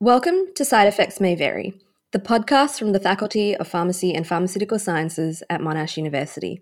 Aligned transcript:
Welcome 0.00 0.52
to 0.56 0.64
Side 0.66 0.88
Effects 0.88 1.22
May 1.22 1.34
Vary, 1.34 1.72
the 2.12 2.18
podcast 2.18 2.78
from 2.78 2.92
the 2.92 3.00
Faculty 3.00 3.56
of 3.56 3.66
Pharmacy 3.66 4.12
and 4.12 4.26
Pharmaceutical 4.26 4.78
Sciences 4.78 5.42
at 5.48 5.62
Monash 5.62 5.96
University. 5.96 6.60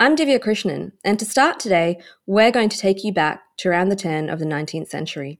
I'm 0.00 0.16
Divya 0.16 0.38
Krishnan, 0.38 0.92
and 1.04 1.18
to 1.18 1.26
start 1.26 1.60
today, 1.60 2.00
we're 2.26 2.50
going 2.50 2.70
to 2.70 2.78
take 2.78 3.04
you 3.04 3.12
back 3.12 3.42
to 3.58 3.68
around 3.68 3.90
the 3.90 3.96
turn 3.96 4.30
of 4.30 4.38
the 4.38 4.46
19th 4.46 4.88
century. 4.88 5.38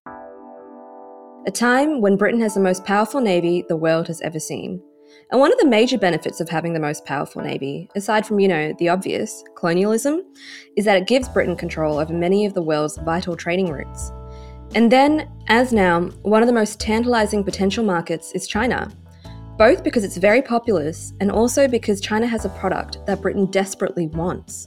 A 1.46 1.50
time 1.50 2.02
when 2.02 2.18
Britain 2.18 2.42
has 2.42 2.52
the 2.52 2.60
most 2.60 2.84
powerful 2.84 3.22
navy 3.22 3.64
the 3.70 3.76
world 3.76 4.06
has 4.08 4.20
ever 4.20 4.38
seen. 4.38 4.82
And 5.30 5.40
one 5.40 5.50
of 5.50 5.58
the 5.58 5.66
major 5.66 5.96
benefits 5.96 6.42
of 6.42 6.50
having 6.50 6.74
the 6.74 6.78
most 6.78 7.06
powerful 7.06 7.40
navy, 7.40 7.88
aside 7.96 8.26
from, 8.26 8.38
you 8.38 8.48
know, 8.48 8.74
the 8.78 8.90
obvious, 8.90 9.42
colonialism, 9.56 10.20
is 10.76 10.84
that 10.84 10.98
it 10.98 11.08
gives 11.08 11.30
Britain 11.30 11.56
control 11.56 11.96
over 11.96 12.12
many 12.12 12.44
of 12.44 12.52
the 12.52 12.60
world's 12.60 12.98
vital 12.98 13.34
trading 13.34 13.72
routes. 13.72 14.12
And 14.74 14.90
then, 14.90 15.30
as 15.46 15.72
now, 15.72 16.00
one 16.22 16.42
of 16.42 16.48
the 16.48 16.52
most 16.52 16.80
tantalizing 16.80 17.44
potential 17.44 17.84
markets 17.84 18.32
is 18.32 18.48
China, 18.48 18.90
both 19.56 19.84
because 19.84 20.02
it's 20.02 20.16
very 20.16 20.42
populous 20.42 21.12
and 21.20 21.30
also 21.30 21.68
because 21.68 22.00
China 22.00 22.26
has 22.26 22.44
a 22.44 22.48
product 22.50 22.98
that 23.06 23.22
Britain 23.22 23.46
desperately 23.46 24.08
wants. 24.08 24.66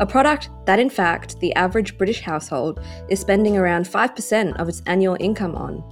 A 0.00 0.06
product 0.06 0.50
that, 0.66 0.80
in 0.80 0.90
fact, 0.90 1.38
the 1.38 1.54
average 1.54 1.96
British 1.96 2.20
household 2.20 2.80
is 3.08 3.20
spending 3.20 3.56
around 3.56 3.86
5% 3.86 4.56
of 4.60 4.68
its 4.68 4.82
annual 4.86 5.16
income 5.20 5.54
on 5.54 5.84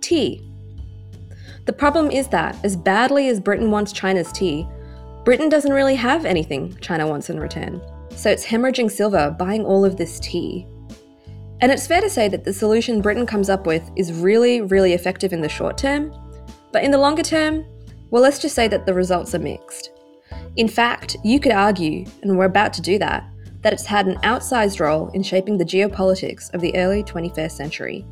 tea. 0.00 0.40
The 1.64 1.72
problem 1.72 2.08
is 2.08 2.28
that, 2.28 2.56
as 2.64 2.76
badly 2.76 3.28
as 3.28 3.40
Britain 3.40 3.72
wants 3.72 3.92
China's 3.92 4.30
tea, 4.30 4.64
Britain 5.24 5.48
doesn't 5.48 5.72
really 5.72 5.96
have 5.96 6.24
anything 6.24 6.76
China 6.80 7.08
wants 7.08 7.30
in 7.30 7.40
return. 7.40 7.80
So 8.14 8.30
it's 8.30 8.46
hemorrhaging 8.46 8.92
silver 8.92 9.34
buying 9.36 9.64
all 9.64 9.84
of 9.84 9.96
this 9.96 10.20
tea. 10.20 10.66
And 11.62 11.70
it's 11.70 11.86
fair 11.86 12.00
to 12.00 12.10
say 12.10 12.28
that 12.28 12.42
the 12.42 12.52
solution 12.52 13.00
Britain 13.00 13.24
comes 13.24 13.48
up 13.48 13.66
with 13.66 13.88
is 13.94 14.12
really, 14.12 14.60
really 14.60 14.94
effective 14.94 15.32
in 15.32 15.40
the 15.40 15.48
short 15.48 15.78
term, 15.78 16.12
but 16.72 16.82
in 16.82 16.90
the 16.90 16.98
longer 16.98 17.22
term, 17.22 17.64
well, 18.10 18.20
let's 18.20 18.40
just 18.40 18.56
say 18.56 18.66
that 18.66 18.84
the 18.84 18.92
results 18.92 19.32
are 19.34 19.38
mixed. 19.38 19.90
In 20.56 20.66
fact, 20.66 21.16
you 21.22 21.38
could 21.38 21.52
argue, 21.52 22.04
and 22.22 22.36
we're 22.36 22.46
about 22.46 22.72
to 22.74 22.82
do 22.82 22.98
that, 22.98 23.24
that 23.60 23.72
it's 23.72 23.86
had 23.86 24.08
an 24.08 24.16
outsized 24.22 24.80
role 24.80 25.08
in 25.10 25.22
shaping 25.22 25.56
the 25.56 25.64
geopolitics 25.64 26.52
of 26.52 26.60
the 26.60 26.76
early 26.76 27.04
21st 27.04 27.52
century. 27.52 28.04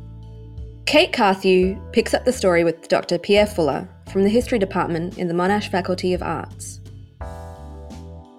Kate 0.85 1.11
Carthew 1.11 1.77
picks 1.91 2.13
up 2.13 2.23
the 2.23 2.31
story 2.31 2.63
with 2.63 2.87
Dr. 2.87 3.19
Pierre 3.19 3.45
Fuller 3.45 3.87
from 4.11 4.23
the 4.23 4.29
History 4.29 4.59
Department 4.59 5.17
in 5.17 5.27
the 5.27 5.33
Monash 5.33 5.69
Faculty 5.69 6.13
of 6.13 6.23
Arts. 6.23 6.80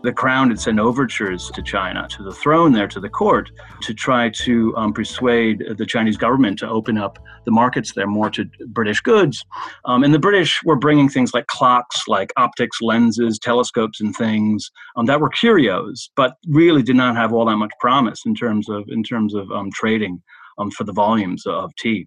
The 0.02 0.12
crown 0.12 0.48
had 0.48 0.60
sent 0.60 0.78
overtures 0.78 1.50
to 1.54 1.62
China, 1.62 2.08
to 2.08 2.22
the 2.22 2.32
throne 2.32 2.72
there, 2.72 2.88
to 2.88 3.00
the 3.00 3.08
court, 3.08 3.50
to 3.82 3.94
try 3.94 4.30
to 4.30 4.76
um, 4.76 4.92
persuade 4.92 5.64
the 5.78 5.86
Chinese 5.86 6.16
government 6.16 6.58
to 6.58 6.68
open 6.68 6.98
up 6.98 7.18
the 7.44 7.50
markets 7.50 7.92
there 7.92 8.06
more 8.06 8.30
to 8.30 8.44
British 8.68 9.00
goods. 9.00 9.44
Um, 9.84 10.02
and 10.04 10.12
the 10.12 10.18
British 10.18 10.60
were 10.64 10.76
bringing 10.76 11.08
things 11.08 11.32
like 11.34 11.46
clocks, 11.46 12.08
like 12.08 12.32
optics, 12.36 12.80
lenses, 12.80 13.38
telescopes, 13.38 14.00
and 14.00 14.14
things 14.14 14.70
um, 14.96 15.06
that 15.06 15.20
were 15.20 15.30
curios, 15.30 16.10
but 16.16 16.34
really 16.48 16.82
did 16.82 16.96
not 16.96 17.16
have 17.16 17.32
all 17.32 17.44
that 17.46 17.56
much 17.56 17.72
promise 17.80 18.22
in 18.26 18.34
terms 18.34 18.68
of 18.68 18.84
in 18.88 19.02
terms 19.02 19.34
of 19.34 19.50
um, 19.52 19.70
trading 19.72 20.22
um, 20.58 20.70
for 20.70 20.84
the 20.84 20.92
volumes 20.92 21.46
of 21.46 21.74
tea. 21.76 22.06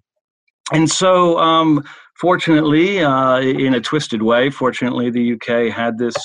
And 0.72 0.90
so, 0.90 1.38
um, 1.38 1.84
fortunately, 2.20 3.04
uh, 3.04 3.40
in 3.40 3.76
a 3.76 3.82
twisted 3.82 4.23
way, 4.23 4.50
fortunately, 4.50 5.12
the 5.12 5.34
UK 5.34 5.72
had 5.72 5.98
this 5.98 6.16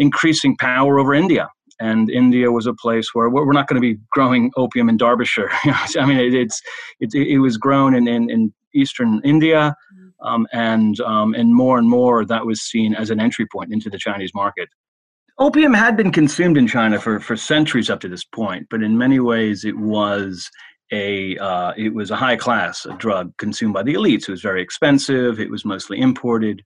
increasing 0.00 0.56
power 0.56 0.98
over 0.98 1.14
India. 1.14 1.48
And 1.78 2.10
India 2.10 2.50
was 2.50 2.66
a 2.66 2.74
place 2.74 3.14
where 3.14 3.30
we're 3.30 3.52
not 3.52 3.66
going 3.66 3.80
to 3.80 3.94
be 3.94 3.98
growing 4.12 4.50
opium 4.56 4.88
in 4.88 4.96
Derbyshire. 4.96 5.50
I 5.64 6.04
mean, 6.04 6.18
it, 6.18 6.34
it's 6.34 6.60
it, 6.98 7.14
it 7.14 7.38
was 7.38 7.56
grown 7.56 7.94
in, 7.94 8.06
in, 8.06 8.28
in 8.28 8.52
eastern 8.74 9.20
India, 9.24 9.74
mm-hmm. 9.94 10.26
um, 10.26 10.46
and 10.52 11.00
um, 11.00 11.32
and 11.34 11.54
more 11.54 11.78
and 11.78 11.88
more 11.88 12.26
that 12.26 12.44
was 12.44 12.60
seen 12.60 12.94
as 12.94 13.08
an 13.08 13.18
entry 13.18 13.46
point 13.46 13.72
into 13.72 13.88
the 13.88 13.96
Chinese 13.96 14.32
market. 14.34 14.68
Opium 15.38 15.72
had 15.72 15.96
been 15.96 16.12
consumed 16.12 16.58
in 16.58 16.66
China 16.66 17.00
for, 17.00 17.18
for 17.18 17.34
centuries 17.34 17.88
up 17.88 18.00
to 18.00 18.08
this 18.08 18.24
point, 18.24 18.66
but 18.68 18.82
in 18.82 18.98
many 18.98 19.20
ways 19.20 19.64
it 19.64 19.78
was 19.78 20.50
a 20.92 21.38
uh, 21.38 21.72
it 21.78 21.94
was 21.94 22.10
a 22.10 22.16
high 22.16 22.36
class 22.36 22.86
drug 22.98 23.32
consumed 23.38 23.72
by 23.72 23.82
the 23.82 23.94
elites. 23.94 24.28
It 24.28 24.32
was 24.32 24.42
very 24.42 24.62
expensive. 24.62 25.40
It 25.40 25.50
was 25.50 25.64
mostly 25.64 25.98
imported. 25.98 26.62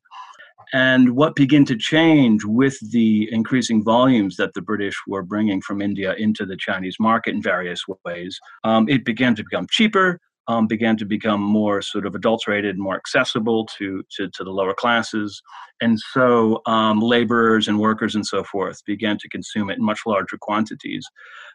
And 0.72 1.16
what 1.16 1.34
began 1.34 1.64
to 1.66 1.76
change 1.76 2.44
with 2.44 2.78
the 2.90 3.28
increasing 3.32 3.84
volumes 3.84 4.36
that 4.36 4.54
the 4.54 4.62
British 4.62 4.96
were 5.06 5.22
bringing 5.22 5.60
from 5.60 5.82
India 5.82 6.14
into 6.14 6.46
the 6.46 6.56
Chinese 6.56 6.96
market 6.98 7.34
in 7.34 7.42
various 7.42 7.84
ways, 8.04 8.38
um, 8.64 8.88
it 8.88 9.04
began 9.04 9.34
to 9.36 9.44
become 9.44 9.66
cheaper, 9.70 10.20
um, 10.46 10.66
began 10.66 10.96
to 10.98 11.04
become 11.04 11.40
more 11.40 11.80
sort 11.80 12.06
of 12.06 12.14
adulterated, 12.14 12.78
more 12.78 12.96
accessible 12.96 13.66
to, 13.78 14.02
to, 14.16 14.28
to 14.28 14.44
the 14.44 14.50
lower 14.50 14.74
classes. 14.74 15.42
And 15.80 15.98
so 16.12 16.60
um, 16.66 17.00
laborers 17.00 17.66
and 17.66 17.78
workers 17.78 18.14
and 18.14 18.26
so 18.26 18.44
forth 18.44 18.84
began 18.84 19.18
to 19.18 19.28
consume 19.28 19.70
it 19.70 19.78
in 19.78 19.84
much 19.84 20.00
larger 20.06 20.36
quantities. 20.40 21.04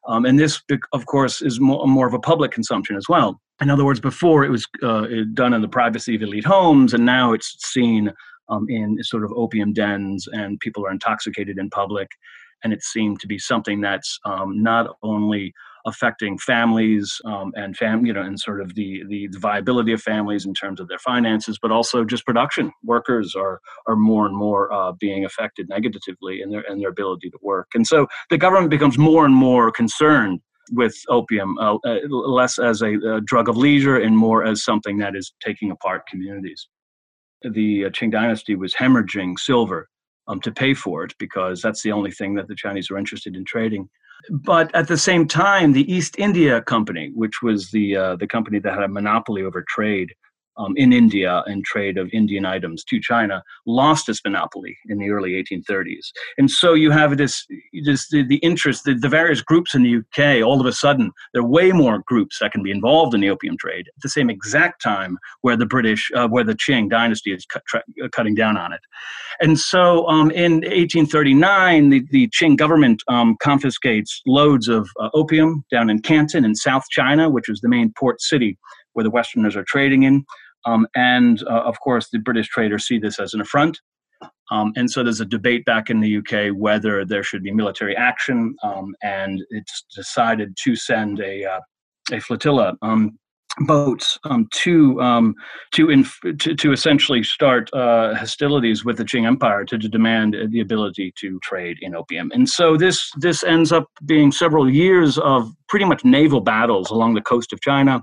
Um, 0.07 0.25
and 0.25 0.39
this, 0.39 0.61
of 0.91 1.05
course, 1.05 1.41
is 1.41 1.59
more, 1.59 1.85
more 1.87 2.07
of 2.07 2.13
a 2.13 2.19
public 2.19 2.51
consumption 2.51 2.95
as 2.95 3.05
well. 3.07 3.39
In 3.61 3.69
other 3.69 3.85
words, 3.85 3.99
before 3.99 4.43
it 4.43 4.49
was 4.49 4.65
uh, 4.81 5.05
done 5.33 5.53
in 5.53 5.61
the 5.61 5.67
privacy 5.67 6.15
of 6.15 6.21
elite 6.21 6.45
homes, 6.45 6.93
and 6.93 7.05
now 7.05 7.33
it's 7.33 7.57
seen 7.63 8.11
um, 8.49 8.65
in 8.69 8.97
sort 9.03 9.23
of 9.23 9.31
opium 9.35 9.73
dens 9.73 10.27
and 10.31 10.59
people 10.59 10.85
are 10.85 10.91
intoxicated 10.91 11.57
in 11.57 11.69
public. 11.69 12.09
And 12.63 12.73
it 12.73 12.83
seemed 12.83 13.21
to 13.21 13.27
be 13.27 13.39
something 13.39 13.79
that's 13.79 14.19
um, 14.25 14.61
not 14.61 14.87
only 15.01 15.53
affecting 15.85 16.37
families 16.37 17.19
um, 17.25 17.51
and 17.55 17.75
fam, 17.75 18.05
you 18.05 18.13
know, 18.13 18.21
and 18.21 18.39
sort 18.39 18.61
of 18.61 18.75
the, 18.75 19.03
the, 19.07 19.29
viability 19.39 19.93
of 19.93 20.01
families 20.01 20.45
in 20.45 20.53
terms 20.53 20.79
of 20.81 20.87
their 20.89 20.99
finances, 20.99 21.57
but 21.61 21.71
also 21.71 22.03
just 22.03 22.25
production. 22.25 22.71
Workers 22.83 23.35
are 23.35 23.61
are 23.87 23.95
more 23.95 24.25
and 24.25 24.35
more 24.35 24.71
uh, 24.73 24.91
being 24.99 25.23
affected 25.23 25.69
negatively 25.69 26.41
in 26.41 26.49
their 26.49 26.61
in 26.61 26.79
their 26.79 26.89
ability 26.89 27.29
to 27.29 27.37
work, 27.41 27.69
and 27.73 27.87
so 27.87 28.07
the 28.29 28.37
government 28.37 28.69
becomes 28.69 28.97
more 28.97 29.25
and 29.25 29.33
more 29.33 29.71
concerned 29.71 30.41
with 30.71 30.95
opium, 31.09 31.57
uh, 31.57 31.77
uh, 31.85 31.97
less 32.09 32.59
as 32.59 32.81
a, 32.81 32.93
a 33.15 33.21
drug 33.21 33.49
of 33.49 33.57
leisure 33.57 33.97
and 33.97 34.17
more 34.17 34.43
as 34.43 34.63
something 34.63 34.97
that 34.97 35.15
is 35.15 35.33
taking 35.43 35.71
apart 35.71 36.05
communities 36.07 36.67
the 37.41 37.85
uh, 37.85 37.89
Qing 37.89 38.11
dynasty 38.11 38.55
was 38.55 38.73
hemorrhaging 38.73 39.39
silver 39.39 39.89
um, 40.27 40.39
to 40.41 40.51
pay 40.51 40.73
for 40.73 41.03
it 41.03 41.13
because 41.19 41.61
that's 41.61 41.81
the 41.81 41.91
only 41.91 42.11
thing 42.11 42.35
that 42.35 42.47
the 42.47 42.55
Chinese 42.55 42.89
are 42.91 42.97
interested 42.97 43.35
in 43.35 43.45
trading. 43.45 43.89
But 44.29 44.73
at 44.75 44.87
the 44.87 44.97
same 44.97 45.27
time, 45.27 45.71
the 45.71 45.91
East 45.91 46.19
India 46.19 46.61
Company, 46.61 47.11
which 47.15 47.41
was 47.41 47.71
the 47.71 47.95
uh, 47.95 48.15
the 48.17 48.27
company 48.27 48.59
that 48.59 48.73
had 48.73 48.83
a 48.83 48.87
monopoly 48.87 49.43
over 49.43 49.63
trade, 49.67 50.13
um, 50.59 50.73
in 50.75 50.93
India 50.93 51.41
and 51.47 51.63
trade 51.63 51.97
of 51.97 52.09
Indian 52.13 52.45
items 52.45 52.83
to 52.83 52.99
China 52.99 53.41
lost 53.65 54.09
its 54.09 54.21
monopoly 54.23 54.77
in 54.89 54.99
the 54.99 55.09
early 55.09 55.31
1830s. 55.31 56.11
And 56.37 56.51
so 56.51 56.73
you 56.73 56.91
have 56.91 57.17
this, 57.17 57.45
this 57.83 58.09
the, 58.09 58.23
the 58.23 58.37
interest, 58.37 58.83
the, 58.83 58.93
the 58.93 59.09
various 59.09 59.41
groups 59.41 59.73
in 59.73 59.83
the 59.83 59.97
UK, 59.97 60.45
all 60.45 60.59
of 60.59 60.67
a 60.67 60.73
sudden, 60.73 61.11
there 61.33 61.41
are 61.41 61.47
way 61.47 61.71
more 61.71 62.03
groups 62.05 62.37
that 62.39 62.51
can 62.51 62.61
be 62.61 62.71
involved 62.71 63.15
in 63.15 63.21
the 63.21 63.29
opium 63.29 63.57
trade 63.57 63.87
at 63.87 64.01
the 64.03 64.09
same 64.09 64.29
exact 64.29 64.81
time 64.81 65.17
where 65.41 65.55
the 65.55 65.65
British, 65.65 66.11
uh, 66.15 66.27
where 66.27 66.43
the 66.43 66.55
Qing 66.55 66.89
dynasty 66.89 67.31
is 67.31 67.45
cut, 67.45 67.63
tra- 67.65 67.83
uh, 68.03 68.09
cutting 68.09 68.35
down 68.35 68.57
on 68.57 68.73
it. 68.73 68.81
And 69.41 69.57
so 69.57 70.07
um, 70.07 70.29
in 70.31 70.53
1839, 70.55 71.89
the, 71.89 72.03
the 72.11 72.29
Qing 72.29 72.57
government 72.57 73.01
um, 73.07 73.37
confiscates 73.41 74.21
loads 74.27 74.67
of 74.67 74.89
uh, 74.99 75.09
opium 75.13 75.63
down 75.71 75.89
in 75.89 76.01
Canton 76.01 76.43
in 76.43 76.55
South 76.55 76.83
China, 76.91 77.29
which 77.29 77.47
is 77.47 77.61
the 77.61 77.69
main 77.69 77.93
port 77.97 78.21
city 78.21 78.57
where 78.93 79.03
the 79.03 79.09
Westerners 79.09 79.55
are 79.55 79.63
trading 79.63 80.03
in. 80.03 80.25
Um, 80.65 80.87
and 80.95 81.41
uh, 81.43 81.61
of 81.61 81.79
course, 81.79 82.09
the 82.09 82.19
British 82.19 82.47
traders 82.49 82.87
see 82.87 82.99
this 82.99 83.19
as 83.19 83.33
an 83.33 83.41
affront. 83.41 83.79
Um, 84.51 84.73
and 84.75 84.89
so 84.89 85.03
there's 85.03 85.21
a 85.21 85.25
debate 85.25 85.63
back 85.65 85.89
in 85.89 85.99
the 85.99 86.17
UK 86.17 86.55
whether 86.55 87.05
there 87.05 87.23
should 87.23 87.43
be 87.43 87.51
military 87.51 87.95
action, 87.95 88.55
um, 88.63 88.95
and 89.03 89.41
it's 89.51 89.85
decided 89.95 90.57
to 90.63 90.75
send 90.75 91.19
a 91.19 91.45
uh, 91.45 91.59
a 92.11 92.19
flotilla 92.19 92.75
um, 92.81 93.19
boats 93.59 94.17
um, 94.23 94.47
to 94.53 94.99
um, 95.01 95.35
to, 95.71 95.89
inf- 95.89 96.19
to, 96.39 96.55
to 96.55 96.71
essentially 96.71 97.23
start 97.23 97.69
uh, 97.73 98.15
hostilities 98.15 98.85
with 98.85 98.97
the 98.97 99.05
Qing 99.05 99.25
Empire 99.25 99.65
to, 99.65 99.77
to 99.77 99.87
demand 99.87 100.35
the 100.49 100.59
ability 100.59 101.13
to 101.19 101.39
trade 101.43 101.77
in 101.81 101.95
opium. 101.95 102.31
And 102.33 102.47
so 102.47 102.77
this 102.77 103.11
this 103.17 103.43
ends 103.43 103.71
up 103.71 103.85
being 104.05 104.31
several 104.31 104.69
years 104.69 105.17
of 105.19 105.51
pretty 105.67 105.85
much 105.85 106.03
naval 106.03 106.41
battles 106.41 106.89
along 106.89 107.13
the 107.13 107.21
coast 107.21 107.53
of 107.53 107.61
China 107.61 108.01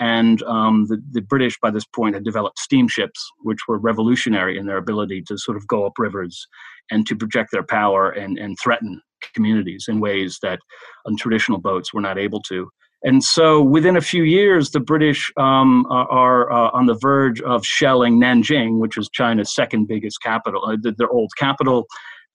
and 0.00 0.42
um, 0.42 0.86
the, 0.88 1.00
the 1.12 1.20
British, 1.20 1.58
by 1.60 1.70
this 1.70 1.84
point, 1.84 2.14
had 2.14 2.24
developed 2.24 2.58
steamships, 2.58 3.24
which 3.42 3.60
were 3.68 3.78
revolutionary 3.78 4.58
in 4.58 4.66
their 4.66 4.76
ability 4.76 5.22
to 5.28 5.38
sort 5.38 5.56
of 5.56 5.66
go 5.66 5.86
up 5.86 5.92
rivers 5.98 6.46
and 6.90 7.06
to 7.06 7.16
project 7.16 7.50
their 7.52 7.62
power 7.62 8.10
and, 8.10 8.38
and 8.38 8.56
threaten 8.62 9.00
communities 9.34 9.86
in 9.88 10.00
ways 10.00 10.38
that 10.42 10.58
um, 11.06 11.16
traditional 11.16 11.58
boats 11.58 11.94
were 11.94 12.00
not 12.00 12.18
able 12.18 12.42
to. 12.42 12.68
And 13.04 13.22
so 13.22 13.62
within 13.62 13.96
a 13.96 14.00
few 14.00 14.22
years, 14.22 14.70
the 14.70 14.80
British 14.80 15.30
um, 15.36 15.86
are, 15.90 16.10
are 16.10 16.52
uh, 16.52 16.70
on 16.70 16.86
the 16.86 16.94
verge 16.94 17.40
of 17.42 17.64
shelling 17.64 18.18
Nanjing, 18.18 18.78
which 18.78 18.96
is 18.96 19.10
China's 19.12 19.54
second 19.54 19.86
biggest 19.86 20.22
capital, 20.22 20.64
uh, 20.64 20.76
their 20.96 21.10
old 21.10 21.30
capital, 21.38 21.86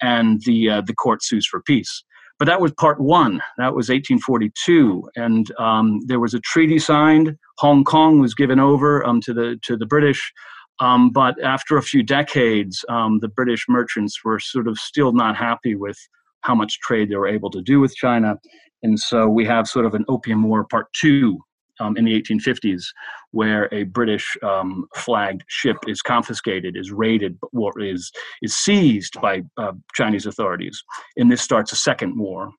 and 0.01 0.41
the, 0.45 0.69
uh, 0.69 0.81
the 0.81 0.93
court 0.93 1.23
sues 1.23 1.47
for 1.47 1.61
peace. 1.61 2.03
But 2.37 2.45
that 2.45 2.61
was 2.61 2.71
part 2.71 3.01
one. 3.01 3.41
That 3.57 3.75
was 3.75 3.89
1842, 3.89 5.09
and 5.17 5.51
um, 5.59 5.99
there 6.05 6.21
was 6.21 6.33
a 6.33 6.39
treaty 6.39 6.79
signed. 6.79 7.35
Hong 7.59 7.83
Kong 7.83 8.19
was 8.19 8.33
given 8.33 8.59
over 8.59 9.05
um, 9.05 9.21
to 9.21 9.33
the 9.33 9.59
to 9.63 9.77
the 9.77 9.85
British, 9.85 10.31
Um, 10.79 11.11
but 11.11 11.35
after 11.43 11.77
a 11.77 11.83
few 11.83 12.03
decades, 12.03 12.85
um, 12.87 13.19
the 13.19 13.27
British 13.27 13.65
merchants 13.67 14.23
were 14.23 14.39
sort 14.39 14.67
of 14.67 14.77
still 14.77 15.11
not 15.11 15.35
happy 15.35 15.75
with 15.75 15.97
how 16.41 16.55
much 16.55 16.79
trade 16.79 17.09
they 17.09 17.17
were 17.17 17.27
able 17.27 17.49
to 17.51 17.61
do 17.61 17.81
with 17.81 17.93
China. 17.95 18.37
And 18.81 18.97
so 18.97 19.27
we 19.27 19.45
have 19.45 19.67
sort 19.67 19.85
of 19.85 19.93
an 19.93 20.05
opium 20.07 20.43
war 20.43 20.63
part 20.63 20.87
two 20.93 21.37
um, 21.81 21.97
in 21.97 22.05
the 22.05 22.21
1850s, 22.21 22.83
where 23.31 23.67
a 23.73 23.83
British 23.83 24.37
um, 24.41 24.85
flagged 24.95 25.43
ship 25.47 25.77
is 25.87 26.01
confiscated, 26.01 26.77
is 26.77 26.91
raided, 26.91 27.37
or 27.51 27.71
is 27.81 28.11
is 28.41 28.55
seized 28.55 29.19
by 29.21 29.43
uh, 29.57 29.73
Chinese 29.93 30.25
authorities, 30.25 30.81
and 31.17 31.29
this 31.31 31.41
starts 31.41 31.71
a 31.73 31.75
second 31.75 32.17
war, 32.17 32.51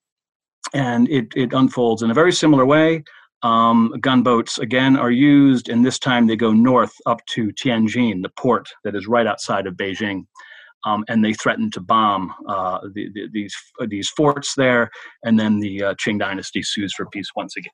and 0.75 1.09
it 1.09 1.27
it 1.35 1.53
unfolds 1.53 2.03
in 2.03 2.11
a 2.11 2.15
very 2.15 2.33
similar 2.33 2.67
way. 2.67 3.03
Um, 3.43 3.95
gunboats 4.01 4.59
again 4.59 4.97
are 4.97 5.11
used, 5.11 5.69
and 5.69 5.85
this 5.85 5.99
time 5.99 6.27
they 6.27 6.37
go 6.37 6.53
north 6.53 6.93
up 7.07 7.25
to 7.31 7.49
Tianjin, 7.53 8.23
the 8.23 8.33
port 8.37 8.69
that 8.85 8.95
is 8.95 9.07
right 9.07 9.27
outside 9.27 9.67
of 9.67 9.75
Beijing. 9.75 10.25
Um, 10.87 11.05
and 11.09 11.23
they 11.23 11.35
threaten 11.35 11.71
to 11.73 11.81
bomb 11.81 12.33
uh, 12.49 12.79
the, 12.95 13.11
the, 13.13 13.29
these 13.33 13.55
these 13.89 14.09
forts 14.09 14.55
there, 14.57 14.91
and 15.25 15.39
then 15.39 15.61
the 15.61 15.83
uh, 15.83 15.95
Qing 15.95 16.19
dynasty 16.19 16.63
sues 16.63 16.95
for 16.97 17.05
peace 17.13 17.29
once 17.37 17.55
again. 17.57 17.73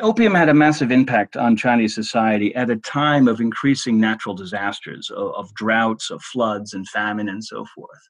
Opium 0.00 0.34
had 0.34 0.48
a 0.48 0.54
massive 0.54 0.90
impact 0.90 1.36
on 1.36 1.56
Chinese 1.56 1.94
society 1.94 2.54
at 2.54 2.70
a 2.70 2.76
time 2.76 3.28
of 3.28 3.40
increasing 3.40 4.00
natural 4.00 4.34
disasters, 4.34 5.10
of, 5.10 5.32
of, 5.34 5.54
droughts, 5.54 6.10
of 6.10 6.22
floods, 6.22 6.72
and 6.72 6.88
famine, 6.88 7.28
and 7.28 7.44
so 7.44 7.64
forth. 7.74 8.00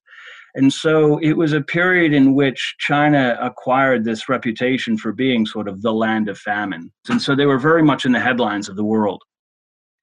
And 0.54 0.72
so 0.72 1.18
it 1.18 1.36
was 1.36 1.52
a 1.52 1.60
period 1.60 2.12
in 2.12 2.34
which 2.34 2.74
China 2.78 3.38
acquired 3.40 4.04
this 4.04 4.28
reputation 4.28 4.96
for 4.96 5.12
being 5.12 5.46
sort 5.46 5.68
of 5.68 5.82
the 5.82 5.92
land 5.92 6.28
of 6.28 6.38
famine. 6.38 6.90
And 7.08 7.22
so 7.22 7.36
they 7.36 7.46
were 7.46 7.58
very 7.58 7.82
much 7.82 8.04
in 8.04 8.12
the 8.12 8.20
headlines 8.20 8.68
of 8.68 8.76
the 8.76 8.84
world. 8.84 9.22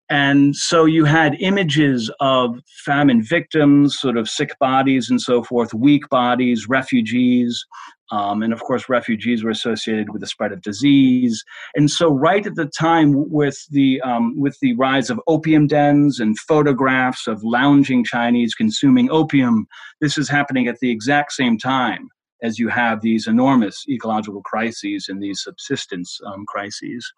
And 0.10 0.56
so 0.56 0.86
you 0.86 1.04
had 1.04 1.36
images 1.42 2.10
of 2.22 2.60
famine 2.86 3.22
victims, 3.22 4.00
sort 4.00 4.16
of 4.16 4.30
sick 4.30 4.58
bodies 4.60 5.10
and 5.10 5.20
so 5.20 5.44
forth, 5.44 5.74
weak 5.74 6.08
bodies, 6.10 6.68
refugees. 6.70 7.66
Um, 8.12 8.42
and 8.42 8.54
of 8.54 8.62
course, 8.62 8.90
refugees 8.90 9.44
were 9.44 9.50
associated 9.52 10.10
with 10.12 10.22
the 10.22 10.28
spread 10.28 10.52
of 10.52 10.62
disease. 10.62 11.44
And 11.76 11.90
so, 11.92 12.10
right 12.10 12.46
at 12.46 12.56
the 12.56 12.66
time, 12.66 13.30
with 13.30 13.58
the 13.70 14.02
um, 14.02 14.40
with 14.40 14.58
the 14.62 14.76
rise 14.76 15.10
of 15.10 15.20
opium 15.28 15.68
dens 15.68 16.20
and 16.20 16.38
photographs 16.40 17.28
of 17.28 17.44
lounging 17.44 18.04
Chinese 18.04 18.56
consuming 18.56 19.10
opium, 19.12 19.68
this 20.02 20.18
is 20.18 20.30
happening 20.30 20.68
at 20.68 20.80
the 20.80 20.92
exact 20.92 21.34
same 21.34 21.58
time 21.58 22.10
as 22.44 22.60
you 22.60 22.70
have 22.70 23.02
these 23.02 23.28
enormous 23.28 23.84
ecological 23.90 24.42
crises 24.42 25.08
and 25.10 25.22
these 25.22 25.42
subsistence 25.42 26.20
um, 26.26 26.46
crises 26.48 27.12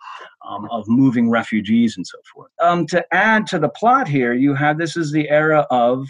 um, 0.47 0.68
of 0.71 0.88
moving 0.88 1.30
refugees 1.30 1.97
and 1.97 2.07
so 2.07 2.18
forth. 2.33 2.51
Um, 2.62 2.85
to 2.88 3.03
add 3.13 3.45
to 3.47 3.59
the 3.59 3.69
plot 3.69 4.07
here, 4.07 4.33
you 4.33 4.53
have 4.56 4.77
this 4.77 4.95
is 4.95 5.12
the 5.12 5.30
era 5.30 5.68
of 5.69 6.07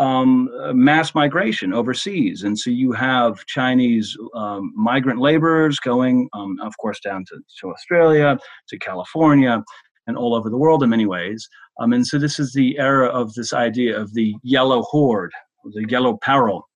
um, 0.00 0.48
mass 0.72 1.14
migration 1.14 1.74
overseas. 1.74 2.42
And 2.42 2.58
so 2.58 2.70
you 2.70 2.92
have 2.92 3.44
Chinese 3.46 4.16
um, 4.34 4.72
migrant 4.74 5.20
laborers 5.20 5.78
going, 5.78 6.28
um, 6.32 6.58
of 6.62 6.76
course, 6.78 6.98
down 7.00 7.24
to, 7.26 7.38
to 7.60 7.70
Australia, 7.70 8.38
to 8.68 8.78
California, 8.78 9.62
and 10.06 10.16
all 10.16 10.34
over 10.34 10.48
the 10.48 10.56
world 10.56 10.82
in 10.82 10.88
many 10.88 11.06
ways. 11.06 11.46
and 11.78 12.06
so 12.06 12.18
this 12.18 12.40
is 12.40 12.52
the 12.54 12.78
era 12.78 13.08
of 13.08 13.34
this 13.34 13.52
idea 13.52 14.00
of 14.00 14.12
the 14.14 14.34
yellow 14.42 14.82
horde, 14.82 15.32
the 15.74 15.86
yellow 15.88 16.16
peril, 16.16 16.66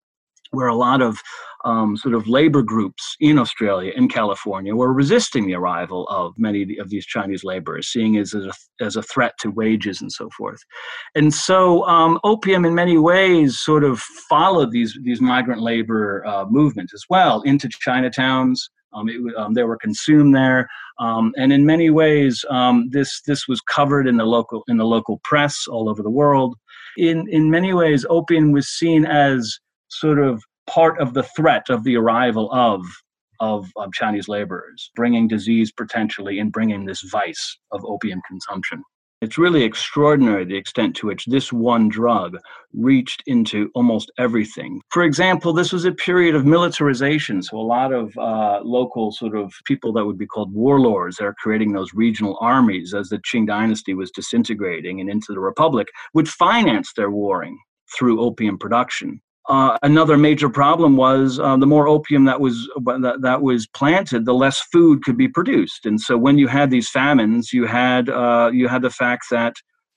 where 0.55 0.69
a 0.69 0.75
lot 0.75 1.03
of 1.03 1.19
um, 1.65 1.97
sort 1.97 2.15
of 2.15 2.29
labor 2.29 2.63
groups 2.63 3.17
in 3.21 3.39
Australia 3.39 3.93
and 3.97 4.13
California 4.13 4.75
were 4.77 4.93
resisting 4.93 5.47
the 5.47 5.55
arrival 5.55 6.07
of 6.09 6.35
many 6.37 6.77
of 6.79 6.91
these 6.91 7.07
Chinese 7.07 7.43
laborers, 7.43 7.89
seeing 7.89 8.15
it 8.15 8.21
as 8.21 8.35
a, 8.35 8.53
as 8.81 8.97
a 8.97 9.03
threat 9.03 9.33
to 9.41 9.51
wages 9.51 10.01
and 10.01 10.13
so 10.13 10.29
forth. 10.37 10.61
And 11.15 11.33
so 11.33 11.87
um, 11.87 12.21
opium, 12.23 12.65
in 12.65 12.75
many 12.75 12.99
ways, 12.99 13.59
sort 13.61 13.83
of 13.83 13.99
followed 14.29 14.73
these, 14.73 14.97
these 15.03 15.21
migrant 15.21 15.63
labor 15.63 16.25
uh, 16.27 16.45
movements 16.47 16.93
as 16.93 17.05
well 17.09 17.41
into 17.43 17.69
Chinatowns. 17.69 18.59
Um, 18.93 19.09
it, 19.09 19.37
um, 19.37 19.55
they 19.55 19.65
were 19.65 19.77
consumed 19.77 20.37
there, 20.37 20.69
um, 21.01 21.33
and 21.37 21.53
in 21.53 21.67
many 21.67 21.91
ways, 21.91 22.45
um, 22.49 22.89
this 22.93 23.23
this 23.23 23.49
was 23.49 23.61
covered 23.63 24.07
in 24.07 24.17
the 24.17 24.25
local 24.25 24.63
in 24.69 24.77
the 24.77 24.85
local 24.85 25.21
press 25.25 25.67
all 25.67 25.89
over 25.89 26.01
the 26.01 26.11
world. 26.11 26.55
In 26.97 27.27
in 27.29 27.51
many 27.51 27.75
ways, 27.75 28.07
opium 28.09 28.53
was 28.53 28.69
seen 28.69 29.05
as 29.05 29.59
sort 30.01 30.19
of 30.19 30.43
part 30.67 31.01
of 31.01 31.15
the 31.15 31.23
threat 31.23 31.69
of 31.71 31.85
the 31.85 31.97
arrival 31.97 32.51
of, 32.53 32.83
of, 33.41 33.67
of 33.77 33.93
Chinese 33.93 34.29
laborers, 34.29 34.91
bringing 34.97 35.29
disease 35.29 35.73
potentially 35.73 36.39
and 36.39 36.53
bringing 36.53 36.85
this 36.85 37.03
vice 37.03 37.59
of 37.71 37.85
opium 37.85 38.21
consumption. 38.27 38.83
It's 39.25 39.39
really 39.39 39.63
extraordinary 39.63 40.45
the 40.45 40.57
extent 40.57 40.95
to 40.97 41.07
which 41.07 41.25
this 41.25 41.51
one 41.51 41.89
drug 41.89 42.37
reached 42.75 43.23
into 43.27 43.71
almost 43.75 44.13
everything. 44.19 44.83
For 44.91 45.03
example, 45.03 45.55
this 45.55 45.73
was 45.73 45.87
a 45.87 45.93
period 45.93 46.35
of 46.35 46.45
militarization. 46.45 47.43
So, 47.43 47.57
a 47.57 47.61
lot 47.61 47.91
of 47.91 48.15
uh, 48.19 48.61
local 48.63 49.13
sort 49.13 49.35
of 49.35 49.51
people 49.65 49.95
that 49.95 50.05
would 50.05 50.19
be 50.19 50.27
called 50.27 50.53
warlords 50.53 51.17
that 51.17 51.25
are 51.25 51.37
creating 51.43 51.73
those 51.73 51.95
regional 51.95 52.37
armies 52.43 52.93
as 52.93 53.09
the 53.09 53.19
Qing 53.19 53.47
dynasty 53.47 53.95
was 53.95 54.11
disintegrating 54.11 55.01
and 55.01 55.09
into 55.09 55.33
the 55.33 55.41
Republic 55.41 55.89
would 56.13 56.29
finance 56.29 56.93
their 56.95 57.11
warring 57.11 57.57
through 57.97 58.21
opium 58.21 58.59
production. 58.59 59.23
Uh, 59.47 59.77
another 59.83 60.17
major 60.17 60.49
problem 60.49 60.97
was 60.97 61.39
uh, 61.39 61.57
the 61.57 61.67
more 61.67 61.87
opium 61.87 62.25
that 62.25 62.41
was 62.41 62.67
that, 62.87 63.19
that 63.21 63.43
was 63.43 63.67
planted, 63.67 64.25
the 64.25 64.33
less 64.33 64.61
food 64.73 65.03
could 65.03 65.19
be 65.19 65.29
produced. 65.29 65.85
And 65.85 66.01
so, 66.01 66.17
when 66.17 66.39
you 66.39 66.49
had 66.49 66.71
these 66.71 66.89
famines, 66.89 67.53
you 67.53 67.67
had 67.67 68.09
uh, 68.09 68.51
you 68.53 68.69
had 68.69 68.83
the 68.83 68.91
fact 68.91 69.27
that 69.31 69.55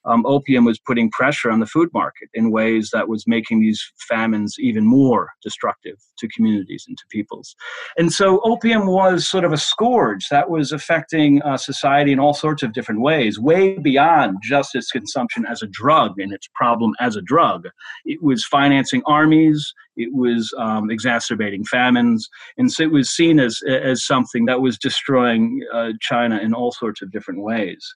um, 0.07 0.25
opium 0.25 0.65
was 0.65 0.79
putting 0.79 1.11
pressure 1.11 1.51
on 1.51 1.59
the 1.59 1.65
food 1.65 1.89
market 1.93 2.29
in 2.33 2.51
ways 2.51 2.89
that 2.93 3.07
was 3.07 3.25
making 3.27 3.59
these 3.59 3.81
famines 4.07 4.55
even 4.59 4.85
more 4.85 5.29
destructive 5.43 5.97
to 6.19 6.27
communities 6.29 6.85
and 6.87 6.97
to 6.97 7.03
peoples. 7.09 7.55
And 7.97 8.11
so 8.11 8.39
opium 8.43 8.87
was 8.87 9.29
sort 9.29 9.43
of 9.43 9.53
a 9.53 9.57
scourge 9.57 10.29
that 10.29 10.49
was 10.49 10.71
affecting 10.71 11.41
uh, 11.43 11.57
society 11.57 12.11
in 12.11 12.19
all 12.19 12.33
sorts 12.33 12.63
of 12.63 12.73
different 12.73 13.01
ways, 13.01 13.39
way 13.39 13.77
beyond 13.77 14.37
just 14.43 14.75
its 14.75 14.91
consumption 14.91 15.45
as 15.45 15.61
a 15.61 15.67
drug 15.67 16.19
and 16.19 16.33
its 16.33 16.47
problem 16.55 16.93
as 16.99 17.15
a 17.15 17.21
drug. 17.21 17.67
It 18.05 18.21
was 18.21 18.45
financing 18.45 19.01
armies, 19.05 19.73
it 19.95 20.13
was 20.13 20.53
um, 20.57 20.89
exacerbating 20.89 21.65
famines, 21.65 22.27
and 22.57 22.71
so 22.71 22.83
it 22.83 22.91
was 22.91 23.09
seen 23.09 23.39
as, 23.39 23.59
as 23.67 24.05
something 24.05 24.45
that 24.45 24.61
was 24.61 24.77
destroying 24.77 25.61
uh, 25.73 25.91
China 26.01 26.39
in 26.39 26.53
all 26.53 26.71
sorts 26.71 27.01
of 27.01 27.11
different 27.11 27.41
ways. 27.41 27.95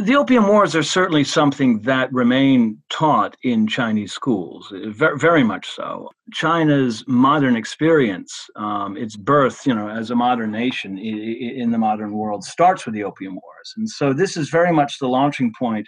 The 0.00 0.16
opium 0.16 0.48
wars 0.48 0.74
are 0.74 0.82
certainly 0.82 1.24
something 1.24 1.80
that 1.80 2.10
remain 2.10 2.82
taught 2.88 3.36
in 3.42 3.66
Chinese 3.66 4.14
schools, 4.14 4.72
very, 4.86 5.18
very 5.18 5.44
much 5.44 5.68
so. 5.68 6.08
China's 6.32 7.04
modern 7.06 7.54
experience, 7.54 8.48
um, 8.56 8.96
its 8.96 9.14
birth, 9.14 9.66
you 9.66 9.74
know, 9.74 9.88
as 9.88 10.10
a 10.10 10.16
modern 10.16 10.52
nation 10.52 10.96
in 10.96 11.70
the 11.70 11.76
modern 11.76 12.12
world, 12.12 12.44
starts 12.44 12.86
with 12.86 12.94
the 12.94 13.04
opium 13.04 13.34
wars, 13.34 13.74
and 13.76 13.86
so 13.90 14.14
this 14.14 14.38
is 14.38 14.48
very 14.48 14.72
much 14.72 14.98
the 14.98 15.06
launching 15.06 15.52
point 15.58 15.86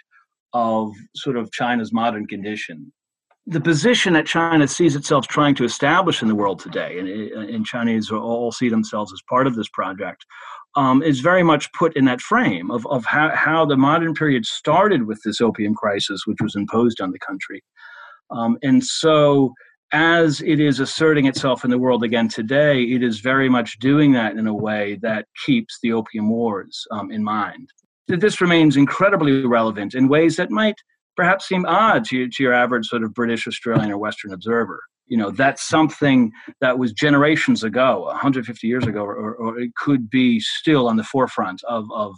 of 0.53 0.91
sort 1.15 1.35
of 1.35 1.51
China's 1.51 1.91
modern 1.91 2.27
condition. 2.27 2.93
The 3.47 3.59
position 3.59 4.13
that 4.13 4.27
China 4.27 4.67
sees 4.67 4.95
itself 4.95 5.27
trying 5.27 5.55
to 5.55 5.65
establish 5.65 6.21
in 6.21 6.27
the 6.27 6.35
world 6.35 6.59
today, 6.59 6.99
and, 6.99 7.09
and 7.09 7.65
Chinese 7.65 8.11
all 8.11 8.51
see 8.51 8.69
themselves 8.69 9.11
as 9.11 9.21
part 9.27 9.47
of 9.47 9.55
this 9.55 9.67
project, 9.73 10.23
um, 10.75 11.03
is 11.03 11.19
very 11.19 11.43
much 11.43 11.71
put 11.73 11.95
in 11.95 12.05
that 12.05 12.21
frame 12.21 12.71
of, 12.71 12.85
of 12.87 13.05
how, 13.05 13.29
how 13.35 13.65
the 13.65 13.77
modern 13.77 14.13
period 14.13 14.45
started 14.45 15.05
with 15.05 15.21
this 15.23 15.41
opium 15.41 15.75
crisis, 15.75 16.21
which 16.25 16.39
was 16.41 16.55
imposed 16.55 16.99
on 17.01 17.11
the 17.11 17.19
country. 17.19 17.63
Um, 18.31 18.57
and 18.63 18.83
so, 18.83 19.53
as 19.91 20.41
it 20.41 20.59
is 20.59 20.79
asserting 20.79 21.27
itself 21.27 21.63
in 21.63 21.69
the 21.69 21.77
world 21.77 22.03
again 22.03 22.27
today, 22.27 22.81
it 22.81 23.03
is 23.03 23.19
very 23.19 23.47
much 23.47 23.77
doing 23.79 24.11
that 24.13 24.35
in 24.35 24.47
a 24.47 24.53
way 24.53 24.97
that 25.03 25.27
keeps 25.45 25.77
the 25.83 25.93
opium 25.93 26.29
wars 26.29 26.87
um, 26.91 27.11
in 27.11 27.23
mind. 27.23 27.69
This 28.07 28.41
remains 28.41 28.75
incredibly 28.75 29.45
relevant 29.45 29.93
in 29.93 30.07
ways 30.07 30.35
that 30.37 30.49
might 30.49 30.75
perhaps 31.15 31.47
seem 31.47 31.65
odd 31.67 32.05
to, 32.05 32.27
to 32.27 32.43
your 32.43 32.53
average 32.53 32.87
sort 32.87 33.03
of 33.03 33.13
British, 33.13 33.47
Australian, 33.47 33.91
or 33.91 33.99
Western 33.99 34.33
observer 34.33 34.81
you 35.07 35.17
know 35.17 35.31
that's 35.31 35.67
something 35.67 36.31
that 36.61 36.77
was 36.79 36.93
generations 36.93 37.63
ago 37.63 38.01
150 38.03 38.67
years 38.67 38.85
ago 38.85 39.01
or, 39.03 39.35
or 39.35 39.59
it 39.59 39.75
could 39.75 40.09
be 40.09 40.39
still 40.39 40.87
on 40.87 40.97
the 40.97 41.03
forefront 41.03 41.61
of 41.67 41.85
of 41.93 42.15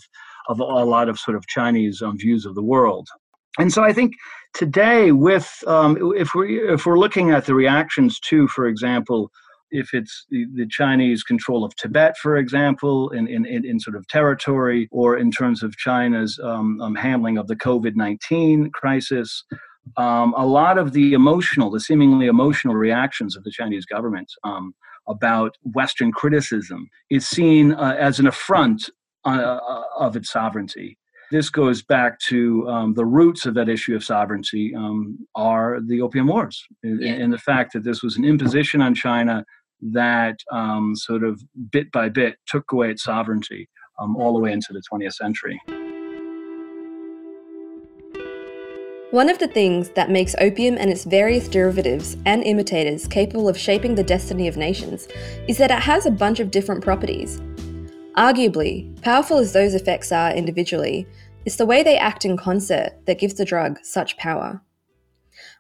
of 0.48 0.60
a 0.60 0.64
lot 0.64 1.10
of 1.10 1.20
sort 1.20 1.36
of 1.36 1.48
chinese 1.48 2.02
um, 2.02 2.18
views 2.18 2.46
of 2.46 2.56
the 2.56 2.64
world. 2.64 3.08
And 3.58 3.72
so 3.72 3.84
i 3.84 3.94
think 3.94 4.14
today 4.54 5.12
with 5.12 5.64
um, 5.68 6.14
if 6.16 6.34
we 6.36 6.60
if 6.60 6.86
we're 6.86 7.00
looking 7.00 7.32
at 7.32 7.46
the 7.46 7.56
reactions 7.56 8.20
to 8.22 8.48
for 8.48 8.68
example 8.68 9.32
if 9.72 9.94
it's 9.94 10.26
the, 10.30 10.46
the 10.54 10.68
Chinese 10.68 11.24
control 11.24 11.66
of 11.66 11.76
Tibet, 11.76 12.16
for 12.18 12.38
example, 12.38 13.10
in, 13.10 13.28
in, 13.28 13.46
in, 13.46 13.80
sort 13.80 13.96
of 13.96 14.08
territory, 14.08 14.88
or 14.92 15.18
in 15.18 15.32
terms 15.32 15.64
of 15.64 15.76
China's 15.76 16.40
um, 16.44 16.80
um, 16.82 16.96
handling 16.96 17.38
of 17.38 17.48
the 17.48 17.56
COVID 17.56 17.96
19 17.96 18.72
crisis, 18.72 19.44
um, 19.98 20.34
a 20.36 20.46
lot 20.46 20.78
of 20.78 20.94
the 20.94 21.14
emotional, 21.14 21.70
the 21.70 21.80
seemingly 21.80 22.28
emotional 22.28 22.76
reactions 22.76 23.36
of 23.36 23.44
the 23.44 23.52
Chinese 23.52 23.86
government 23.86 24.32
um, 24.44 24.74
about 25.08 25.56
Western 25.74 26.12
criticism 26.12 26.90
is 27.10 27.28
seen 27.28 27.74
uh, 27.74 27.96
as 28.00 28.20
an 28.20 28.28
affront 28.28 28.90
uh, 29.26 29.60
uh, 29.68 29.84
of 29.98 30.16
its 30.16 30.32
sovereignty. 30.32 30.98
This 31.32 31.50
goes 31.50 31.82
back 31.82 32.20
to 32.28 32.68
um, 32.70 32.94
the 32.94 33.06
roots 33.06 33.46
of 33.46 33.56
that 33.56 33.68
issue 33.68 33.96
of 33.96 34.04
sovereignty 34.04 34.74
um, 34.76 35.18
are 35.36 35.80
the 35.82 36.02
Opium 36.02 36.28
Wars, 36.28 36.64
yeah. 36.84 37.14
and 37.14 37.34
the 37.34 37.38
fact 37.38 37.74
that 37.74 37.84
this 37.84 38.04
was 38.04 38.18
an 38.18 38.26
imposition 38.26 38.82
on 38.82 38.94
China 38.94 39.44
that 39.82 40.38
um, 40.52 40.96
sort 40.96 41.24
of 41.24 41.42
bit 41.72 41.92
by 41.92 42.10
bit 42.10 42.38
took 42.48 42.72
away 42.72 42.92
its 42.92 43.04
sovereignty 43.04 43.68
um, 44.00 44.16
all 44.16 44.34
the 44.34 44.40
way 44.40 44.52
into 44.52 44.72
the 44.72 44.82
20th 44.92 45.14
century. 45.14 45.60
One 49.16 49.30
of 49.30 49.40
the 49.40 49.48
things 49.48 49.92
that 49.92 50.10
makes 50.10 50.36
opium 50.42 50.78
and 50.78 50.92
its 50.92 51.06
various 51.06 51.48
derivatives 51.48 52.18
and 52.26 52.44
imitators 52.44 53.08
capable 53.08 53.48
of 53.48 53.58
shaping 53.58 53.96
the 53.96 54.04
destiny 54.04 54.50
of 54.50 54.58
nations 54.58 55.08
is 55.48 55.58
that 55.58 55.72
it 55.72 55.80
has 55.80 56.06
a 56.06 56.12
bunch 56.12 56.42
of 56.42 56.52
different 56.52 56.84
properties. 56.84 57.40
Arguably, 58.18 59.02
powerful 59.02 59.38
as 59.38 59.54
those 59.54 59.74
effects 59.74 60.12
are 60.12 60.34
individually, 60.34 61.08
it's 61.46 61.56
the 61.56 61.66
way 61.66 61.82
they 61.82 61.98
act 61.98 62.26
in 62.26 62.36
concert 62.36 62.90
that 63.06 63.18
gives 63.18 63.36
the 63.36 63.46
drug 63.46 63.80
such 63.84 64.18
power. 64.18 64.62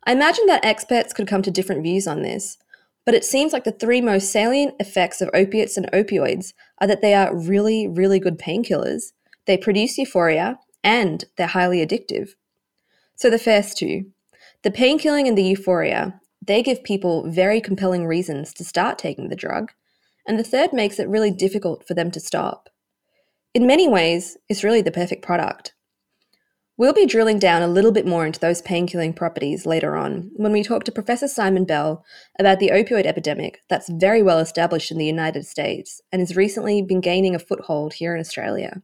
I 0.04 0.12
imagine 0.12 0.48
that 0.48 0.66
experts 0.66 1.14
could 1.14 1.26
come 1.26 1.42
to 1.44 1.50
different 1.50 1.82
views 1.82 2.08
on 2.08 2.24
this, 2.24 2.58
but 3.06 3.16
it 3.16 3.24
seems 3.24 3.54
like 3.54 3.64
the 3.64 3.72
three 3.72 4.02
most 4.02 4.34
salient 4.34 4.76
effects 4.82 5.22
of 5.22 5.30
opiates 5.34 5.78
and 5.78 5.90
opioids 5.94 6.52
are 6.82 6.88
that 6.88 7.00
they 7.00 7.14
are 7.14 7.34
really, 7.34 7.88
really 7.88 8.20
good 8.20 8.38
painkillers, 8.38 9.14
they 9.46 9.56
produce 9.56 9.98
euphoria, 9.98 10.60
and 10.84 11.24
they're 11.38 11.48
highly 11.48 11.78
addictive. 11.78 12.32
So 13.16 13.30
the 13.30 13.40
first 13.40 13.78
two, 13.78 14.06
the 14.64 14.72
pain 14.72 15.00
killing 15.00 15.28
and 15.28 15.38
the 15.38 15.44
euphoria, 15.44 16.20
they 16.46 16.62
give 16.62 16.84
people 16.84 17.30
very 17.30 17.62
compelling 17.62 18.06
reasons 18.06 18.54
to 18.56 18.64
start 18.64 18.98
taking 18.98 19.30
the 19.30 19.36
drug, 19.36 19.72
and 20.28 20.38
the 20.38 20.44
third 20.44 20.74
makes 20.74 21.00
it 21.00 21.08
really 21.08 21.32
difficult 21.32 21.88
for 21.88 21.94
them 21.94 22.12
to 22.12 22.20
stop. 22.20 22.70
In 23.54 23.66
many 23.66 23.88
ways, 23.88 24.38
it's 24.50 24.64
really 24.64 24.82
the 24.82 24.92
perfect 24.92 25.24
product. 25.24 25.74
We'll 26.78 26.92
be 26.92 27.06
drilling 27.06 27.40
down 27.40 27.62
a 27.62 27.70
little 27.70 27.94
bit 27.94 28.06
more 28.06 28.26
into 28.26 28.40
those 28.40 28.62
painkilling 28.62 29.16
properties 29.16 29.66
later 29.66 29.96
on 29.96 30.30
when 30.36 30.52
we 30.52 30.62
talk 30.62 30.84
to 30.84 30.92
Professor 30.92 31.30
Simon 31.30 31.64
Bell 31.64 32.04
about 32.38 32.60
the 32.60 32.70
opioid 32.70 33.06
epidemic 33.06 33.62
that's 33.70 33.88
very 33.88 34.22
well 34.22 34.40
established 34.40 34.92
in 34.92 34.98
the 34.98 35.06
United 35.06 35.46
States 35.46 36.02
and 36.12 36.20
has 36.20 36.36
recently 36.36 36.82
been 36.82 37.00
gaining 37.00 37.34
a 37.34 37.40
foothold 37.40 37.94
here 37.94 38.14
in 38.14 38.20
Australia. 38.20 38.82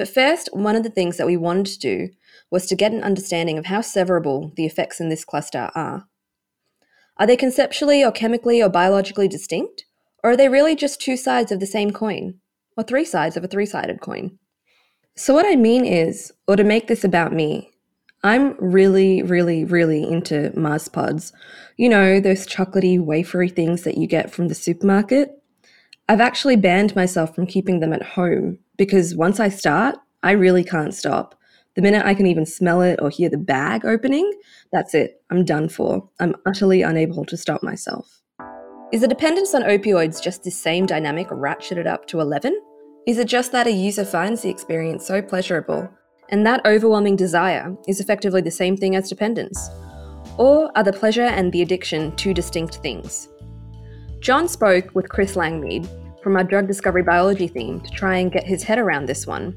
But 0.00 0.08
first, 0.08 0.48
one 0.54 0.76
of 0.76 0.82
the 0.82 0.88
things 0.88 1.18
that 1.18 1.26
we 1.26 1.36
wanted 1.36 1.66
to 1.66 1.78
do 1.78 2.08
was 2.50 2.64
to 2.68 2.74
get 2.74 2.92
an 2.92 3.02
understanding 3.02 3.58
of 3.58 3.66
how 3.66 3.80
severable 3.80 4.54
the 4.54 4.64
effects 4.64 4.98
in 4.98 5.10
this 5.10 5.26
cluster 5.26 5.70
are. 5.74 6.06
Are 7.18 7.26
they 7.26 7.36
conceptually 7.36 8.02
or 8.02 8.10
chemically 8.10 8.62
or 8.62 8.70
biologically 8.70 9.28
distinct? 9.28 9.84
Or 10.24 10.30
are 10.30 10.36
they 10.38 10.48
really 10.48 10.74
just 10.74 11.02
two 11.02 11.18
sides 11.18 11.52
of 11.52 11.60
the 11.60 11.66
same 11.66 11.90
coin? 11.90 12.40
Or 12.78 12.82
three 12.82 13.04
sides 13.04 13.36
of 13.36 13.44
a 13.44 13.46
three 13.46 13.66
sided 13.66 14.00
coin? 14.00 14.38
So, 15.16 15.34
what 15.34 15.44
I 15.44 15.54
mean 15.54 15.84
is, 15.84 16.32
or 16.48 16.56
to 16.56 16.64
make 16.64 16.86
this 16.86 17.04
about 17.04 17.34
me, 17.34 17.70
I'm 18.24 18.56
really, 18.58 19.22
really, 19.22 19.66
really 19.66 20.10
into 20.10 20.50
Mars 20.58 20.88
pods. 20.88 21.30
You 21.76 21.90
know, 21.90 22.20
those 22.20 22.46
chocolatey, 22.46 22.98
wafery 22.98 23.54
things 23.54 23.82
that 23.82 23.98
you 23.98 24.06
get 24.06 24.30
from 24.30 24.48
the 24.48 24.54
supermarket. 24.54 25.30
I've 26.08 26.22
actually 26.22 26.56
banned 26.56 26.96
myself 26.96 27.34
from 27.34 27.46
keeping 27.46 27.80
them 27.80 27.92
at 27.92 28.02
home 28.02 28.60
because 28.80 29.14
once 29.14 29.38
I 29.38 29.50
start, 29.50 29.96
I 30.22 30.30
really 30.30 30.64
can't 30.64 30.94
stop. 30.94 31.34
The 31.76 31.82
minute 31.82 32.06
I 32.06 32.14
can 32.14 32.26
even 32.26 32.46
smell 32.46 32.80
it 32.80 32.98
or 33.02 33.10
hear 33.10 33.28
the 33.28 33.36
bag 33.36 33.84
opening, 33.84 34.32
that's 34.72 34.94
it. 34.94 35.22
I'm 35.28 35.44
done 35.44 35.68
for. 35.68 36.08
I'm 36.18 36.34
utterly 36.46 36.80
unable 36.80 37.26
to 37.26 37.36
stop 37.36 37.62
myself. 37.62 38.22
Is 38.90 39.02
the 39.02 39.06
dependence 39.06 39.54
on 39.54 39.64
opioids 39.64 40.22
just 40.22 40.44
the 40.44 40.50
same 40.50 40.86
dynamic 40.86 41.28
ratcheted 41.28 41.86
up 41.86 42.06
to 42.06 42.20
11? 42.20 42.58
Is 43.06 43.18
it 43.18 43.28
just 43.28 43.52
that 43.52 43.66
a 43.66 43.70
user 43.70 44.02
finds 44.02 44.40
the 44.40 44.48
experience 44.48 45.06
so 45.06 45.20
pleasurable, 45.20 45.86
and 46.30 46.46
that 46.46 46.64
overwhelming 46.64 47.16
desire 47.16 47.76
is 47.86 48.00
effectively 48.00 48.40
the 48.40 48.50
same 48.50 48.78
thing 48.78 48.96
as 48.96 49.10
dependence? 49.10 49.68
Or 50.38 50.72
are 50.74 50.84
the 50.84 50.94
pleasure 50.94 51.20
and 51.20 51.52
the 51.52 51.60
addiction 51.60 52.16
two 52.16 52.32
distinct 52.32 52.76
things? 52.76 53.28
John 54.20 54.48
spoke 54.48 54.94
with 54.94 55.10
Chris 55.10 55.34
Langmead 55.34 55.86
from 56.22 56.36
our 56.36 56.44
drug 56.44 56.66
discovery 56.66 57.02
biology 57.02 57.48
theme 57.48 57.80
to 57.80 57.90
try 57.90 58.16
and 58.16 58.32
get 58.32 58.44
his 58.44 58.62
head 58.62 58.78
around 58.78 59.06
this 59.06 59.26
one. 59.26 59.56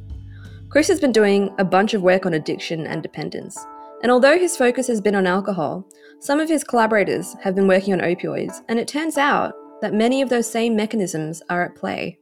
Chris 0.70 0.88
has 0.88 1.00
been 1.00 1.12
doing 1.12 1.54
a 1.60 1.64
bunch 1.64 1.94
of 1.94 2.02
work 2.02 2.26
on 2.26 2.34
addiction 2.34 2.88
and 2.88 3.04
dependence, 3.04 3.58
and 4.02 4.12
although 4.12 4.38
his 4.38 4.58
focus 4.58 4.88
has 4.88 5.00
been 5.00 5.16
on 5.16 5.28
alcohol, 5.28 5.88
some 6.20 6.40
of 6.40 6.50
his 6.50 6.64
collaborators 6.64 7.36
have 7.42 7.56
been 7.56 7.68
working 7.68 7.94
on 7.94 8.00
opioids, 8.00 8.62
and 8.68 8.80
it 8.80 8.88
turns 8.88 9.18
out 9.18 9.54
that 9.82 9.94
many 9.94 10.22
of 10.22 10.30
those 10.30 10.50
same 10.50 10.76
mechanisms 10.76 11.42
are 11.50 11.64
at 11.64 11.76
play. 11.76 12.18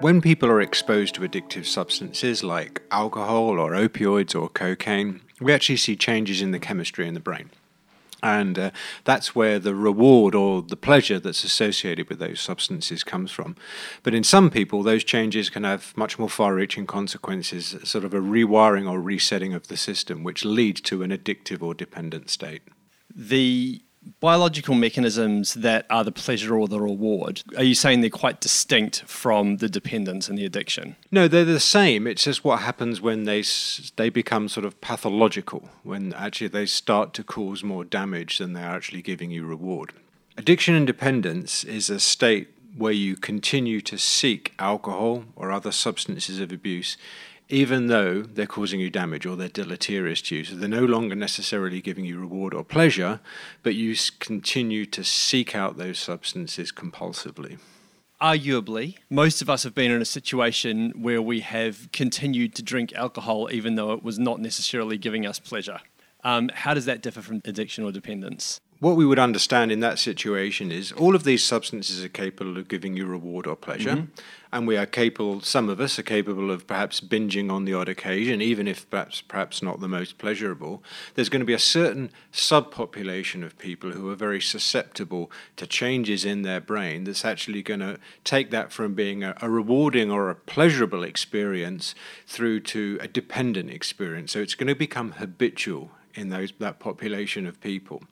When 0.00 0.20
people 0.20 0.50
are 0.50 0.60
exposed 0.60 1.14
to 1.14 1.22
addictive 1.22 1.64
substances 1.64 2.44
like 2.44 2.82
alcohol 2.90 3.58
or 3.58 3.72
opioids 3.72 4.38
or 4.38 4.48
cocaine, 4.48 5.22
we 5.40 5.52
actually 5.52 5.78
see 5.78 5.96
changes 5.96 6.42
in 6.42 6.50
the 6.50 6.58
chemistry 6.58 7.08
in 7.08 7.14
the 7.14 7.20
brain. 7.20 7.50
And 8.22 8.58
uh, 8.58 8.70
that's 9.04 9.34
where 9.34 9.58
the 9.58 9.74
reward 9.74 10.34
or 10.34 10.62
the 10.62 10.76
pleasure 10.76 11.18
that's 11.18 11.44
associated 11.44 12.08
with 12.08 12.18
those 12.18 12.40
substances 12.40 13.04
comes 13.04 13.30
from. 13.30 13.56
But 14.02 14.14
in 14.14 14.24
some 14.24 14.50
people, 14.50 14.82
those 14.82 15.04
changes 15.04 15.50
can 15.50 15.64
have 15.64 15.96
much 15.96 16.18
more 16.18 16.30
far 16.30 16.54
reaching 16.54 16.86
consequences, 16.86 17.76
sort 17.84 18.04
of 18.04 18.14
a 18.14 18.20
rewiring 18.20 18.90
or 18.90 19.00
resetting 19.00 19.52
of 19.52 19.68
the 19.68 19.76
system, 19.76 20.24
which 20.24 20.44
leads 20.44 20.80
to 20.82 21.02
an 21.02 21.10
addictive 21.10 21.62
or 21.62 21.74
dependent 21.74 22.30
state. 22.30 22.62
The 23.14 23.82
biological 24.20 24.74
mechanisms 24.74 25.54
that 25.54 25.86
are 25.90 26.04
the 26.04 26.12
pleasure 26.12 26.56
or 26.56 26.68
the 26.68 26.80
reward, 26.80 27.42
are 27.56 27.64
you 27.64 27.74
saying 27.74 28.00
they're 28.00 28.10
quite 28.10 28.40
distinct 28.40 29.02
from 29.02 29.58
the 29.58 29.68
dependence 29.68 30.28
and 30.28 30.38
the 30.38 30.44
addiction? 30.44 30.96
No, 31.10 31.28
they're 31.28 31.44
the 31.44 31.60
same. 31.60 32.06
It's 32.06 32.24
just 32.24 32.44
what 32.44 32.60
happens 32.60 33.00
when 33.00 33.24
they 33.24 33.42
they 33.96 34.08
become 34.08 34.48
sort 34.48 34.66
of 34.66 34.80
pathological, 34.80 35.68
when 35.82 36.12
actually 36.14 36.48
they 36.48 36.66
start 36.66 37.14
to 37.14 37.24
cause 37.24 37.62
more 37.62 37.84
damage 37.84 38.38
than 38.38 38.52
they're 38.52 38.64
actually 38.64 39.02
giving 39.02 39.30
you 39.30 39.44
reward. 39.44 39.92
Addiction 40.36 40.74
and 40.74 40.86
dependence 40.86 41.64
is 41.64 41.88
a 41.88 41.98
state 41.98 42.48
where 42.76 42.92
you 42.92 43.16
continue 43.16 43.80
to 43.80 43.96
seek 43.96 44.52
alcohol 44.58 45.24
or 45.34 45.50
other 45.50 45.72
substances 45.72 46.40
of 46.40 46.52
abuse 46.52 46.98
even 47.48 47.86
though 47.86 48.22
they're 48.22 48.46
causing 48.46 48.80
you 48.80 48.90
damage 48.90 49.24
or 49.24 49.36
they're 49.36 49.48
deleterious 49.48 50.20
to 50.22 50.36
you. 50.36 50.44
So 50.44 50.56
they're 50.56 50.68
no 50.68 50.84
longer 50.84 51.14
necessarily 51.14 51.80
giving 51.80 52.04
you 52.04 52.18
reward 52.18 52.54
or 52.54 52.64
pleasure, 52.64 53.20
but 53.62 53.74
you 53.74 53.94
continue 54.18 54.84
to 54.86 55.04
seek 55.04 55.54
out 55.54 55.76
those 55.76 55.98
substances 55.98 56.72
compulsively. 56.72 57.58
Arguably, 58.20 58.96
most 59.10 59.42
of 59.42 59.50
us 59.50 59.62
have 59.62 59.74
been 59.74 59.90
in 59.90 60.00
a 60.00 60.06
situation 60.06 60.92
where 61.02 61.20
we 61.20 61.40
have 61.40 61.90
continued 61.92 62.54
to 62.54 62.62
drink 62.62 62.94
alcohol 62.94 63.48
even 63.52 63.74
though 63.74 63.92
it 63.92 64.02
was 64.02 64.18
not 64.18 64.40
necessarily 64.40 64.96
giving 64.96 65.26
us 65.26 65.38
pleasure. 65.38 65.80
Um, 66.24 66.50
how 66.52 66.74
does 66.74 66.86
that 66.86 67.02
differ 67.02 67.20
from 67.20 67.42
addiction 67.44 67.84
or 67.84 67.92
dependence? 67.92 68.60
What 68.86 68.96
we 68.96 69.04
would 69.04 69.18
understand 69.18 69.72
in 69.72 69.80
that 69.80 69.98
situation 69.98 70.70
is 70.70 70.92
all 70.92 71.16
of 71.16 71.24
these 71.24 71.42
substances 71.42 72.04
are 72.04 72.08
capable 72.08 72.56
of 72.56 72.68
giving 72.68 72.96
you 72.96 73.04
reward 73.04 73.44
or 73.44 73.56
pleasure. 73.56 73.90
Mm-hmm. 73.90 74.12
And 74.52 74.64
we 74.64 74.76
are 74.76 74.86
capable, 74.86 75.40
some 75.40 75.68
of 75.68 75.80
us 75.80 75.98
are 75.98 76.04
capable 76.04 76.52
of 76.52 76.68
perhaps 76.68 77.00
binging 77.00 77.50
on 77.50 77.64
the 77.64 77.74
odd 77.74 77.88
occasion, 77.88 78.40
even 78.40 78.68
if 78.68 78.88
perhaps, 78.88 79.22
perhaps 79.22 79.60
not 79.60 79.80
the 79.80 79.88
most 79.88 80.18
pleasurable. 80.18 80.84
There's 81.16 81.28
going 81.28 81.40
to 81.40 81.46
be 81.46 81.52
a 81.52 81.58
certain 81.58 82.12
subpopulation 82.32 83.44
of 83.44 83.58
people 83.58 83.90
who 83.90 84.08
are 84.08 84.14
very 84.14 84.40
susceptible 84.40 85.32
to 85.56 85.66
changes 85.66 86.24
in 86.24 86.42
their 86.42 86.60
brain 86.60 87.02
that's 87.02 87.24
actually 87.24 87.62
going 87.62 87.80
to 87.80 87.98
take 88.22 88.52
that 88.52 88.70
from 88.70 88.94
being 88.94 89.24
a, 89.24 89.34
a 89.42 89.50
rewarding 89.50 90.12
or 90.12 90.30
a 90.30 90.36
pleasurable 90.36 91.02
experience 91.02 91.96
through 92.24 92.60
to 92.60 92.98
a 93.00 93.08
dependent 93.08 93.68
experience. 93.68 94.30
So 94.30 94.38
it's 94.38 94.54
going 94.54 94.68
to 94.68 94.76
become 94.76 95.12
habitual 95.12 95.90
in 96.14 96.28
those, 96.28 96.52
that 96.60 96.78
population 96.78 97.48
of 97.48 97.60
people. 97.60 98.04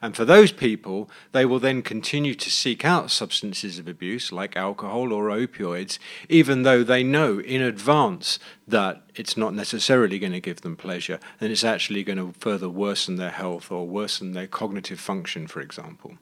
And 0.00 0.14
for 0.14 0.24
those 0.24 0.52
people, 0.52 1.10
they 1.32 1.44
will 1.44 1.58
then 1.58 1.82
continue 1.82 2.34
to 2.34 2.50
seek 2.50 2.84
out 2.84 3.10
substances 3.10 3.78
of 3.78 3.88
abuse 3.88 4.30
like 4.30 4.56
alcohol 4.56 5.12
or 5.12 5.28
opioids, 5.28 5.98
even 6.28 6.62
though 6.62 6.84
they 6.84 7.02
know 7.02 7.40
in 7.40 7.62
advance 7.62 8.38
that 8.66 9.02
it's 9.14 9.36
not 9.36 9.54
necessarily 9.54 10.18
going 10.18 10.32
to 10.32 10.40
give 10.40 10.60
them 10.60 10.76
pleasure 10.76 11.18
and 11.40 11.50
it's 11.50 11.64
actually 11.64 12.04
going 12.04 12.18
to 12.18 12.38
further 12.38 12.68
worsen 12.68 13.16
their 13.16 13.30
health 13.30 13.70
or 13.72 13.86
worsen 13.86 14.32
their 14.32 14.46
cognitive 14.46 15.00
function, 15.00 15.46
for 15.46 15.60
example. 15.60 16.16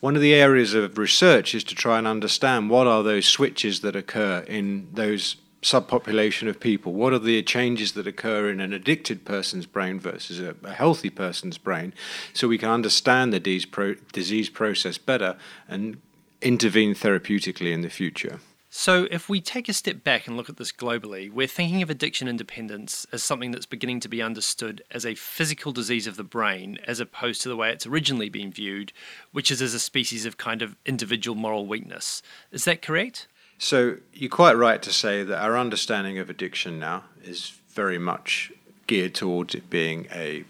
One 0.00 0.14
of 0.14 0.22
the 0.22 0.34
areas 0.34 0.74
of 0.74 0.96
research 0.96 1.56
is 1.56 1.64
to 1.64 1.74
try 1.74 1.98
and 1.98 2.06
understand 2.06 2.70
what 2.70 2.86
are 2.86 3.02
those 3.02 3.26
switches 3.26 3.80
that 3.80 3.96
occur 3.96 4.44
in 4.46 4.88
those 4.92 5.36
subpopulation 5.62 6.48
of 6.48 6.60
people? 6.60 6.92
What 6.92 7.12
are 7.12 7.18
the 7.18 7.42
changes 7.42 7.92
that 7.92 8.06
occur 8.06 8.50
in 8.50 8.60
an 8.60 8.72
addicted 8.72 9.24
person's 9.24 9.66
brain 9.66 9.98
versus 9.98 10.40
a, 10.40 10.54
a 10.62 10.72
healthy 10.72 11.10
person's 11.10 11.58
brain 11.58 11.92
so 12.32 12.48
we 12.48 12.58
can 12.58 12.70
understand 12.70 13.32
the 13.32 13.40
disease, 13.40 13.66
pro- 13.66 13.94
disease 14.12 14.48
process 14.48 14.98
better 14.98 15.36
and 15.68 16.00
intervene 16.40 16.94
therapeutically 16.94 17.72
in 17.72 17.82
the 17.82 17.90
future? 17.90 18.40
So, 18.70 19.08
if 19.10 19.30
we 19.30 19.40
take 19.40 19.70
a 19.70 19.72
step 19.72 20.04
back 20.04 20.26
and 20.26 20.36
look 20.36 20.50
at 20.50 20.58
this 20.58 20.72
globally, 20.72 21.32
we're 21.32 21.46
thinking 21.46 21.80
of 21.80 21.88
addiction 21.88 22.28
and 22.28 22.36
dependence 22.36 23.06
as 23.12 23.22
something 23.22 23.50
that's 23.50 23.64
beginning 23.64 24.00
to 24.00 24.08
be 24.08 24.20
understood 24.20 24.82
as 24.90 25.06
a 25.06 25.14
physical 25.14 25.72
disease 25.72 26.06
of 26.06 26.16
the 26.16 26.22
brain, 26.22 26.78
as 26.86 27.00
opposed 27.00 27.40
to 27.42 27.48
the 27.48 27.56
way 27.56 27.70
it's 27.70 27.86
originally 27.86 28.28
been 28.28 28.52
viewed, 28.52 28.92
which 29.32 29.50
is 29.50 29.62
as 29.62 29.72
a 29.72 29.80
species 29.80 30.26
of 30.26 30.36
kind 30.36 30.60
of 30.60 30.76
individual 30.84 31.34
moral 31.34 31.66
weakness. 31.66 32.20
Is 32.52 32.66
that 32.66 32.82
correct? 32.82 33.26
So 33.58 33.96
you're 34.12 34.30
quite 34.30 34.56
right 34.56 34.80
to 34.82 34.92
say 34.92 35.24
that 35.24 35.42
our 35.42 35.58
understanding 35.58 36.18
of 36.18 36.30
addiction 36.30 36.78
now 36.78 37.04
is 37.22 37.58
very 37.70 37.98
much 37.98 38.52
geared 38.86 39.14
towards 39.14 39.54
it 39.54 39.68
being 39.68 40.06
a 40.12 40.44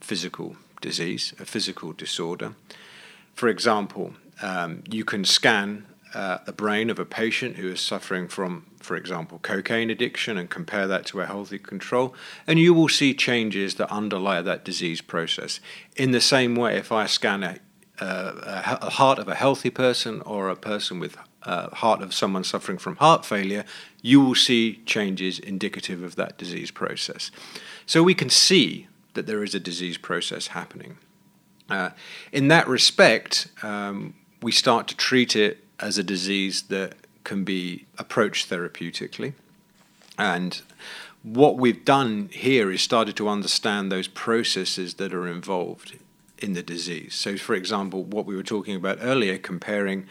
physical 0.00 0.56
disease, 0.80 1.34
a 1.40 1.44
physical 1.44 1.92
disorder. 1.92 2.54
For 3.34 3.48
example, 3.48 4.14
um, 4.40 4.84
you 4.88 5.04
can 5.04 5.24
scan 5.24 5.86
uh, 6.14 6.38
the 6.46 6.52
brain 6.52 6.88
of 6.88 6.98
a 6.98 7.04
patient 7.04 7.56
who 7.56 7.68
is 7.68 7.80
suffering 7.80 8.28
from, 8.28 8.66
for 8.78 8.96
example, 8.96 9.38
cocaine 9.40 9.90
addiction 9.90 10.38
and 10.38 10.48
compare 10.48 10.86
that 10.86 11.04
to 11.06 11.20
a 11.20 11.26
healthy 11.26 11.58
control, 11.58 12.14
and 12.46 12.58
you 12.58 12.72
will 12.72 12.88
see 12.88 13.12
changes 13.12 13.74
that 13.74 13.90
underlie 13.90 14.40
that 14.40 14.64
disease 14.64 15.00
process. 15.00 15.60
In 15.96 16.12
the 16.12 16.20
same 16.20 16.54
way, 16.54 16.76
if 16.76 16.92
I 16.92 17.06
scan 17.06 17.42
a, 17.42 17.58
uh, 17.98 18.78
a 18.80 18.90
heart 18.90 19.18
of 19.18 19.28
a 19.28 19.34
healthy 19.34 19.70
person 19.70 20.22
or 20.22 20.48
a 20.48 20.56
person 20.56 21.00
with 21.00 21.18
uh, 21.46 21.70
heart 21.76 22.02
of 22.02 22.12
someone 22.12 22.44
suffering 22.44 22.76
from 22.76 22.96
heart 22.96 23.24
failure, 23.24 23.64
you 24.02 24.20
will 24.20 24.34
see 24.34 24.82
changes 24.84 25.38
indicative 25.38 26.02
of 26.02 26.16
that 26.16 26.36
disease 26.36 26.70
process. 26.70 27.30
So 27.86 28.02
we 28.02 28.14
can 28.14 28.28
see 28.28 28.88
that 29.14 29.26
there 29.26 29.42
is 29.42 29.54
a 29.54 29.60
disease 29.60 29.96
process 29.96 30.48
happening. 30.48 30.98
Uh, 31.70 31.90
in 32.32 32.48
that 32.48 32.68
respect, 32.68 33.48
um, 33.62 34.14
we 34.42 34.52
start 34.52 34.88
to 34.88 34.96
treat 34.96 35.34
it 35.34 35.64
as 35.80 35.98
a 35.98 36.02
disease 36.02 36.62
that 36.62 36.94
can 37.24 37.44
be 37.44 37.86
approached 37.98 38.50
therapeutically. 38.50 39.32
And 40.18 40.60
what 41.22 41.56
we've 41.56 41.84
done 41.84 42.28
here 42.32 42.70
is 42.70 42.82
started 42.82 43.16
to 43.16 43.28
understand 43.28 43.90
those 43.90 44.08
processes 44.08 44.94
that 44.94 45.12
are 45.12 45.26
involved 45.26 45.98
in 46.38 46.52
the 46.52 46.62
disease. 46.62 47.14
So, 47.14 47.36
for 47.36 47.54
example, 47.54 48.04
what 48.04 48.26
we 48.26 48.36
were 48.36 48.42
talking 48.42 48.76
about 48.76 48.98
earlier, 49.00 49.38
comparing 49.38 50.06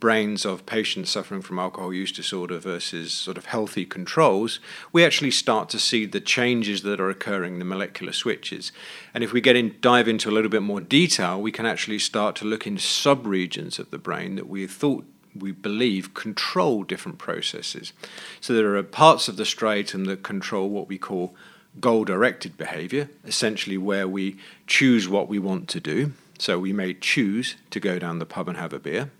brains 0.00 0.44
of 0.44 0.66
patients 0.66 1.10
suffering 1.10 1.42
from 1.42 1.58
alcohol 1.58 1.92
use 1.92 2.12
disorder 2.12 2.58
versus 2.58 3.12
sort 3.12 3.36
of 3.36 3.46
healthy 3.46 3.84
controls, 3.84 4.60
we 4.92 5.04
actually 5.04 5.30
start 5.30 5.68
to 5.70 5.78
see 5.78 6.06
the 6.06 6.20
changes 6.20 6.82
that 6.82 7.00
are 7.00 7.10
occurring, 7.10 7.58
the 7.58 7.64
molecular 7.64 8.12
switches. 8.12 8.70
And 9.12 9.24
if 9.24 9.32
we 9.32 9.40
get 9.40 9.56
in, 9.56 9.76
dive 9.80 10.08
into 10.08 10.30
a 10.30 10.32
little 10.32 10.50
bit 10.50 10.62
more 10.62 10.80
detail, 10.80 11.40
we 11.40 11.52
can 11.52 11.66
actually 11.66 11.98
start 11.98 12.36
to 12.36 12.44
look 12.44 12.66
into 12.66 12.82
subregions 12.82 13.78
of 13.78 13.90
the 13.90 13.98
brain 13.98 14.36
that 14.36 14.48
we 14.48 14.66
thought 14.66 15.04
we 15.34 15.52
believe 15.52 16.14
control 16.14 16.82
different 16.82 17.18
processes. 17.18 17.92
So 18.40 18.54
there 18.54 18.76
are 18.76 18.82
parts 18.82 19.28
of 19.28 19.36
the 19.36 19.44
striatum 19.44 20.06
that 20.06 20.22
control 20.22 20.68
what 20.68 20.88
we 20.88 20.98
call 20.98 21.34
goal 21.80 22.04
directed 22.04 22.56
behavior, 22.56 23.08
essentially 23.24 23.78
where 23.78 24.08
we 24.08 24.36
choose 24.66 25.08
what 25.08 25.28
we 25.28 25.38
want 25.38 25.68
to 25.68 25.80
do. 25.80 26.12
So 26.38 26.58
we 26.58 26.72
may 26.72 26.94
choose 26.94 27.56
to 27.70 27.80
go 27.80 27.98
down 27.98 28.20
the 28.20 28.26
pub 28.26 28.48
and 28.48 28.56
have 28.56 28.72
a 28.72 28.78
beer 28.78 29.10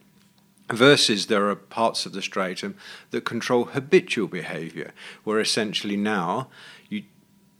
versus 0.70 1.26
there 1.26 1.48
are 1.48 1.56
parts 1.56 2.06
of 2.06 2.12
the 2.12 2.20
striatum 2.20 2.74
that 3.10 3.24
control 3.24 3.66
habitual 3.66 4.28
behavior, 4.28 4.92
where 5.24 5.40
essentially 5.40 5.96
now 5.96 6.48
you 6.88 7.04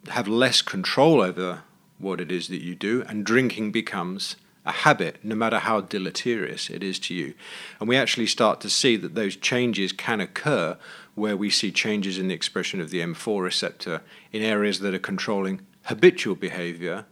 have 0.08 0.28
less 0.28 0.62
control 0.62 1.20
over 1.20 1.62
what 1.98 2.20
it 2.20 2.30
is 2.30 2.48
that 2.48 2.62
you 2.62 2.74
do, 2.74 3.02
and 3.08 3.24
drinking 3.24 3.72
becomes 3.72 4.36
a 4.64 4.72
habit, 4.72 5.16
no 5.24 5.34
matter 5.34 5.58
how 5.60 5.80
deleterious 5.80 6.68
it 6.68 6.82
is 6.82 6.98
to 6.98 7.14
you. 7.14 7.34
And 7.80 7.88
we 7.88 7.96
actually 7.96 8.26
start 8.26 8.60
to 8.60 8.70
see 8.70 8.96
that 8.96 9.14
those 9.14 9.34
changes 9.34 9.92
can 9.92 10.20
occur 10.20 10.76
where 11.14 11.36
we 11.36 11.50
see 11.50 11.72
changes 11.72 12.18
in 12.18 12.28
the 12.28 12.34
expression 12.34 12.80
of 12.80 12.90
the 12.90 13.00
M4 13.00 13.42
receptor 13.42 14.02
in 14.30 14.42
areas 14.42 14.80
that 14.80 14.94
are 14.94 14.98
controlling 14.98 15.62
habitual 15.84 16.36
behavior 16.36 17.06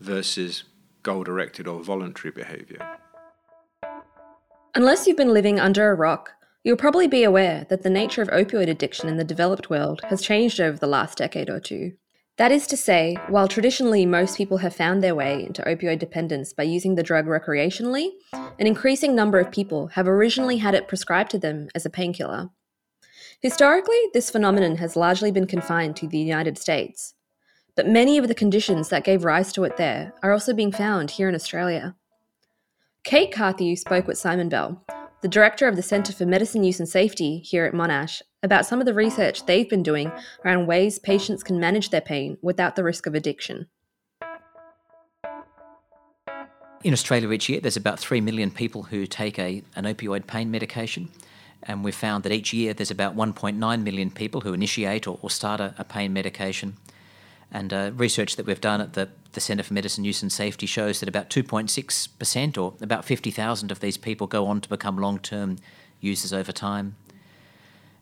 versus 0.00 0.64
goal 1.02 1.24
directed 1.24 1.66
or 1.66 1.82
voluntary 1.82 2.30
behavior. 2.30 2.98
Unless 4.78 5.08
you've 5.08 5.16
been 5.16 5.34
living 5.34 5.58
under 5.58 5.90
a 5.90 5.94
rock, 5.96 6.34
you'll 6.62 6.76
probably 6.76 7.08
be 7.08 7.24
aware 7.24 7.66
that 7.68 7.82
the 7.82 7.90
nature 7.90 8.22
of 8.22 8.28
opioid 8.28 8.68
addiction 8.68 9.08
in 9.08 9.16
the 9.16 9.24
developed 9.24 9.68
world 9.68 10.00
has 10.04 10.22
changed 10.22 10.60
over 10.60 10.78
the 10.78 10.86
last 10.86 11.18
decade 11.18 11.50
or 11.50 11.58
two. 11.58 11.94
That 12.36 12.52
is 12.52 12.64
to 12.68 12.76
say, 12.76 13.16
while 13.26 13.48
traditionally 13.48 14.06
most 14.06 14.36
people 14.36 14.58
have 14.58 14.76
found 14.76 15.02
their 15.02 15.16
way 15.16 15.44
into 15.44 15.62
opioid 15.62 15.98
dependence 15.98 16.52
by 16.52 16.62
using 16.62 16.94
the 16.94 17.02
drug 17.02 17.26
recreationally, 17.26 18.10
an 18.32 18.68
increasing 18.68 19.16
number 19.16 19.40
of 19.40 19.50
people 19.50 19.88
have 19.88 20.06
originally 20.06 20.58
had 20.58 20.76
it 20.76 20.86
prescribed 20.86 21.32
to 21.32 21.40
them 21.40 21.66
as 21.74 21.84
a 21.84 21.90
painkiller. 21.90 22.50
Historically, 23.40 24.00
this 24.14 24.30
phenomenon 24.30 24.76
has 24.76 24.94
largely 24.94 25.32
been 25.32 25.48
confined 25.48 25.96
to 25.96 26.06
the 26.06 26.18
United 26.18 26.56
States, 26.56 27.14
but 27.74 27.88
many 27.88 28.16
of 28.16 28.28
the 28.28 28.32
conditions 28.32 28.90
that 28.90 29.02
gave 29.02 29.24
rise 29.24 29.52
to 29.54 29.64
it 29.64 29.76
there 29.76 30.14
are 30.22 30.30
also 30.30 30.54
being 30.54 30.70
found 30.70 31.10
here 31.10 31.28
in 31.28 31.34
Australia. 31.34 31.96
Kate 33.04 33.32
Carthew 33.32 33.76
spoke 33.76 34.06
with 34.06 34.18
Simon 34.18 34.48
Bell, 34.48 34.84
the 35.22 35.28
director 35.28 35.66
of 35.66 35.76
the 35.76 35.82
Centre 35.82 36.12
for 36.12 36.26
Medicine 36.26 36.62
Use 36.62 36.78
and 36.78 36.88
Safety 36.88 37.38
here 37.38 37.64
at 37.64 37.72
Monash, 37.72 38.22
about 38.42 38.66
some 38.66 38.80
of 38.80 38.86
the 38.86 38.94
research 38.94 39.46
they've 39.46 39.68
been 39.68 39.82
doing 39.82 40.12
around 40.44 40.66
ways 40.66 40.98
patients 40.98 41.42
can 41.42 41.58
manage 41.58 41.90
their 41.90 42.00
pain 42.00 42.36
without 42.42 42.76
the 42.76 42.84
risk 42.84 43.06
of 43.06 43.14
addiction. 43.14 43.68
In 46.84 46.92
Australia 46.92 47.30
each 47.32 47.48
year, 47.48 47.60
there's 47.60 47.76
about 47.76 47.98
3 47.98 48.20
million 48.20 48.50
people 48.50 48.84
who 48.84 49.06
take 49.06 49.38
a, 49.38 49.62
an 49.74 49.84
opioid 49.84 50.26
pain 50.26 50.50
medication. 50.50 51.10
And 51.64 51.82
we've 51.82 51.94
found 51.94 52.22
that 52.22 52.32
each 52.32 52.52
year 52.52 52.72
there's 52.72 52.92
about 52.92 53.16
1.9 53.16 53.82
million 53.82 54.10
people 54.10 54.42
who 54.42 54.52
initiate 54.52 55.08
or, 55.08 55.18
or 55.20 55.30
start 55.30 55.60
a, 55.60 55.74
a 55.76 55.84
pain 55.84 56.12
medication. 56.12 56.76
And 57.50 57.72
uh, 57.72 57.90
research 57.94 58.36
that 58.36 58.46
we've 58.46 58.60
done 58.60 58.80
at 58.80 58.92
the, 58.92 59.08
the 59.32 59.40
Centre 59.40 59.62
for 59.62 59.74
Medicine 59.74 60.04
Use 60.04 60.22
and 60.22 60.32
Safety 60.32 60.66
shows 60.66 61.00
that 61.00 61.08
about 61.08 61.30
2.6% 61.30 62.58
or 62.58 62.74
about 62.80 63.04
50,000 63.04 63.70
of 63.70 63.80
these 63.80 63.96
people 63.96 64.26
go 64.26 64.46
on 64.46 64.60
to 64.60 64.68
become 64.68 64.96
long 64.96 65.18
term 65.18 65.56
users 66.00 66.32
over 66.32 66.52
time. 66.52 66.96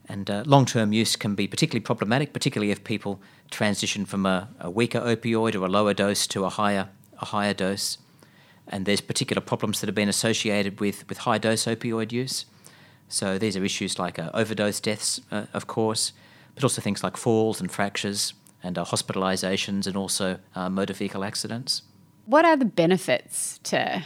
And 0.09 0.31
uh, 0.31 0.45
long 0.47 0.67
term 0.67 0.93
use 0.93 1.17
can 1.17 1.35
be 1.35 1.49
particularly 1.49 1.83
problematic, 1.83 2.33
particularly 2.33 2.71
if 2.71 2.85
people 2.85 3.21
transition 3.51 4.05
from 4.07 4.25
a, 4.25 4.49
a, 4.61 4.71
weaker 4.71 5.01
opioid 5.01 5.55
or 5.55 5.65
a 5.65 5.69
lower 5.69 5.95
dose 5.95 6.27
to 6.29 6.45
a 6.45 6.49
higher, 6.49 6.89
a 7.21 7.27
higher 7.27 7.55
dose. 7.55 7.99
And 8.69 8.87
there's 8.87 9.01
particular 9.01 9.41
problems 9.41 9.81
that 9.81 9.89
have 9.89 9.95
been 9.95 10.09
associated 10.09 10.81
with, 10.81 11.09
with 11.09 11.19
high 11.19 11.39
dose 11.39 11.65
opioid 11.65 12.13
use. 12.13 12.47
So 13.09 13.39
these 13.39 13.57
are 13.57 13.65
issues 13.65 13.99
like 13.99 14.19
uh, 14.19 14.31
overdose 14.35 14.81
deaths, 14.81 15.21
uh, 15.31 15.47
of 15.53 15.67
course, 15.67 16.13
but 16.55 16.65
also 16.65 16.81
things 16.81 17.03
like 17.03 17.17
falls 17.17 17.61
and 17.61 17.71
fractures, 17.71 18.33
and 18.67 18.77
uh, 18.77 18.85
hospitalisations 18.85 19.87
and 19.87 19.97
also 19.97 20.39
uh, 20.55 20.69
motor 20.69 20.93
vehicle 20.93 21.25
accidents. 21.25 21.83
What 22.27 22.45
are 22.45 22.57
the 22.57 22.65
benefits 22.65 23.59
to 23.65 24.05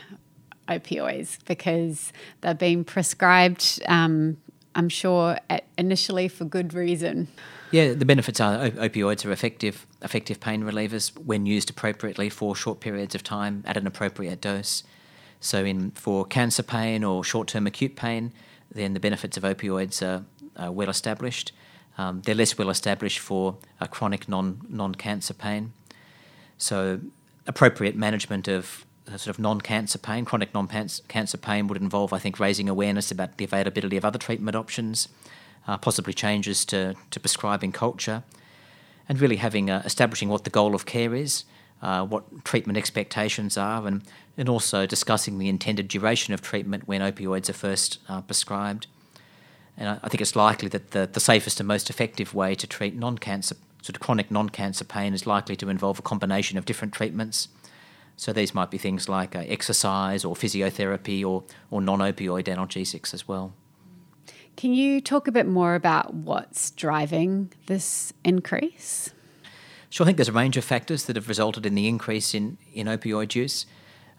opioids? 0.69 1.39
Because 1.47 2.13
they're 2.43 2.55
being 2.55 2.85
prescribed, 2.85 3.81
um, 3.89 4.37
I'm 4.75 4.89
sure, 4.89 5.39
initially 5.79 6.29
for 6.29 6.45
good 6.45 6.75
reason. 6.75 7.29
Yeah, 7.71 7.95
the 7.95 8.05
benefits 8.05 8.41
are 8.41 8.71
opioids 8.71 9.25
are 9.25 9.33
effective, 9.33 9.87
effective 10.03 10.41
pain 10.41 10.63
relievers 10.63 11.17
when 11.17 11.47
used 11.47 11.71
appropriately 11.71 12.29
for 12.29 12.55
short 12.55 12.81
periods 12.81 13.15
of 13.15 13.23
time 13.23 13.63
at 13.67 13.77
an 13.77 13.87
appropriate 13.87 14.41
dose. 14.41 14.83
So, 15.41 15.65
in 15.65 15.93
for 15.93 16.27
cancer 16.27 16.63
pain 16.63 17.03
or 17.03 17.25
short-term 17.25 17.67
acute 17.67 17.97
pain, 17.97 18.33
then 18.71 18.93
the 18.93 19.01
benefits 19.01 19.39
of 19.39 19.45
opioids 19.45 20.03
are, 20.07 20.25
are 20.57 20.71
well 20.71 20.91
established. 20.91 21.53
Um, 22.01 22.23
they're 22.23 22.35
less 22.35 22.57
well 22.57 22.71
established 22.71 23.19
for 23.19 23.57
a 23.79 23.87
chronic 23.87 24.27
non 24.27 24.63
non 24.71 24.95
cancer 24.95 25.35
pain. 25.35 25.75
So, 26.57 27.01
appropriate 27.47 27.95
management 27.95 28.49
of 28.49 28.87
sort 29.07 29.27
of 29.27 29.39
non 29.39 29.61
cancer 29.61 29.99
pain, 29.99 30.25
chronic 30.25 30.55
non 30.55 30.67
cancer 30.67 31.37
pain, 31.37 31.67
would 31.67 31.81
involve, 31.81 32.15
I 32.15 32.19
think, 32.19 32.41
raising 32.41 32.71
awareness 32.71 33.11
about 33.11 33.37
the 33.37 33.45
availability 33.45 33.99
of 33.99 34.05
other 34.07 34.19
treatment 34.19 34.57
options, 34.57 35.09
uh, 35.69 35.77
possibly 35.77 36.15
changes 36.15 36.65
to, 36.67 36.95
to 37.11 37.21
prescribing 37.21 37.71
culture, 37.71 38.23
and 39.07 39.21
really 39.21 39.37
having 39.37 39.69
uh, 39.69 39.83
establishing 39.85 40.31
what 40.31 40.45
the 40.45 40.51
goal 40.51 40.75
of 40.75 40.87
care 40.87 41.15
is. 41.15 41.45
Uh, 41.83 42.05
what 42.05 42.45
treatment 42.45 42.77
expectations 42.77 43.57
are, 43.57 43.87
and, 43.87 44.03
and 44.37 44.51
also 44.51 44.85
discussing 44.85 45.39
the 45.39 45.49
intended 45.49 45.89
duration 45.89 46.35
of 46.35 46.43
treatment 46.43 46.87
when 46.87 47.01
opioids 47.01 47.49
are 47.49 47.55
first 47.55 47.97
uh, 48.07 48.21
prescribed. 48.21 48.87
And 49.77 49.89
I, 49.89 49.99
I 50.03 50.09
think 50.09 50.21
it's 50.21 50.37
likely 50.37 50.69
that 50.69 50.93
the, 50.93 51.09
the 51.11 51.21
safest 51.21 51.61
and 51.61 51.67
most 51.67 51.91
effective 51.91 52.35
way 52.35 52.55
to 52.55 52.67
treat 52.67 52.95
non 52.95 53.19
cancer, 53.19 53.57
sort 53.83 53.97
of 53.97 54.01
chronic 54.01 54.31
non 54.31 54.49
cancer 54.49 54.85
pain, 54.85 55.15
is 55.15 55.27
likely 55.27 55.57
to 55.57 55.69
involve 55.69 55.99
a 55.99 56.03
combination 56.03 56.59
of 56.59 56.65
different 56.65 56.95
treatments. 56.95 57.49
So 58.17 58.35
these 58.35 58.55
might 58.55 58.71
be 58.71 58.77
things 58.77 59.09
like 59.09 59.35
uh, 59.35 59.45
exercise 59.47 60.27
or 60.27 60.35
physiotherapy 60.35 61.25
or, 61.25 61.43
or 61.71 61.81
non 61.81 62.01
opioid 62.01 62.45
analgesics 62.45 63.15
as 63.15 63.27
well. 63.27 63.55
Can 64.57 64.75
you 64.75 65.01
talk 65.01 65.27
a 65.27 65.33
bit 65.33 65.47
more 65.47 65.75
about 65.75 66.13
what's 66.13 66.71
driving 66.73 67.51
this 67.67 68.13
increase? 68.25 69.11
Sure, 69.89 70.05
I 70.05 70.07
think 70.07 70.19
there's 70.19 70.29
a 70.29 70.33
range 70.33 70.57
of 70.57 70.65
factors 70.65 71.05
that 71.07 71.17
have 71.17 71.29
resulted 71.29 71.65
in 71.65 71.75
the 71.75 71.89
increase 71.89 72.35
in, 72.35 72.59
in 72.75 72.87
opioid 72.87 73.35
use. 73.35 73.65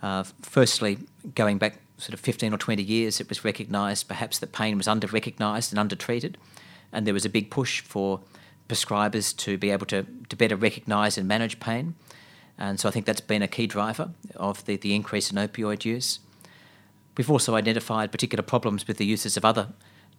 Uh, 0.01 0.23
firstly, 0.41 0.97
going 1.35 1.59
back 1.59 1.80
sort 2.01 2.15
of 2.15 2.19
15 2.19 2.53
or 2.53 2.57
20 2.57 2.81
years, 2.81 3.19
it 3.19 3.29
was 3.29 3.45
recognised 3.45 4.07
perhaps 4.07 4.39
that 4.39 4.51
pain 4.51 4.75
was 4.75 4.87
under 4.87 5.07
recognised 5.07 5.71
and 5.71 5.79
under 5.79 5.95
treated, 5.95 6.37
and 6.91 7.05
there 7.05 7.13
was 7.13 7.25
a 7.25 7.29
big 7.29 7.51
push 7.51 7.81
for 7.81 8.21
prescribers 8.67 9.35
to 9.37 9.57
be 9.57 9.69
able 9.69 9.85
to, 9.85 10.05
to 10.29 10.35
better 10.35 10.55
recognise 10.55 11.17
and 11.17 11.27
manage 11.27 11.59
pain. 11.59 11.93
And 12.57 12.79
so 12.79 12.89
I 12.89 12.91
think 12.91 13.05
that's 13.05 13.21
been 13.21 13.41
a 13.41 13.47
key 13.47 13.67
driver 13.67 14.11
of 14.35 14.65
the, 14.65 14.77
the 14.77 14.95
increase 14.95 15.31
in 15.31 15.37
opioid 15.37 15.85
use. 15.85 16.19
We've 17.17 17.29
also 17.29 17.55
identified 17.55 18.11
particular 18.11 18.43
problems 18.43 18.87
with 18.87 18.97
the 18.97 19.05
uses 19.05 19.37
of 19.37 19.45
other 19.45 19.69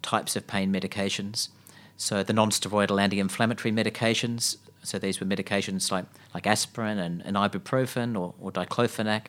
types 0.02 0.36
of 0.36 0.46
pain 0.46 0.72
medications. 0.72 1.48
So 1.96 2.22
the 2.22 2.32
non-steroidal 2.32 3.00
anti-inflammatory 3.00 3.72
medications. 3.72 4.56
So 4.82 4.98
these 4.98 5.20
were 5.20 5.26
medications 5.26 5.90
like, 5.90 6.04
like 6.34 6.46
aspirin 6.46 6.98
and, 6.98 7.22
and 7.24 7.36
ibuprofen 7.36 8.18
or, 8.18 8.34
or 8.40 8.52
diclofenac. 8.52 9.26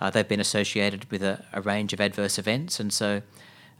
Uh, 0.00 0.10
they've 0.10 0.28
been 0.28 0.40
associated 0.40 1.10
with 1.10 1.22
a, 1.22 1.44
a, 1.52 1.60
range 1.60 1.92
of 1.92 2.00
adverse 2.00 2.38
events, 2.38 2.78
and 2.78 2.92
so 2.92 3.22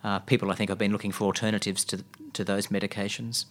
uh, 0.03 0.19
people, 0.21 0.51
I 0.51 0.55
think, 0.55 0.69
have 0.71 0.79
been 0.79 0.93
looking 0.93 1.13
for 1.13 1.25
alternatives 1.25 1.85
to, 1.87 2.05
to 2.33 2.45
those 2.45 2.69
medications. 2.69 3.45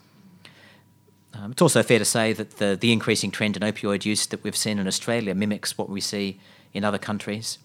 Um, 1.34 1.51
it's 1.51 1.62
also 1.62 1.84
fair 1.84 1.99
to 1.99 2.06
say 2.06 2.34
that 2.34 2.58
the, 2.58 2.77
the 2.80 2.91
increasing 2.91 3.32
trend 3.32 3.58
in 3.58 3.63
opioid 3.63 4.06
use 4.06 4.25
that 4.27 4.43
we've 4.43 4.56
seen 4.56 4.80
in 4.80 4.88
Australia 4.88 5.36
mimics 5.36 5.77
what 5.77 5.89
we 5.89 6.01
see 6.01 6.39
in 6.73 6.84
other 6.84 6.97
countries, 6.97 7.60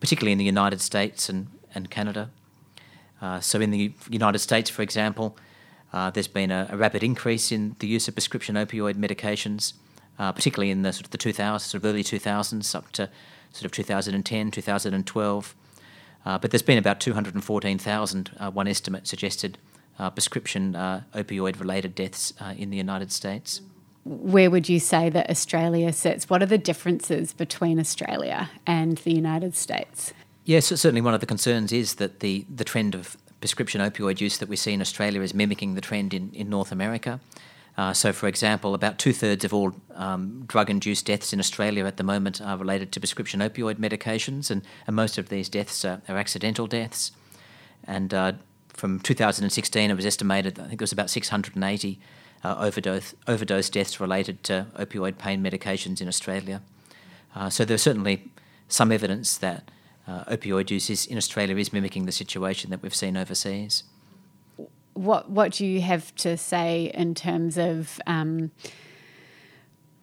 particularly 0.00 0.32
in 0.32 0.38
the 0.38 0.44
United 0.44 0.80
States 0.80 1.28
and, 1.28 1.48
and 1.74 1.90
Canada. 1.90 2.30
Uh, 3.20 3.38
so, 3.38 3.60
in 3.60 3.70
the 3.70 3.92
United 4.08 4.38
States, 4.38 4.70
for 4.70 4.82
example, 4.82 5.36
uh, 5.92 6.10
there's 6.10 6.28
been 6.28 6.50
a, 6.50 6.68
a, 6.70 6.76
rapid 6.76 7.02
increase 7.02 7.52
in 7.52 7.76
the 7.80 7.86
use 7.86 8.08
of 8.08 8.14
prescription 8.14 8.54
opioid 8.54 8.94
medications, 8.94 9.74
uh, 10.18 10.32
particularly 10.32 10.70
in 10.70 10.82
the 10.82 10.92
sort 10.92 11.04
of 11.04 11.10
the 11.10 11.18
2000s, 11.18 11.60
sort 11.60 11.82
of 11.82 11.84
early 11.84 12.02
2000s, 12.02 12.74
up 12.74 12.90
to 12.92 13.10
sort 13.52 13.64
of 13.64 13.72
2010, 13.72 14.50
2012. 14.50 15.54
Uh, 16.24 16.38
but 16.38 16.50
there's 16.50 16.62
been 16.62 16.78
about 16.78 17.00
214,000, 17.00 18.30
uh, 18.38 18.50
one 18.50 18.68
estimate 18.68 19.06
suggested, 19.06 19.58
uh, 19.98 20.10
prescription 20.10 20.72
opioid 21.14 21.58
related 21.58 21.94
deaths 21.94 22.32
in 22.56 22.70
the 22.70 22.76
United 22.76 23.12
States. 23.12 23.60
Where 24.04 24.50
would 24.50 24.68
you 24.68 24.80
say 24.80 25.10
that 25.10 25.28
Australia 25.28 25.92
sits? 25.92 26.30
What 26.30 26.42
are 26.42 26.46
the 26.46 26.58
differences 26.58 27.34
between 27.34 27.78
Australia 27.78 28.50
and 28.66 28.96
the 28.98 29.12
United 29.12 29.54
States? 29.54 30.14
Yes, 30.44 30.66
certainly 30.66 31.02
one 31.02 31.14
of 31.14 31.20
the 31.20 31.26
concerns 31.26 31.70
is 31.70 31.96
that 31.96 32.20
the, 32.20 32.46
the 32.54 32.64
trend 32.64 32.94
of 32.94 33.16
prescription 33.40 33.80
opioid 33.80 34.20
use 34.20 34.38
that 34.38 34.48
we 34.48 34.56
see 34.56 34.72
in 34.72 34.80
Australia 34.80 35.20
is 35.20 35.34
mimicking 35.34 35.74
the 35.74 35.80
trend 35.80 36.14
in, 36.14 36.30
in 36.32 36.48
North 36.48 36.72
America. 36.72 37.20
Uh, 37.76 37.92
so, 37.92 38.12
for 38.12 38.26
example, 38.26 38.74
about 38.74 38.98
two 38.98 39.12
thirds 39.12 39.44
of 39.44 39.54
all 39.54 39.72
um, 39.94 40.44
drug 40.46 40.68
induced 40.70 41.06
deaths 41.06 41.32
in 41.32 41.38
Australia 41.38 41.86
at 41.86 41.96
the 41.96 42.02
moment 42.02 42.40
are 42.40 42.56
related 42.56 42.92
to 42.92 43.00
prescription 43.00 43.40
opioid 43.40 43.76
medications, 43.76 44.50
and, 44.50 44.62
and 44.86 44.96
most 44.96 45.18
of 45.18 45.28
these 45.28 45.48
deaths 45.48 45.84
are, 45.84 46.02
are 46.08 46.16
accidental 46.16 46.66
deaths. 46.66 47.12
And 47.84 48.12
uh, 48.12 48.32
from 48.68 49.00
2016, 49.00 49.90
it 49.90 49.94
was 49.94 50.06
estimated, 50.06 50.58
I 50.58 50.62
think 50.62 50.74
it 50.74 50.80
was 50.80 50.92
about 50.92 51.10
680 51.10 52.00
uh, 52.42 52.56
overdose, 52.58 53.14
overdose 53.28 53.70
deaths 53.70 54.00
related 54.00 54.42
to 54.44 54.66
opioid 54.76 55.18
pain 55.18 55.42
medications 55.42 56.00
in 56.00 56.08
Australia. 56.08 56.62
Uh, 57.34 57.48
so, 57.48 57.64
there's 57.64 57.82
certainly 57.82 58.30
some 58.68 58.92
evidence 58.92 59.38
that 59.38 59.70
uh, 60.06 60.24
opioid 60.24 60.70
use 60.70 61.06
in 61.06 61.16
Australia 61.16 61.56
is 61.56 61.72
mimicking 61.72 62.06
the 62.06 62.12
situation 62.12 62.70
that 62.70 62.82
we've 62.82 62.94
seen 62.94 63.16
overseas. 63.16 63.84
What 65.00 65.30
what 65.30 65.52
do 65.52 65.64
you 65.64 65.80
have 65.80 66.14
to 66.16 66.36
say 66.36 66.90
in 66.92 67.14
terms 67.14 67.56
of 67.56 67.98
um, 68.06 68.50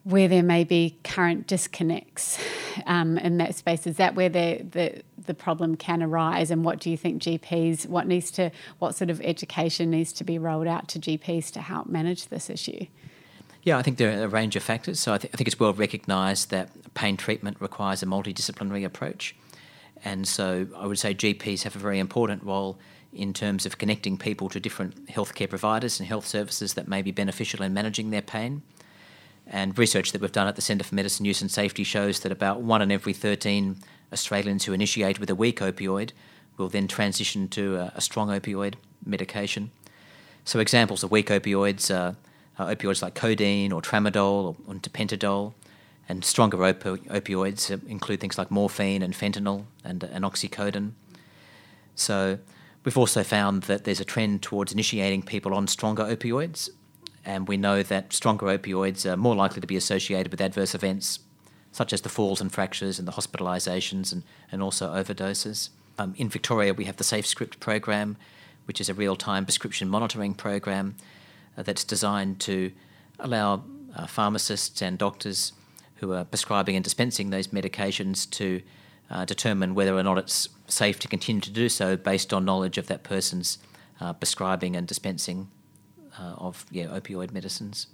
where 0.02 0.26
there 0.26 0.42
may 0.42 0.64
be 0.64 0.98
current 1.04 1.46
disconnects 1.46 2.36
um, 2.84 3.16
in 3.16 3.38
that 3.38 3.54
space? 3.54 3.86
Is 3.86 3.96
that 3.98 4.16
where 4.16 4.28
the, 4.28 4.66
the 4.68 5.02
the 5.24 5.34
problem 5.34 5.76
can 5.76 6.02
arise? 6.02 6.50
And 6.50 6.64
what 6.64 6.80
do 6.80 6.90
you 6.90 6.96
think 6.96 7.22
GPs 7.22 7.86
what 7.86 8.08
needs 8.08 8.32
to 8.32 8.50
what 8.80 8.96
sort 8.96 9.08
of 9.08 9.20
education 9.20 9.88
needs 9.92 10.12
to 10.14 10.24
be 10.24 10.36
rolled 10.36 10.66
out 10.66 10.88
to 10.88 10.98
GPs 10.98 11.52
to 11.52 11.60
help 11.60 11.86
manage 11.86 12.26
this 12.26 12.50
issue? 12.50 12.86
Yeah, 13.62 13.78
I 13.78 13.82
think 13.82 13.98
there 13.98 14.18
are 14.18 14.24
a 14.24 14.28
range 14.28 14.56
of 14.56 14.64
factors. 14.64 14.98
So 14.98 15.14
I, 15.14 15.18
th- 15.18 15.32
I 15.32 15.36
think 15.36 15.46
it's 15.46 15.60
well 15.60 15.74
recognised 15.74 16.50
that 16.50 16.70
pain 16.94 17.16
treatment 17.16 17.58
requires 17.60 18.02
a 18.02 18.06
multidisciplinary 18.06 18.84
approach. 18.84 19.36
And 20.04 20.26
so 20.26 20.66
I 20.76 20.86
would 20.86 20.98
say 20.98 21.14
GPs 21.14 21.62
have 21.62 21.76
a 21.76 21.78
very 21.78 22.00
important 22.00 22.42
role 22.42 22.80
in 23.12 23.32
terms 23.32 23.64
of 23.64 23.78
connecting 23.78 24.18
people 24.18 24.48
to 24.50 24.60
different 24.60 25.06
healthcare 25.06 25.48
providers 25.48 25.98
and 25.98 26.08
health 26.08 26.26
services 26.26 26.74
that 26.74 26.88
may 26.88 27.02
be 27.02 27.10
beneficial 27.10 27.62
in 27.62 27.72
managing 27.72 28.10
their 28.10 28.22
pain. 28.22 28.62
And 29.46 29.78
research 29.78 30.12
that 30.12 30.20
we've 30.20 30.32
done 30.32 30.46
at 30.46 30.56
the 30.56 30.62
Centre 30.62 30.84
for 30.84 30.94
Medicine 30.94 31.24
Use 31.24 31.40
and 31.40 31.50
Safety 31.50 31.84
shows 31.84 32.20
that 32.20 32.32
about 32.32 32.60
one 32.60 32.82
in 32.82 32.92
every 32.92 33.14
13 33.14 33.76
Australians 34.12 34.64
who 34.64 34.72
initiate 34.72 35.18
with 35.18 35.30
a 35.30 35.34
weak 35.34 35.60
opioid 35.60 36.10
will 36.58 36.68
then 36.68 36.86
transition 36.86 37.48
to 37.48 37.76
a, 37.76 37.92
a 37.96 38.00
strong 38.00 38.28
opioid 38.28 38.74
medication. 39.04 39.70
So, 40.44 40.60
examples 40.60 41.02
of 41.02 41.10
weak 41.10 41.28
opioids 41.28 41.94
are, 41.94 42.16
are 42.58 42.74
opioids 42.74 43.02
like 43.02 43.14
codeine 43.14 43.72
or 43.72 43.80
tramadol 43.80 44.44
or, 44.44 44.56
or 44.66 44.74
tapentadol. 44.74 45.54
And 46.10 46.24
stronger 46.24 46.56
opioids 46.56 47.86
include 47.86 48.20
things 48.20 48.38
like 48.38 48.50
morphine 48.50 49.02
and 49.02 49.12
fentanyl 49.12 49.64
and, 49.84 50.02
and 50.04 50.24
oxycodone. 50.24 50.92
So 51.94 52.38
we've 52.84 52.98
also 52.98 53.22
found 53.22 53.64
that 53.64 53.84
there's 53.84 54.00
a 54.00 54.04
trend 54.04 54.42
towards 54.42 54.72
initiating 54.72 55.22
people 55.22 55.54
on 55.54 55.66
stronger 55.66 56.04
opioids, 56.04 56.70
and 57.24 57.48
we 57.48 57.56
know 57.56 57.82
that 57.82 58.12
stronger 58.12 58.46
opioids 58.46 59.04
are 59.10 59.16
more 59.16 59.34
likely 59.34 59.60
to 59.60 59.66
be 59.66 59.76
associated 59.76 60.30
with 60.30 60.40
adverse 60.40 60.74
events 60.74 61.20
such 61.72 61.92
as 61.92 62.00
the 62.00 62.08
falls 62.08 62.40
and 62.40 62.52
fractures 62.52 62.98
and 62.98 63.06
the 63.06 63.12
hospitalisations 63.12 64.12
and, 64.12 64.22
and 64.50 64.62
also 64.62 64.92
overdoses. 64.94 65.70
Um, 65.98 66.14
in 66.16 66.28
Victoria, 66.28 66.72
we 66.72 66.84
have 66.84 66.96
the 66.96 67.04
SafeScript 67.04 67.60
program, 67.60 68.16
which 68.64 68.80
is 68.80 68.88
a 68.88 68.94
real 68.94 69.16
time 69.16 69.44
prescription 69.44 69.88
monitoring 69.88 70.34
program 70.34 70.96
uh, 71.56 71.62
that's 71.62 71.84
designed 71.84 72.40
to 72.40 72.72
allow 73.18 73.64
uh, 73.94 74.06
pharmacists 74.06 74.80
and 74.80 74.98
doctors 74.98 75.52
who 75.96 76.12
are 76.12 76.24
prescribing 76.24 76.76
and 76.76 76.84
dispensing 76.84 77.30
those 77.30 77.48
medications 77.48 78.28
to 78.30 78.62
uh, 79.10 79.24
determine 79.24 79.74
whether 79.74 79.96
or 79.96 80.02
not 80.02 80.18
it's 80.18 80.48
safe 80.68 80.98
to 81.00 81.08
continue 81.08 81.40
to 81.40 81.50
do 81.50 81.68
so 81.68 81.96
based 81.96 82.32
on 82.32 82.44
knowledge 82.44 82.78
of 82.78 82.86
that 82.86 83.02
person's 83.02 83.58
uh, 84.00 84.12
prescribing 84.12 84.76
and 84.76 84.86
dispensing 84.86 85.48
uh, 86.18 86.34
of 86.36 86.66
yeah, 86.70 86.86
opioid 86.86 87.32
medicines. 87.32 87.88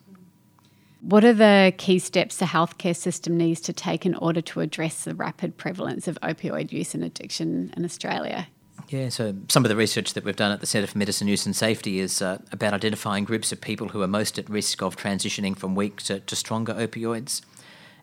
What 1.01 1.25
are 1.25 1.35
the 1.35 1.75
key 1.77 1.99
steps 1.99 2.37
the 2.37 2.47
healthcare 2.47 2.97
system 2.97 3.37
needs 3.37 3.61
to 3.63 3.75
take 3.75 4.07
in 4.07 4.15
order 4.15 4.41
to 4.41 4.61
address 4.61 5.05
the 5.05 5.15
rapid 5.15 5.59
prevalence 5.59 6.09
of 6.09 6.19
opioid 6.23 6.73
use 6.73 6.95
and 6.95 7.05
addiction 7.05 7.75
in 7.77 7.85
Australia? 7.85 8.49
Yeah, 8.89 9.09
so 9.09 9.35
some 9.49 9.65
of 9.65 9.69
the 9.69 9.77
research 9.77 10.15
that 10.15 10.25
we've 10.25 10.37
done 10.37 10.53
at 10.53 10.61
the 10.61 10.67
Centre 10.67 10.87
for 10.87 10.99
Medicine 10.99 11.29
Use 11.29 11.47
and 11.47 11.55
Safety 11.55 11.99
is 11.99 12.21
uh, 12.21 12.39
about 12.53 12.73
identifying 12.73 13.25
groups 13.25 13.53
of 13.53 13.61
people 13.61 13.89
who 13.89 14.03
are 14.03 14.09
most 14.09 14.39
at 14.39 14.49
risk 14.49 14.83
of 14.83 14.97
transitioning 14.97 15.57
from 15.57 15.75
weak 15.75 15.99
to, 16.03 16.21
to 16.21 16.37
stronger 16.37 16.75
opioids. 16.75 17.43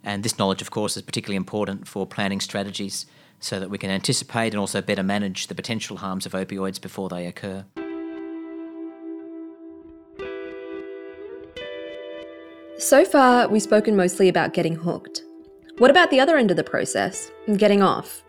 And 0.04 0.24
this 0.24 0.38
knowledge, 0.40 0.62
of 0.62 0.72
course, 0.72 0.96
is 0.98 1.04
particularly 1.04 1.38
important 1.38 1.88
for 1.88 2.08
planning 2.08 2.40
strategies 2.40 3.06
so 3.42 3.60
that 3.60 3.70
we 3.70 3.78
can 3.78 3.90
anticipate 3.90 4.54
and 4.54 4.60
also 4.60 4.82
better 4.82 5.04
manage 5.04 5.48
the 5.48 5.56
potential 5.56 5.98
harms 5.98 6.26
of 6.26 6.32
opioids 6.32 6.80
before 6.80 7.10
they 7.10 7.26
occur. 7.26 7.66
So 12.78 13.04
far, 13.04 13.48
we've 13.48 13.62
spoken 13.62 13.96
mostly 13.96 14.30
about 14.30 14.54
getting 14.54 14.76
hooked. 14.76 15.24
What 15.78 15.92
about 15.92 16.10
the 16.12 16.20
other 16.20 16.38
end 16.38 16.52
of 16.52 16.58
the 16.58 16.64
process, 16.64 17.32
getting 17.58 17.82
off? 17.82 18.24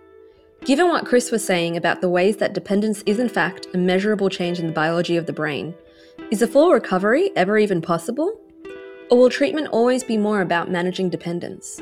Given 0.64 0.88
what 0.88 1.06
Chris 1.06 1.30
was 1.30 1.44
saying 1.44 1.76
about 1.76 2.00
the 2.00 2.08
ways 2.08 2.36
that 2.38 2.54
dependence 2.54 3.02
is 3.02 3.18
in 3.18 3.28
fact 3.28 3.66
a 3.74 3.78
measurable 3.78 4.28
change 4.28 4.60
in 4.60 4.66
the 4.66 4.72
biology 4.72 5.16
of 5.16 5.26
the 5.26 5.32
brain, 5.32 5.74
is 6.30 6.40
a 6.40 6.46
full 6.46 6.70
recovery 6.70 7.30
ever 7.36 7.58
even 7.58 7.82
possible? 7.82 8.38
Or 9.10 9.18
will 9.18 9.30
treatment 9.30 9.68
always 9.68 10.04
be 10.04 10.16
more 10.16 10.40
about 10.40 10.70
managing 10.70 11.10
dependence? 11.10 11.80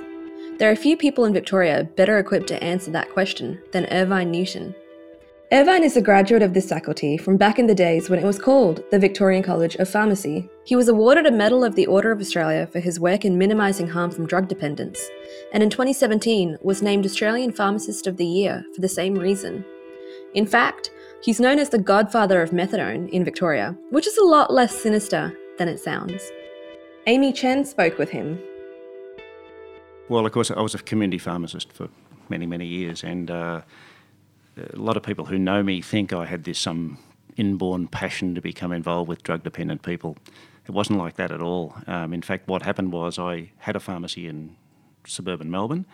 There 0.60 0.70
are 0.70 0.76
few 0.76 0.94
people 0.94 1.24
in 1.24 1.32
Victoria 1.32 1.88
better 1.96 2.18
equipped 2.18 2.48
to 2.48 2.62
answer 2.62 2.90
that 2.90 3.08
question 3.08 3.62
than 3.72 3.86
Irvine 3.90 4.30
Newton. 4.30 4.74
Irvine 5.50 5.82
is 5.82 5.96
a 5.96 6.02
graduate 6.02 6.42
of 6.42 6.52
this 6.52 6.68
faculty 6.68 7.16
from 7.16 7.38
back 7.38 7.58
in 7.58 7.66
the 7.66 7.74
days 7.74 8.10
when 8.10 8.18
it 8.18 8.26
was 8.26 8.38
called 8.38 8.84
the 8.90 8.98
Victorian 8.98 9.42
College 9.42 9.76
of 9.76 9.88
Pharmacy. 9.88 10.50
He 10.64 10.76
was 10.76 10.88
awarded 10.88 11.24
a 11.24 11.30
Medal 11.30 11.64
of 11.64 11.76
the 11.76 11.86
Order 11.86 12.12
of 12.12 12.20
Australia 12.20 12.66
for 12.66 12.78
his 12.78 13.00
work 13.00 13.24
in 13.24 13.38
minimising 13.38 13.88
harm 13.88 14.10
from 14.10 14.26
drug 14.26 14.48
dependence, 14.48 15.08
and 15.54 15.62
in 15.62 15.70
2017 15.70 16.58
was 16.60 16.82
named 16.82 17.06
Australian 17.06 17.52
Pharmacist 17.52 18.06
of 18.06 18.18
the 18.18 18.26
Year 18.26 18.62
for 18.74 18.82
the 18.82 18.88
same 18.88 19.14
reason. 19.14 19.64
In 20.34 20.44
fact, 20.44 20.90
he's 21.22 21.40
known 21.40 21.58
as 21.58 21.70
the 21.70 21.78
godfather 21.78 22.42
of 22.42 22.50
methadone 22.50 23.08
in 23.08 23.24
Victoria, 23.24 23.74
which 23.88 24.06
is 24.06 24.18
a 24.18 24.24
lot 24.26 24.52
less 24.52 24.78
sinister 24.78 25.34
than 25.56 25.68
it 25.68 25.80
sounds. 25.80 26.30
Amy 27.06 27.32
Chen 27.32 27.64
spoke 27.64 27.96
with 27.96 28.10
him. 28.10 28.38
Well, 30.10 30.26
of 30.26 30.32
course, 30.32 30.50
I 30.50 30.60
was 30.60 30.74
a 30.74 30.78
community 30.78 31.18
pharmacist 31.18 31.72
for 31.72 31.88
many, 32.28 32.44
many 32.44 32.66
years, 32.66 33.04
and 33.04 33.30
uh, 33.30 33.60
a 34.56 34.76
lot 34.76 34.96
of 34.96 35.04
people 35.04 35.26
who 35.26 35.38
know 35.38 35.62
me 35.62 35.80
think 35.80 36.12
I 36.12 36.26
had 36.26 36.42
this 36.42 36.58
some 36.58 36.98
inborn 37.36 37.86
passion 37.86 38.34
to 38.34 38.40
become 38.40 38.72
involved 38.72 39.08
with 39.08 39.22
drug 39.22 39.44
dependent 39.44 39.82
people. 39.82 40.16
It 40.66 40.72
wasn't 40.72 40.98
like 40.98 41.14
that 41.14 41.30
at 41.30 41.40
all. 41.40 41.76
Um, 41.86 42.12
in 42.12 42.22
fact, 42.22 42.48
what 42.48 42.62
happened 42.62 42.92
was 42.92 43.20
I 43.20 43.52
had 43.58 43.76
a 43.76 43.80
pharmacy 43.80 44.26
in 44.26 44.56
suburban 45.06 45.48
Melbourne, 45.48 45.86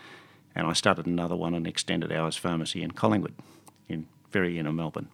and 0.55 0.67
I 0.67 0.73
started 0.73 1.05
another 1.05 1.37
one, 1.37 1.53
an 1.53 1.67
extended 1.67 2.11
hours 2.11 2.37
pharmacy 2.37 2.83
in 2.83 2.93
Collingwood, 2.93 3.35
in 3.87 4.07
very 4.33 4.59
inner 4.59 4.73
Melbourne, 4.73 5.11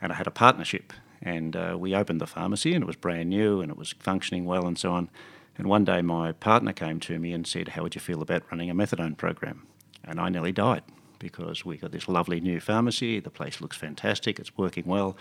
and 0.00 0.12
I 0.12 0.14
had 0.14 0.28
a 0.28 0.30
partnership 0.30 0.92
and 1.20 1.56
uh, 1.56 1.76
we 1.76 1.94
opened 1.96 2.20
the 2.20 2.26
pharmacy, 2.26 2.74
and 2.74 2.84
it 2.84 2.86
was 2.86 2.94
brand 2.94 3.30
new, 3.30 3.60
and 3.60 3.70
it 3.70 3.76
was 3.76 3.94
functioning 3.98 4.44
well, 4.44 4.66
and 4.66 4.78
so 4.78 4.92
on. 4.92 5.08
And 5.58 5.66
one 5.68 5.84
day, 5.84 6.02
my 6.02 6.32
partner 6.32 6.72
came 6.72 7.00
to 7.00 7.18
me 7.18 7.32
and 7.32 7.46
said, 7.46 7.68
"How 7.68 7.82
would 7.82 7.94
you 7.94 8.00
feel 8.00 8.22
about 8.22 8.42
running 8.50 8.70
a 8.70 8.74
methadone 8.74 9.16
program?" 9.16 9.66
And 10.04 10.20
I 10.20 10.28
nearly 10.28 10.52
died 10.52 10.82
because 11.18 11.64
we 11.64 11.76
got 11.76 11.92
this 11.92 12.08
lovely 12.08 12.40
new 12.40 12.60
pharmacy. 12.60 13.20
The 13.20 13.30
place 13.30 13.60
looks 13.60 13.76
fantastic. 13.76 14.38
It's 14.38 14.56
working 14.56 14.84
well. 14.86 15.16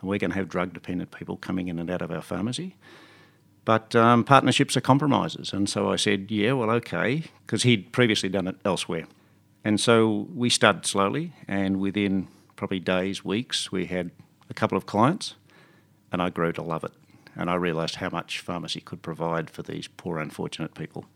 and 0.00 0.08
we're 0.08 0.18
going 0.18 0.30
to 0.30 0.36
have 0.36 0.48
drug 0.48 0.72
dependent 0.72 1.10
people 1.10 1.36
coming 1.36 1.68
in 1.68 1.78
and 1.78 1.90
out 1.90 2.02
of 2.02 2.10
our 2.10 2.22
pharmacy. 2.22 2.76
But 3.64 3.94
um, 3.94 4.24
partnerships 4.24 4.76
are 4.76 4.80
compromises. 4.80 5.52
And 5.52 5.68
so 5.68 5.90
I 5.90 5.96
said, 5.96 6.30
yeah, 6.30 6.52
well, 6.52 6.70
okay, 6.70 7.24
because 7.44 7.64
he'd 7.64 7.92
previously 7.92 8.28
done 8.28 8.46
it 8.46 8.56
elsewhere. 8.64 9.06
And 9.64 9.80
so 9.80 10.28
we 10.34 10.48
started 10.48 10.86
slowly, 10.86 11.32
and 11.46 11.78
within 11.80 12.28
probably 12.56 12.80
days, 12.80 13.24
weeks, 13.24 13.70
we 13.70 13.86
had 13.86 14.10
a 14.48 14.54
couple 14.54 14.78
of 14.78 14.86
clients, 14.86 15.34
and 16.10 16.22
I 16.22 16.30
grew 16.30 16.52
to 16.52 16.62
love 16.62 16.84
it. 16.84 16.92
And 17.38 17.48
I 17.48 17.54
realised 17.54 17.96
how 17.96 18.10
much 18.10 18.40
pharmacy 18.40 18.80
could 18.80 19.00
provide 19.00 19.48
for 19.48 19.62
these 19.62 19.86
poor, 19.86 20.18
unfortunate 20.18 20.74
people. 20.74 21.06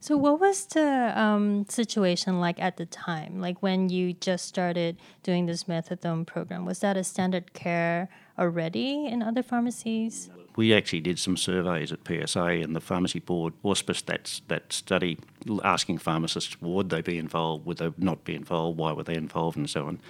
So, 0.00 0.16
what 0.16 0.40
was 0.40 0.66
the 0.66 1.12
um, 1.18 1.66
situation 1.68 2.40
like 2.40 2.60
at 2.60 2.76
the 2.76 2.86
time? 2.86 3.40
Like 3.40 3.62
when 3.62 3.88
you 3.88 4.12
just 4.14 4.46
started 4.46 4.96
doing 5.22 5.46
this 5.46 5.64
methadone 5.64 6.26
program, 6.26 6.64
was 6.64 6.80
that 6.80 6.96
a 6.96 7.04
standard 7.04 7.52
care 7.52 8.08
already 8.38 9.06
in 9.06 9.22
other 9.22 9.42
pharmacies? 9.42 10.30
We 10.56 10.72
actually 10.72 11.00
did 11.00 11.18
some 11.18 11.36
surveys 11.36 11.92
at 11.92 12.06
PSA, 12.06 12.44
and 12.44 12.74
the 12.74 12.80
pharmacy 12.80 13.18
board 13.18 13.52
auspiced 13.62 14.06
that 14.06 14.40
that 14.48 14.72
study, 14.72 15.18
asking 15.62 15.98
pharmacists 15.98 16.60
would 16.62 16.88
they 16.88 17.02
be 17.02 17.18
involved, 17.18 17.66
would 17.66 17.78
they 17.78 17.92
not 17.98 18.24
be 18.24 18.34
involved, 18.34 18.78
why 18.78 18.92
were 18.92 19.04
they 19.04 19.16
involved, 19.16 19.56
and 19.56 19.68
so 19.68 19.86
on. 19.86 20.00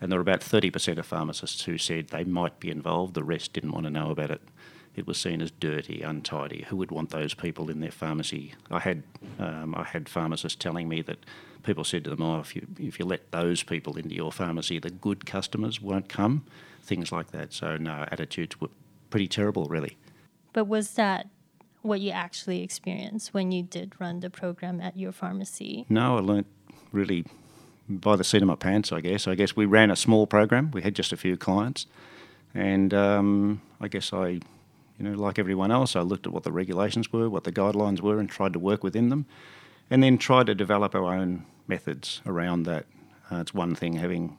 And 0.00 0.10
there 0.10 0.18
were 0.18 0.22
about 0.22 0.40
30% 0.40 0.98
of 0.98 1.06
pharmacists 1.06 1.64
who 1.64 1.78
said 1.78 2.08
they 2.08 2.24
might 2.24 2.58
be 2.58 2.70
involved. 2.70 3.14
The 3.14 3.22
rest 3.22 3.52
didn't 3.52 3.70
want 3.70 3.84
to 3.84 3.90
know 3.90 4.10
about 4.10 4.32
it 4.32 4.42
it 4.94 5.06
was 5.06 5.18
seen 5.18 5.40
as 5.40 5.50
dirty, 5.50 6.02
untidy. 6.02 6.66
Who 6.68 6.76
would 6.76 6.90
want 6.90 7.10
those 7.10 7.34
people 7.34 7.70
in 7.70 7.80
their 7.80 7.90
pharmacy? 7.90 8.54
I 8.70 8.80
had 8.80 9.02
um, 9.38 9.74
I 9.74 9.84
had 9.84 10.08
pharmacists 10.08 10.56
telling 10.56 10.88
me 10.88 11.02
that 11.02 11.18
people 11.62 11.84
said 11.84 12.04
to 12.04 12.10
them, 12.10 12.22
"Oh, 12.22 12.40
if 12.40 12.54
you 12.54 12.66
if 12.78 12.98
you 12.98 13.06
let 13.06 13.30
those 13.32 13.62
people 13.62 13.96
into 13.96 14.14
your 14.14 14.32
pharmacy, 14.32 14.78
the 14.78 14.90
good 14.90 15.24
customers 15.24 15.80
won't 15.80 16.08
come." 16.08 16.44
Things 16.82 17.10
like 17.10 17.30
that. 17.30 17.52
So 17.52 17.76
no, 17.76 18.06
attitudes 18.10 18.60
were 18.60 18.68
pretty 19.10 19.28
terrible, 19.28 19.66
really. 19.66 19.96
But 20.52 20.66
was 20.66 20.92
that 20.92 21.28
what 21.80 22.00
you 22.00 22.10
actually 22.10 22.62
experienced 22.62 23.32
when 23.32 23.50
you 23.50 23.62
did 23.62 23.94
run 23.98 24.20
the 24.20 24.30
program 24.30 24.80
at 24.80 24.96
your 24.96 25.12
pharmacy? 25.12 25.86
No, 25.88 26.18
I 26.18 26.20
learnt 26.20 26.46
really 26.92 27.24
by 27.88 28.16
the 28.16 28.24
seat 28.24 28.42
of 28.42 28.48
my 28.48 28.56
pants. 28.56 28.92
I 28.92 29.00
guess. 29.00 29.26
I 29.26 29.36
guess 29.36 29.56
we 29.56 29.64
ran 29.64 29.90
a 29.90 29.96
small 29.96 30.26
program. 30.26 30.70
We 30.72 30.82
had 30.82 30.94
just 30.94 31.14
a 31.14 31.16
few 31.16 31.38
clients, 31.38 31.86
and 32.54 32.92
um, 32.92 33.62
I 33.80 33.88
guess 33.88 34.12
I 34.12 34.40
you 35.02 35.10
know, 35.10 35.20
like 35.20 35.38
everyone 35.38 35.72
else, 35.72 35.96
I 35.96 36.00
looked 36.00 36.26
at 36.26 36.32
what 36.32 36.44
the 36.44 36.52
regulations 36.52 37.12
were, 37.12 37.28
what 37.28 37.42
the 37.42 37.52
guidelines 37.52 38.00
were, 38.00 38.20
and 38.20 38.30
tried 38.30 38.52
to 38.52 38.60
work 38.60 38.84
within 38.84 39.08
them, 39.08 39.26
and 39.90 40.00
then 40.02 40.16
tried 40.16 40.46
to 40.46 40.54
develop 40.54 40.94
our 40.94 41.12
own 41.12 41.44
methods 41.66 42.22
around 42.24 42.62
that. 42.64 42.86
Uh, 43.30 43.36
it's 43.36 43.52
one 43.52 43.74
thing 43.74 43.94
having 43.94 44.36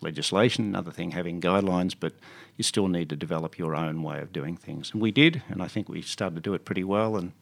legislation, 0.00 0.66
another 0.66 0.92
thing 0.92 1.10
having 1.10 1.40
guidelines, 1.40 1.94
but 1.98 2.12
you 2.56 2.62
still 2.62 2.86
need 2.86 3.08
to 3.08 3.16
develop 3.16 3.58
your 3.58 3.74
own 3.74 4.02
way 4.04 4.20
of 4.20 4.32
doing 4.32 4.56
things. 4.56 4.92
And 4.92 5.02
we 5.02 5.10
did, 5.10 5.42
and 5.48 5.60
I 5.60 5.66
think 5.66 5.88
we 5.88 6.02
started 6.02 6.36
to 6.36 6.40
do 6.40 6.54
it 6.54 6.64
pretty 6.64 6.84
well, 6.84 7.16
and 7.16 7.32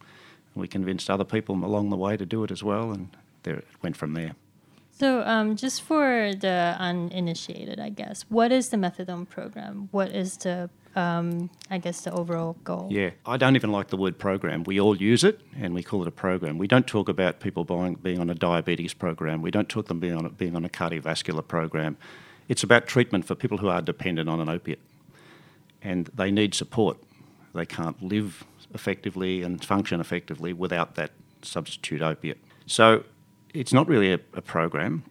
we 0.55 0.66
convinced 0.66 1.11
other 1.11 1.24
people 1.24 1.57
along 1.57 1.90
the 1.90 1.96
way 1.96 2.16
to 2.16 2.24
do 2.24 2.44
it 2.44 2.50
as 2.50 2.62
well, 2.62 2.92
and 2.92 3.14
there 3.42 3.57
it 3.57 3.66
went 3.83 3.96
from 3.96 4.14
there. 4.14 4.37
So, 4.92 5.22
um, 5.22 5.57
just 5.57 5.83
for 5.83 6.33
the 6.38 6.77
uninitiated, 6.79 7.79
I 7.79 7.90
guess, 7.90 8.24
what 8.31 8.53
is 8.53 8.70
the 8.70 8.77
methadone 8.79 9.29
program? 9.29 9.88
What 9.90 10.11
is 10.11 10.38
the 10.38 10.70
um, 10.97 11.51
I 11.71 11.79
guess, 11.79 12.03
the 12.03 12.13
overall 12.13 12.57
goal. 12.65 12.89
Yeah, 12.91 13.11
I 13.27 13.37
don't 13.37 13.57
even 13.57 13.73
like 13.73 13.89
the 13.89 13.97
word 13.97 14.19
program. 14.19 14.65
We 14.65 14.81
all 14.81 14.97
use 14.97 15.25
it 15.25 15.41
and 15.59 15.75
we 15.75 15.83
call 15.83 16.03
it 16.03 16.09
a 16.09 16.13
program. 16.13 16.59
We 16.59 16.67
don't 16.67 16.87
talk 16.87 17.09
about 17.09 17.41
people 17.41 17.65
buying, 17.65 17.95
being 17.95 18.21
on 18.21 18.31
a 18.31 18.35
diabetes 18.35 18.95
program. 18.95 19.43
We 19.43 19.51
don't 19.51 19.69
talk 19.69 19.87
them 19.87 20.01
being 20.01 20.17
on, 20.17 20.29
being 20.31 20.57
on 20.57 20.65
a 20.65 20.69
cardiovascular 20.69 21.47
program. 21.47 21.97
It's 22.49 22.63
about 22.63 22.87
treatment 22.87 23.25
for 23.25 23.35
people 23.35 23.59
who 23.59 23.69
are 23.69 23.83
dependent 23.83 24.29
on 24.29 24.41
an 24.41 24.49
opiate 24.49 24.81
and 25.85 26.11
they 26.15 26.31
need 26.31 26.55
support. 26.55 26.97
They 27.55 27.67
can't 27.67 28.03
live 28.03 28.45
effectively 28.73 29.43
and 29.43 29.65
function 29.65 30.01
effectively 30.01 30.53
without 30.53 30.97
that 30.97 31.13
substitute 31.43 32.03
opiate. 32.03 32.39
So 32.67 33.05
it's 33.53 33.73
not 33.73 33.87
really 33.87 34.13
a, 34.13 34.19
a 34.33 34.43
program. 34.43 35.05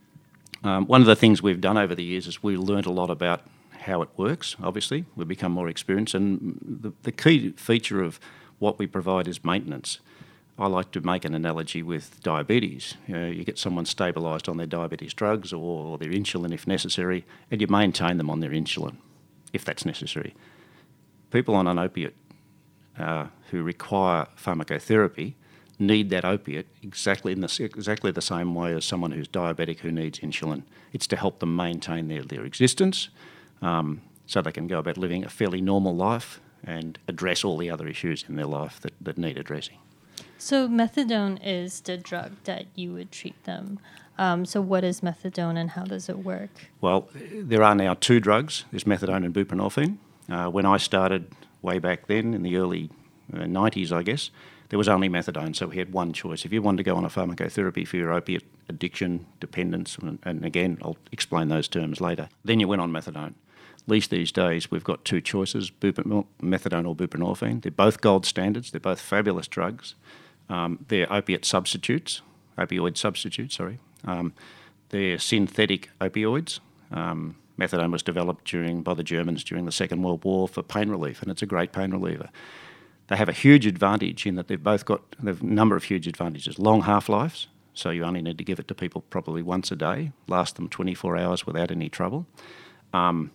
Um, 0.63 0.87
one 0.87 1.01
of 1.01 1.07
the 1.07 1.15
things 1.15 1.41
we've 1.41 1.61
done 1.61 1.77
over 1.77 1.95
the 1.95 2.03
years 2.03 2.27
is 2.27 2.41
we 2.41 2.57
learned 2.57 2.85
a 2.85 2.91
lot 2.91 3.09
about 3.09 3.41
how 3.83 4.01
it 4.01 4.09
works, 4.17 4.55
obviously. 4.61 5.05
We've 5.15 5.27
become 5.27 5.51
more 5.51 5.69
experienced. 5.69 6.13
And 6.13 6.59
the, 6.61 6.93
the 7.03 7.11
key 7.11 7.51
feature 7.51 8.03
of 8.03 8.19
what 8.59 8.79
we 8.79 8.87
provide 8.87 9.27
is 9.27 9.43
maintenance. 9.43 9.99
I 10.57 10.67
like 10.67 10.91
to 10.91 11.01
make 11.01 11.25
an 11.25 11.33
analogy 11.33 11.81
with 11.81 12.21
diabetes. 12.21 12.95
You, 13.07 13.15
know, 13.15 13.27
you 13.27 13.43
get 13.43 13.57
someone 13.57 13.85
stabilised 13.85 14.47
on 14.47 14.57
their 14.57 14.67
diabetes 14.67 15.13
drugs 15.13 15.51
or, 15.51 15.85
or, 15.85 15.97
their 15.97 16.11
insulin 16.11 16.53
if 16.53 16.67
necessary, 16.67 17.25
and 17.49 17.59
you 17.59 17.67
maintain 17.67 18.17
them 18.17 18.29
on 18.29 18.39
their 18.39 18.51
insulin 18.51 18.97
if 19.51 19.65
that's 19.65 19.85
necessary. 19.85 20.35
People 21.31 21.55
on 21.55 21.67
an 21.67 21.79
opiate 21.79 22.15
uh, 22.99 23.27
who 23.49 23.63
require 23.63 24.27
pharmacotherapy 24.37 25.33
need 25.79 26.11
that 26.11 26.23
opiate 26.23 26.67
exactly 26.83 27.31
in 27.31 27.41
the, 27.41 27.59
exactly 27.59 28.11
the 28.11 28.21
same 28.21 28.53
way 28.53 28.73
as 28.75 28.85
someone 28.85 29.11
who's 29.11 29.27
diabetic 29.27 29.79
who 29.79 29.91
needs 29.91 30.19
insulin. 30.19 30.63
It's 30.91 31.07
to 31.07 31.15
help 31.15 31.39
them 31.39 31.55
maintain 31.55 32.07
their, 32.07 32.23
their 32.23 32.45
existence, 32.45 33.09
um, 33.63 34.01
so 34.25 34.41
they 34.41 34.51
can 34.51 34.67
go 34.67 34.79
about 34.79 34.97
living 34.97 35.23
a 35.23 35.29
fairly 35.29 35.61
normal 35.61 35.95
life 35.95 36.39
and 36.63 36.97
address 37.07 37.43
all 37.43 37.57
the 37.57 37.69
other 37.69 37.87
issues 37.87 38.25
in 38.27 38.35
their 38.35 38.45
life 38.45 38.79
that, 38.81 38.93
that 39.01 39.17
need 39.17 39.37
addressing. 39.37 39.77
So, 40.37 40.67
methadone 40.67 41.39
is 41.43 41.81
the 41.81 41.97
drug 41.97 42.31
that 42.43 42.65
you 42.75 42.93
would 42.93 43.11
treat 43.11 43.41
them. 43.45 43.79
Um, 44.17 44.45
so, 44.45 44.61
what 44.61 44.83
is 44.83 45.01
methadone 45.01 45.57
and 45.57 45.71
how 45.71 45.83
does 45.83 46.09
it 46.09 46.19
work? 46.19 46.49
Well, 46.81 47.09
there 47.33 47.63
are 47.63 47.75
now 47.75 47.95
two 47.95 48.19
drugs 48.19 48.65
there's 48.71 48.83
methadone 48.83 49.25
and 49.25 49.33
buprenorphine. 49.33 49.97
Uh, 50.29 50.49
when 50.49 50.65
I 50.65 50.77
started 50.77 51.27
way 51.61 51.79
back 51.79 52.07
then 52.07 52.33
in 52.33 52.43
the 52.43 52.57
early 52.57 52.89
uh, 53.33 53.39
90s, 53.39 53.91
I 53.91 54.03
guess, 54.03 54.29
there 54.69 54.77
was 54.77 54.87
only 54.89 55.09
methadone, 55.09 55.55
so 55.55 55.67
we 55.67 55.77
had 55.77 55.93
one 55.93 56.13
choice. 56.13 56.45
If 56.45 56.53
you 56.53 56.61
wanted 56.61 56.77
to 56.77 56.83
go 56.83 56.95
on 56.95 57.05
a 57.05 57.09
pharmacotherapy 57.09 57.87
for 57.87 57.97
your 57.97 58.11
opiate 58.11 58.43
addiction, 58.69 59.25
dependence, 59.39 59.97
and, 59.97 60.19
and 60.23 60.45
again, 60.45 60.77
I'll 60.81 60.97
explain 61.11 61.49
those 61.49 61.67
terms 61.67 62.01
later, 62.01 62.29
then 62.43 62.59
you 62.59 62.67
went 62.67 62.81
on 62.81 62.91
methadone 62.91 63.33
least 63.87 64.09
these 64.09 64.31
days, 64.31 64.71
we've 64.71 64.83
got 64.83 65.03
two 65.05 65.21
choices 65.21 65.69
methadone 66.41 66.87
or 66.87 66.95
buprenorphine. 66.95 67.61
They're 67.61 67.71
both 67.71 68.01
gold 68.01 68.25
standards, 68.25 68.71
they're 68.71 68.79
both 68.79 69.01
fabulous 69.01 69.47
drugs. 69.47 69.95
Um, 70.49 70.85
they're 70.87 71.11
opiate 71.11 71.45
substitutes, 71.45 72.21
opioid 72.57 72.97
substitutes, 72.97 73.55
sorry. 73.55 73.79
Um, 74.05 74.33
they're 74.89 75.17
synthetic 75.17 75.89
opioids. 75.99 76.59
Um, 76.91 77.37
methadone 77.57 77.91
was 77.91 78.03
developed 78.03 78.45
during 78.45 78.83
by 78.83 78.93
the 78.93 79.03
Germans 79.03 79.43
during 79.43 79.65
the 79.65 79.71
Second 79.71 80.03
World 80.03 80.23
War 80.23 80.47
for 80.47 80.61
pain 80.61 80.89
relief, 80.89 81.21
and 81.21 81.31
it's 81.31 81.41
a 81.41 81.47
great 81.47 81.71
pain 81.71 81.91
reliever. 81.91 82.29
They 83.07 83.15
have 83.15 83.29
a 83.29 83.33
huge 83.33 83.65
advantage 83.65 84.25
in 84.25 84.35
that 84.35 84.47
they've 84.47 84.63
both 84.63 84.85
got 84.85 85.01
a 85.21 85.43
number 85.43 85.75
of 85.75 85.85
huge 85.85 86.07
advantages: 86.07 86.59
long 86.59 86.83
half 86.83 87.09
lives, 87.09 87.47
so 87.73 87.89
you 87.89 88.03
only 88.03 88.21
need 88.21 88.37
to 88.37 88.43
give 88.43 88.59
it 88.59 88.67
to 88.67 88.75
people 88.75 89.01
probably 89.09 89.41
once 89.41 89.71
a 89.71 89.75
day, 89.75 90.11
last 90.27 90.55
them 90.55 90.69
24 90.69 91.17
hours 91.17 91.45
without 91.45 91.71
any 91.71 91.89
trouble. 91.89 92.25
Um, 92.93 93.31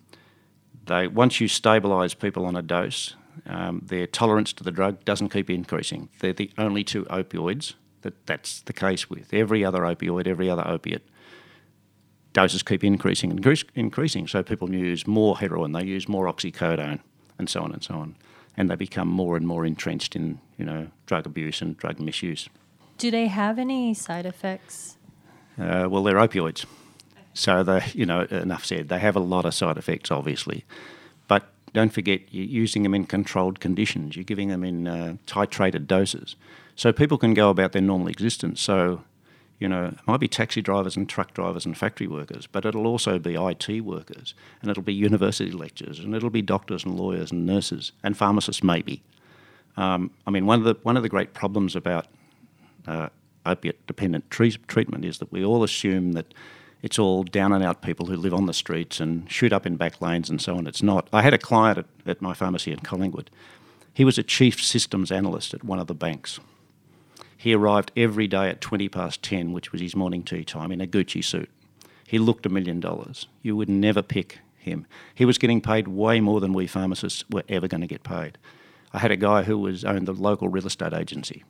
they 0.85 1.07
once 1.07 1.39
you 1.39 1.47
stabilise 1.47 2.17
people 2.17 2.45
on 2.45 2.55
a 2.55 2.61
dose, 2.61 3.15
um, 3.45 3.81
their 3.85 4.07
tolerance 4.07 4.53
to 4.53 4.63
the 4.63 4.71
drug 4.71 5.03
doesn't 5.05 5.29
keep 5.29 5.49
increasing. 5.49 6.09
They're 6.19 6.33
the 6.33 6.51
only 6.57 6.83
two 6.83 7.05
opioids 7.05 7.73
that 8.01 8.25
that's 8.25 8.61
the 8.61 8.73
case 8.73 9.09
with. 9.09 9.33
Every 9.33 9.63
other 9.63 9.81
opioid, 9.81 10.27
every 10.27 10.49
other 10.49 10.67
opiate, 10.67 11.07
doses 12.33 12.63
keep 12.63 12.83
increasing 12.83 13.31
and 13.31 13.63
increasing. 13.75 14.27
So 14.27 14.43
people 14.43 14.73
use 14.73 15.07
more 15.07 15.37
heroin, 15.37 15.71
they 15.71 15.83
use 15.83 16.07
more 16.07 16.25
oxycodone, 16.31 16.99
and 17.37 17.49
so 17.49 17.61
on 17.61 17.71
and 17.71 17.83
so 17.83 17.95
on, 17.95 18.15
and 18.57 18.69
they 18.69 18.75
become 18.75 19.07
more 19.07 19.37
and 19.37 19.47
more 19.47 19.65
entrenched 19.65 20.15
in 20.15 20.39
you 20.57 20.65
know 20.65 20.87
drug 21.05 21.25
abuse 21.25 21.61
and 21.61 21.77
drug 21.77 21.99
misuse. 21.99 22.49
Do 22.97 23.11
they 23.11 23.27
have 23.27 23.57
any 23.57 23.93
side 23.93 24.25
effects? 24.25 24.97
Uh, 25.57 25.87
well, 25.89 26.03
they're 26.03 26.15
opioids. 26.15 26.65
So 27.33 27.63
they, 27.63 27.83
you 27.93 28.05
know, 28.05 28.21
enough 28.23 28.65
said. 28.65 28.89
They 28.89 28.99
have 28.99 29.15
a 29.15 29.21
lot 29.21 29.45
of 29.45 29.53
side 29.53 29.77
effects, 29.77 30.11
obviously, 30.11 30.65
but 31.27 31.51
don't 31.73 31.93
forget 31.93 32.21
you're 32.31 32.45
using 32.45 32.83
them 32.83 32.93
in 32.93 33.05
controlled 33.05 33.59
conditions. 33.59 34.15
You're 34.15 34.23
giving 34.23 34.49
them 34.49 34.63
in 34.63 34.87
uh, 34.87 35.15
titrated 35.27 35.87
doses, 35.87 36.35
so 36.75 36.91
people 36.91 37.17
can 37.17 37.33
go 37.33 37.49
about 37.49 37.71
their 37.71 37.81
normal 37.81 38.07
existence. 38.07 38.61
So, 38.61 39.03
you 39.59 39.69
know, 39.69 39.85
it 39.85 39.99
might 40.07 40.19
be 40.19 40.27
taxi 40.27 40.61
drivers 40.61 40.97
and 40.97 41.07
truck 41.07 41.33
drivers 41.33 41.65
and 41.65 41.77
factory 41.77 42.07
workers, 42.07 42.47
but 42.47 42.65
it'll 42.65 42.87
also 42.87 43.19
be 43.19 43.35
IT 43.35 43.81
workers, 43.81 44.33
and 44.61 44.71
it'll 44.71 44.83
be 44.83 44.93
university 44.93 45.51
lecturers, 45.51 45.99
and 45.99 46.15
it'll 46.15 46.29
be 46.29 46.41
doctors 46.41 46.83
and 46.83 46.99
lawyers 46.99 47.31
and 47.31 47.45
nurses 47.45 47.91
and 48.03 48.17
pharmacists, 48.17 48.63
maybe. 48.63 49.03
Um, 49.77 50.11
I 50.25 50.31
mean, 50.31 50.45
one 50.45 50.59
of 50.59 50.65
the 50.65 50.75
one 50.83 50.97
of 50.97 51.03
the 51.03 51.09
great 51.09 51.33
problems 51.33 51.75
about 51.75 52.07
uh, 52.87 53.09
opiate 53.45 53.85
dependent 53.87 54.29
tre- 54.29 54.51
treatment 54.67 55.05
is 55.05 55.19
that 55.19 55.31
we 55.31 55.45
all 55.45 55.63
assume 55.63 56.13
that 56.13 56.33
it's 56.81 56.99
all 56.99 57.23
down 57.23 57.51
and 57.51 57.63
out 57.63 57.81
people 57.81 58.05
who 58.05 58.15
live 58.15 58.33
on 58.33 58.45
the 58.45 58.53
streets 58.53 58.99
and 58.99 59.29
shoot 59.31 59.51
up 59.51 59.65
in 59.65 59.75
back 59.75 60.01
lanes 60.01 60.29
and 60.29 60.41
so 60.41 60.57
on. 60.57 60.67
It's 60.67 60.83
not. 60.83 61.07
I 61.11 61.21
had 61.21 61.33
a 61.33 61.37
client 61.37 61.77
at, 61.77 61.85
at 62.05 62.21
my 62.21 62.33
pharmacy 62.33 62.71
in 62.71 62.79
Collingwood. 62.79 63.29
He 63.93 64.05
was 64.05 64.17
a 64.17 64.23
chief 64.23 64.63
systems 64.63 65.11
analyst 65.11 65.53
at 65.53 65.63
one 65.63 65.79
of 65.79 65.87
the 65.87 65.93
banks. 65.93 66.39
He 67.35 67.53
arrived 67.53 67.91
every 67.95 68.27
day 68.27 68.49
at 68.49 68.61
20 68.61 68.89
past 68.89 69.23
10, 69.23 69.51
which 69.51 69.71
was 69.71 69.81
his 69.81 69.95
morning 69.95 70.23
tea 70.23 70.43
time, 70.43 70.71
in 70.71 70.81
a 70.81 70.87
Gucci 70.87 71.23
suit. 71.23 71.49
He 72.05 72.19
looked 72.19 72.45
a 72.45 72.49
million 72.49 72.79
dollars. 72.79 73.27
You 73.41 73.55
would 73.55 73.69
never 73.69 74.01
pick 74.01 74.39
him. 74.57 74.85
He 75.15 75.25
was 75.25 75.37
getting 75.37 75.61
paid 75.61 75.87
way 75.87 76.19
more 76.19 76.39
than 76.39 76.53
we 76.53 76.67
pharmacists 76.67 77.23
were 77.29 77.43
ever 77.49 77.67
going 77.67 77.81
to 77.81 77.87
get 77.87 78.03
paid. 78.03 78.37
I 78.93 78.99
had 78.99 79.11
a 79.11 79.17
guy 79.17 79.43
who 79.43 79.57
was 79.57 79.85
owned 79.85 80.07
the 80.07 80.13
local 80.13 80.49
real 80.49 80.65
estate 80.67 80.93
agency. 80.93 81.43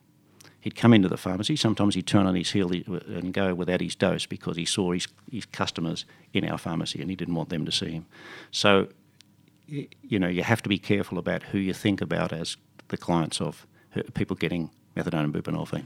He'd 0.61 0.75
come 0.75 0.93
into 0.93 1.07
the 1.07 1.17
pharmacy. 1.17 1.55
Sometimes 1.55 1.95
he'd 1.95 2.07
turn 2.07 2.27
on 2.27 2.35
his 2.35 2.51
heel 2.51 2.71
and 2.71 3.33
go 3.33 3.53
without 3.53 3.81
his 3.81 3.95
dose 3.95 4.25
because 4.25 4.57
he 4.57 4.65
saw 4.65 4.91
his, 4.91 5.07
his 5.31 5.45
customers 5.45 6.05
in 6.33 6.43
our 6.45 6.57
pharmacy 6.57 7.01
and 7.01 7.09
he 7.09 7.15
didn't 7.15 7.35
want 7.35 7.49
them 7.49 7.65
to 7.65 7.71
see 7.71 7.91
him. 7.91 8.05
So, 8.51 8.89
you 9.67 10.19
know, 10.19 10.27
you 10.27 10.43
have 10.43 10.61
to 10.63 10.69
be 10.69 10.77
careful 10.77 11.17
about 11.17 11.43
who 11.43 11.57
you 11.57 11.73
think 11.73 12.01
about 12.01 12.33
as 12.33 12.57
the 12.89 12.97
clients 12.97 13.39
of 13.39 13.65
people 14.13 14.35
getting 14.35 14.69
methadone 14.95 15.25
and 15.25 15.33
buprenorphine. 15.33 15.85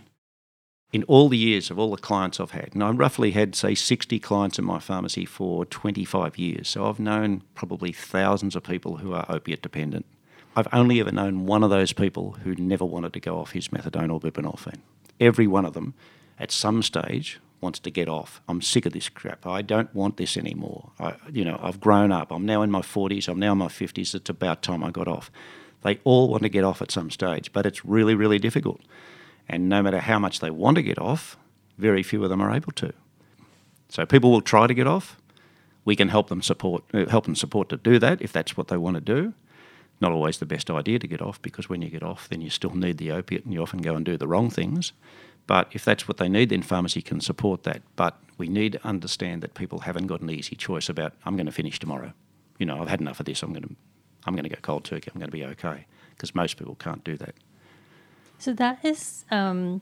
In 0.91 1.03
all 1.03 1.27
the 1.27 1.37
years 1.37 1.71
of 1.71 1.79
all 1.79 1.91
the 1.91 2.01
clients 2.01 2.39
I've 2.39 2.51
had, 2.51 2.69
and 2.73 2.83
I 2.83 2.91
roughly 2.91 3.31
had, 3.31 3.55
say, 3.55 3.73
60 3.73 4.19
clients 4.19 4.59
in 4.59 4.65
my 4.65 4.79
pharmacy 4.79 5.25
for 5.25 5.65
25 5.65 6.37
years, 6.37 6.69
so 6.69 6.87
I've 6.87 6.99
known 6.99 7.41
probably 7.55 7.91
thousands 7.91 8.55
of 8.55 8.63
people 8.63 8.97
who 8.97 9.11
are 9.13 9.25
opiate 9.27 9.63
dependent. 9.63 10.05
I've 10.55 10.67
only 10.71 10.99
ever 10.99 11.11
known 11.11 11.45
one 11.45 11.63
of 11.63 11.71
those 11.71 11.93
people 11.93 12.33
who 12.43 12.55
never 12.55 12.85
wanted 12.85 13.13
to 13.13 13.19
go 13.19 13.39
off 13.39 13.51
his 13.51 13.69
methadone 13.69 14.13
or 14.13 14.19
buprenorphine. 14.19 14.81
Every 15.19 15.47
one 15.47 15.65
of 15.65 15.73
them, 15.73 15.95
at 16.37 16.51
some 16.51 16.83
stage, 16.83 17.39
wants 17.59 17.79
to 17.79 17.89
get 17.89 18.07
off. 18.07 18.41
I'm 18.47 18.61
sick 18.61 18.85
of 18.85 18.93
this 18.93 19.09
crap. 19.09 19.47
I 19.47 19.63
don't 19.63 19.93
want 19.95 20.17
this 20.17 20.37
anymore. 20.37 20.91
I, 20.99 21.15
you 21.31 21.43
know, 21.43 21.59
I've 21.63 21.79
grown 21.79 22.11
up. 22.11 22.31
I'm 22.31 22.45
now 22.45 22.61
in 22.61 22.69
my 22.69 22.81
40s. 22.81 23.27
I'm 23.27 23.39
now 23.39 23.53
in 23.53 23.57
my 23.57 23.67
50s. 23.67 24.13
It's 24.13 24.29
about 24.29 24.61
time 24.61 24.83
I 24.83 24.91
got 24.91 25.07
off. 25.07 25.31
They 25.81 25.99
all 26.03 26.29
want 26.29 26.43
to 26.43 26.49
get 26.49 26.63
off 26.63 26.81
at 26.81 26.91
some 26.91 27.09
stage, 27.09 27.51
but 27.51 27.65
it's 27.65 27.83
really, 27.83 28.13
really 28.13 28.37
difficult. 28.37 28.81
And 29.49 29.67
no 29.67 29.81
matter 29.81 29.99
how 29.99 30.19
much 30.19 30.39
they 30.39 30.51
want 30.51 30.75
to 30.75 30.83
get 30.83 30.99
off, 30.99 31.37
very 31.77 32.03
few 32.03 32.23
of 32.23 32.29
them 32.29 32.41
are 32.41 32.53
able 32.53 32.71
to. 32.73 32.93
So 33.89 34.05
people 34.05 34.31
will 34.31 34.41
try 34.41 34.67
to 34.67 34.73
get 34.73 34.87
off. 34.87 35.17
We 35.83 35.95
can 35.95 36.09
help 36.09 36.29
them 36.29 36.41
support, 36.41 36.83
uh, 36.93 37.07
help 37.07 37.25
them 37.25 37.35
support 37.35 37.69
to 37.69 37.77
do 37.77 37.97
that 37.99 38.21
if 38.21 38.31
that's 38.31 38.55
what 38.55 38.67
they 38.67 38.77
want 38.77 38.95
to 38.95 39.01
do 39.01 39.33
not 40.03 40.11
always 40.11 40.37
the 40.37 40.45
best 40.45 40.69
idea 40.69 40.99
to 40.99 41.07
get 41.07 41.21
off 41.21 41.41
because 41.41 41.69
when 41.69 41.81
you 41.81 41.89
get 41.89 42.03
off, 42.03 42.27
then 42.29 42.41
you 42.41 42.49
still 42.49 42.75
need 42.75 42.97
the 42.97 43.11
opiate 43.11 43.45
and 43.45 43.53
you 43.53 43.61
often 43.61 43.81
go 43.81 43.95
and 43.95 44.05
do 44.05 44.17
the 44.17 44.27
wrong 44.27 44.49
things. 44.49 44.91
But 45.47 45.69
if 45.71 45.83
that's 45.85 46.07
what 46.07 46.17
they 46.17 46.27
need, 46.29 46.49
then 46.49 46.61
pharmacy 46.61 47.01
can 47.01 47.21
support 47.21 47.63
that. 47.63 47.81
But 47.95 48.19
we 48.37 48.47
need 48.47 48.73
to 48.73 48.85
understand 48.85 49.41
that 49.41 49.53
people 49.53 49.79
haven't 49.79 50.07
got 50.07 50.21
an 50.21 50.29
easy 50.29 50.55
choice 50.55 50.89
about 50.89 51.13
I'm 51.25 51.35
going 51.37 51.45
to 51.45 51.51
finish 51.53 51.79
tomorrow. 51.79 52.13
You 52.59 52.65
know, 52.65 52.81
I've 52.81 52.89
had 52.89 53.01
enough 53.01 53.19
of 53.19 53.25
this. 53.25 53.41
I'm 53.41 53.53
going 53.53 53.63
to 53.63 53.75
I'm 54.25 54.35
going 54.35 54.43
to 54.43 54.49
go 54.49 54.57
cold 54.61 54.83
turkey. 54.83 55.09
I'm 55.13 55.19
going 55.19 55.31
to 55.31 55.37
be 55.37 55.45
okay 55.45 55.85
because 56.11 56.35
most 56.35 56.57
people 56.57 56.75
can't 56.75 57.03
do 57.03 57.17
that. 57.17 57.35
So 58.39 58.53
that 58.53 58.83
is 58.83 59.25
um, 59.31 59.81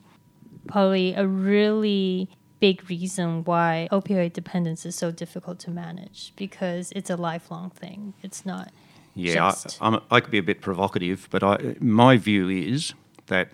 probably 0.67 1.13
a 1.15 1.27
really 1.27 2.29
big 2.59 2.87
reason 2.89 3.43
why 3.43 3.87
opioid 3.91 4.33
dependence 4.33 4.85
is 4.85 4.95
so 4.95 5.11
difficult 5.11 5.57
to 5.59 5.71
manage 5.71 6.31
because 6.35 6.91
it's 6.95 7.09
a 7.09 7.15
lifelong 7.15 7.71
thing. 7.71 8.13
It's 8.21 8.45
not 8.45 8.71
yeah, 9.15 9.53
I, 9.81 9.99
I, 10.09 10.19
could 10.21 10.31
be 10.31 10.37
a 10.37 10.43
bit 10.43 10.61
provocative, 10.61 11.27
but 11.31 11.43
I, 11.43 11.75
my 11.79 12.17
view 12.17 12.47
is 12.49 12.93
that 13.27 13.49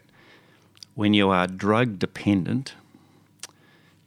when 0.95 1.13
you 1.13 1.29
are 1.29 1.47
drug 1.47 1.99
dependent, 1.99 2.73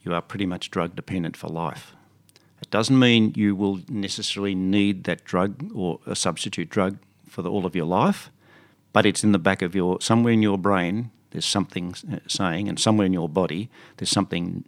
you 0.02 0.14
are 0.14 0.22
pretty 0.22 0.46
much 0.46 0.70
drug 0.70 0.94
dependent 0.94 1.36
for 1.36 1.48
life. 1.48 1.94
It 2.62 2.70
doesn't 2.70 2.98
mean 2.98 3.32
you 3.36 3.56
will 3.56 3.80
necessarily 3.88 4.54
need 4.54 5.04
that 5.04 5.24
drug 5.24 5.70
or 5.74 5.98
a 6.06 6.14
substitute 6.14 6.68
drug 6.68 6.98
for 7.26 7.42
the, 7.42 7.50
all 7.50 7.66
of 7.66 7.74
your 7.74 7.86
life, 7.86 8.30
but 8.92 9.06
it's 9.06 9.24
in 9.24 9.32
the 9.32 9.38
back 9.38 9.62
of 9.62 9.74
your, 9.74 10.00
somewhere 10.00 10.32
in 10.32 10.42
your 10.42 10.58
brain, 10.58 11.10
there's 11.30 11.46
something 11.46 11.94
uh, 12.12 12.18
saying, 12.26 12.68
and 12.68 12.78
somewhere 12.78 13.06
in 13.06 13.12
your 13.12 13.28
body, 13.28 13.70
there's 13.96 14.10
something 14.10 14.64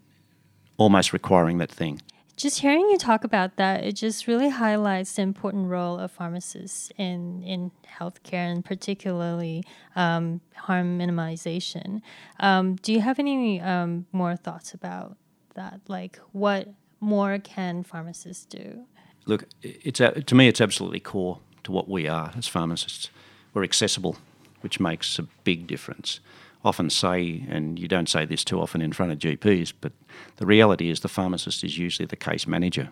almost 0.79 1.13
requiring 1.13 1.59
that 1.59 1.71
thing 1.71 2.01
just 2.43 2.59
hearing 2.59 2.81
you 2.91 2.99
talk 2.99 3.23
about 3.23 3.55
that, 3.57 3.85
it 3.85 3.93
just 3.93 4.27
really 4.27 4.49
highlights 4.49 5.15
the 5.15 5.23
important 5.23 5.69
role 5.69 5.97
of 5.97 6.11
pharmacists 6.11 6.91
in 6.99 7.41
in 7.45 7.71
healthcare 7.87 8.51
and 8.51 8.65
particularly 8.65 9.63
um, 9.95 10.41
harm 10.57 10.99
minimization. 10.99 12.03
Um, 12.41 12.75
do 12.77 12.93
you 12.93 13.01
have 13.01 13.21
any 13.21 13.61
um, 13.61 14.07
more 14.11 14.35
thoughts 14.35 14.75
about 14.75 15.17
that? 15.55 15.81
Like, 15.87 16.19
what 16.33 16.69
more 16.99 17.39
can 17.39 17.85
pharmacists 17.85 18.45
do? 18.45 18.87
Look, 19.25 19.45
it's 19.63 20.01
to 20.01 20.35
me, 20.35 20.49
it's 20.49 20.61
absolutely 20.61 21.01
core 21.01 21.39
to 21.63 21.71
what 21.71 21.89
we 21.89 22.09
are 22.09 22.33
as 22.37 22.49
pharmacists. 22.49 23.11
We're 23.55 23.63
accessible, 23.63 24.17
which 24.63 24.81
makes 24.81 25.17
a 25.21 25.23
big 25.45 25.69
difference 25.69 26.19
often 26.65 26.91
say, 26.91 27.45
and 27.49 27.79
you 27.79 27.89
don't 27.89 28.09
say 28.09 28.25
this 28.25 28.45
too 28.45 28.61
often 28.61 28.81
in 28.81 28.93
front 28.93 29.13
of 29.13 29.19
GPs, 29.19 29.73
but 29.81 29.93
the 30.37 30.47
reality 30.47 30.91
is 30.91 31.01
the 31.01 31.09
pharmacist 31.09 31.65
is 31.65 31.79
usually 31.79 32.07
the 32.07 32.17
case 32.17 32.47
manager. 32.47 32.91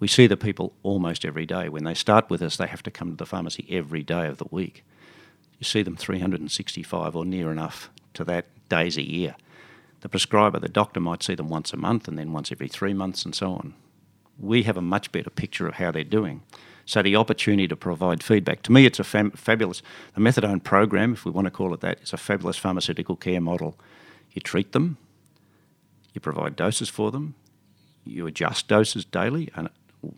We 0.00 0.08
see 0.08 0.26
the 0.26 0.36
people 0.36 0.74
almost 0.82 1.24
every 1.24 1.46
day. 1.46 1.68
When 1.68 1.84
they 1.84 1.94
start 1.94 2.28
with 2.28 2.42
us, 2.42 2.56
they 2.56 2.66
have 2.66 2.82
to 2.82 2.90
come 2.90 3.10
to 3.10 3.16
the 3.16 3.26
pharmacy 3.26 3.66
every 3.70 4.02
day 4.02 4.26
of 4.26 4.38
the 4.38 4.48
week. 4.50 4.84
You 5.58 5.64
see 5.64 5.82
them 5.82 5.96
365 5.96 7.14
or 7.14 7.24
near 7.24 7.52
enough 7.52 7.90
to 8.14 8.24
that 8.24 8.46
days 8.68 8.96
a 8.96 9.08
year. 9.08 9.36
The 10.00 10.08
prescriber, 10.08 10.58
the 10.58 10.68
doctor, 10.68 10.98
might 10.98 11.22
see 11.22 11.36
them 11.36 11.48
once 11.48 11.72
a 11.72 11.76
month 11.76 12.08
and 12.08 12.18
then 12.18 12.32
once 12.32 12.50
every 12.50 12.66
three 12.66 12.92
months 12.92 13.24
and 13.24 13.32
so 13.32 13.52
on. 13.52 13.74
We 14.40 14.64
have 14.64 14.76
a 14.76 14.82
much 14.82 15.12
better 15.12 15.30
picture 15.30 15.68
of 15.68 15.74
how 15.74 15.92
they're 15.92 16.02
doing. 16.02 16.42
So 16.84 17.02
the 17.02 17.16
opportunity 17.16 17.68
to 17.68 17.76
provide 17.76 18.22
feedback. 18.22 18.62
To 18.62 18.72
me, 18.72 18.86
it's 18.86 18.98
a 18.98 19.04
fam- 19.04 19.30
fabulous, 19.32 19.82
the 20.14 20.20
methadone 20.20 20.62
program, 20.62 21.12
if 21.12 21.24
we 21.24 21.30
want 21.30 21.46
to 21.46 21.50
call 21.50 21.72
it 21.74 21.80
that, 21.80 22.00
is 22.02 22.12
a 22.12 22.16
fabulous 22.16 22.56
pharmaceutical 22.56 23.16
care 23.16 23.40
model. 23.40 23.78
You 24.32 24.40
treat 24.40 24.72
them, 24.72 24.96
you 26.12 26.20
provide 26.20 26.56
doses 26.56 26.88
for 26.88 27.10
them, 27.10 27.34
you 28.04 28.26
adjust 28.26 28.68
doses 28.68 29.04
daily, 29.04 29.50
and 29.54 29.68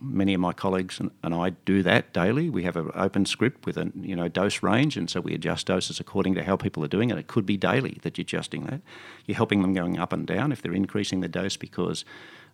many 0.01 0.33
of 0.33 0.41
my 0.41 0.53
colleagues 0.53 0.99
and, 0.99 1.11
and 1.23 1.35
I 1.35 1.51
do 1.51 1.83
that 1.83 2.13
daily. 2.15 2.49
We 2.49 2.63
have 2.63 2.77
an 2.77 2.91
open 2.95 3.27
script 3.27 3.67
with 3.67 3.77
a 3.77 3.93
you 4.01 4.17
know 4.17 4.29
dose 4.29 4.63
range, 4.63 4.97
and 4.97 5.11
so 5.11 5.21
we 5.21 5.35
adjust 5.35 5.67
doses 5.67 6.01
according 6.01 6.35
to 6.37 6.45
how 6.45 6.57
people 6.57 6.83
are 6.85 6.89
doing 6.89 7.11
it. 7.11 7.19
It 7.19 7.27
could 7.27 7.45
be 7.45 7.57
daily 7.57 7.99
that 8.03 8.17
you're 8.17 8.23
adjusting 8.23 8.65
that. 8.65 8.81
You're 9.27 9.37
helping 9.37 9.63
them 9.63 9.75
going 9.75 9.99
up 9.99 10.13
and 10.13 10.27
down 10.27 10.53
if 10.53 10.63
they're 10.63 10.73
increasing 10.73 11.21
the 11.21 11.29
dose 11.29 11.57
because 11.57 12.05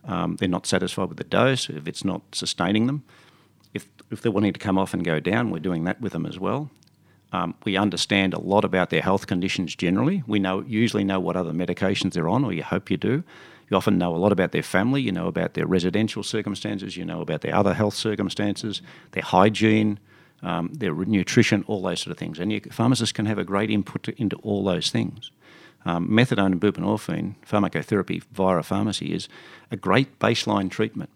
um, 0.05 0.37
they're 0.37 0.49
not 0.49 0.67
satisfied 0.67 1.09
with 1.09 1.19
the 1.19 1.25
dose, 1.25 1.69
if 1.71 1.87
it's 1.87 2.05
not 2.05 2.23
sustaining 2.33 2.87
them 2.87 3.05
if, 4.11 4.23
they're 4.23 4.33
wanting 4.33 4.53
to 4.53 4.59
come 4.59 4.79
off 4.79 4.95
and 4.95 5.05
go 5.05 5.21
down, 5.21 5.51
we're 5.51 5.61
doing 5.61 5.85
that 5.85 6.01
with 6.01 6.13
them 6.13 6.27
as 6.27 6.39
well. 6.39 6.71
Um, 7.33 7.55
we 7.65 7.77
understand 7.77 8.35
a 8.35 8.41
lot 8.41 8.65
about 8.65 8.91
their 8.91 9.03
health 9.03 9.27
conditions 9.27 9.77
generally. 9.77 10.25
We 10.27 10.41
know 10.41 10.65
usually 10.67 11.05
know 11.05 11.21
what 11.21 11.37
other 11.37 11.53
medications 11.53 12.13
they're 12.13 12.29
on, 12.29 12.45
or 12.45 12.53
you 12.53 12.63
hope 12.63 12.91
you 12.91 12.97
do. 12.97 13.23
You 13.69 13.77
often 13.77 13.99
know 13.99 14.15
a 14.15 14.19
lot 14.19 14.33
about 14.33 14.51
their 14.51 14.65
family. 14.65 15.01
You 15.01 15.13
know 15.13 15.29
about 15.29 15.55
their 15.55 15.67
residential 15.67 16.25
circumstances. 16.25 16.97
You 16.97 17.05
know 17.05 17.21
about 17.21 17.43
their 17.43 17.55
other 17.55 17.73
health 17.73 17.95
circumstances, 17.95 18.83
their 19.13 19.23
hygiene, 19.23 20.01
um, 20.43 20.73
their 20.73 20.93
nutrition, 20.93 21.65
all 21.69 21.83
those 21.83 22.01
sort 22.01 22.11
of 22.11 22.19
things. 22.19 22.41
And 22.41 22.73
pharmacists 22.73 23.13
can 23.13 23.27
have 23.27 23.39
a 23.39 23.45
great 23.45 23.71
input 23.71 24.03
to, 24.05 24.21
into 24.21 24.37
all 24.39 24.65
those 24.65 24.91
things. 24.91 25.31
Um, 25.85 26.09
methadone 26.09 26.47
and 26.47 26.61
buprenorphine 26.61 27.37
pharmacotherapy 27.47 28.23
via 28.33 28.57
a 28.57 28.63
pharmacy 28.63 29.15
is 29.15 29.29
a 29.71 29.77
great 29.77 30.19
baseline 30.19 30.71
treatment 30.71 31.11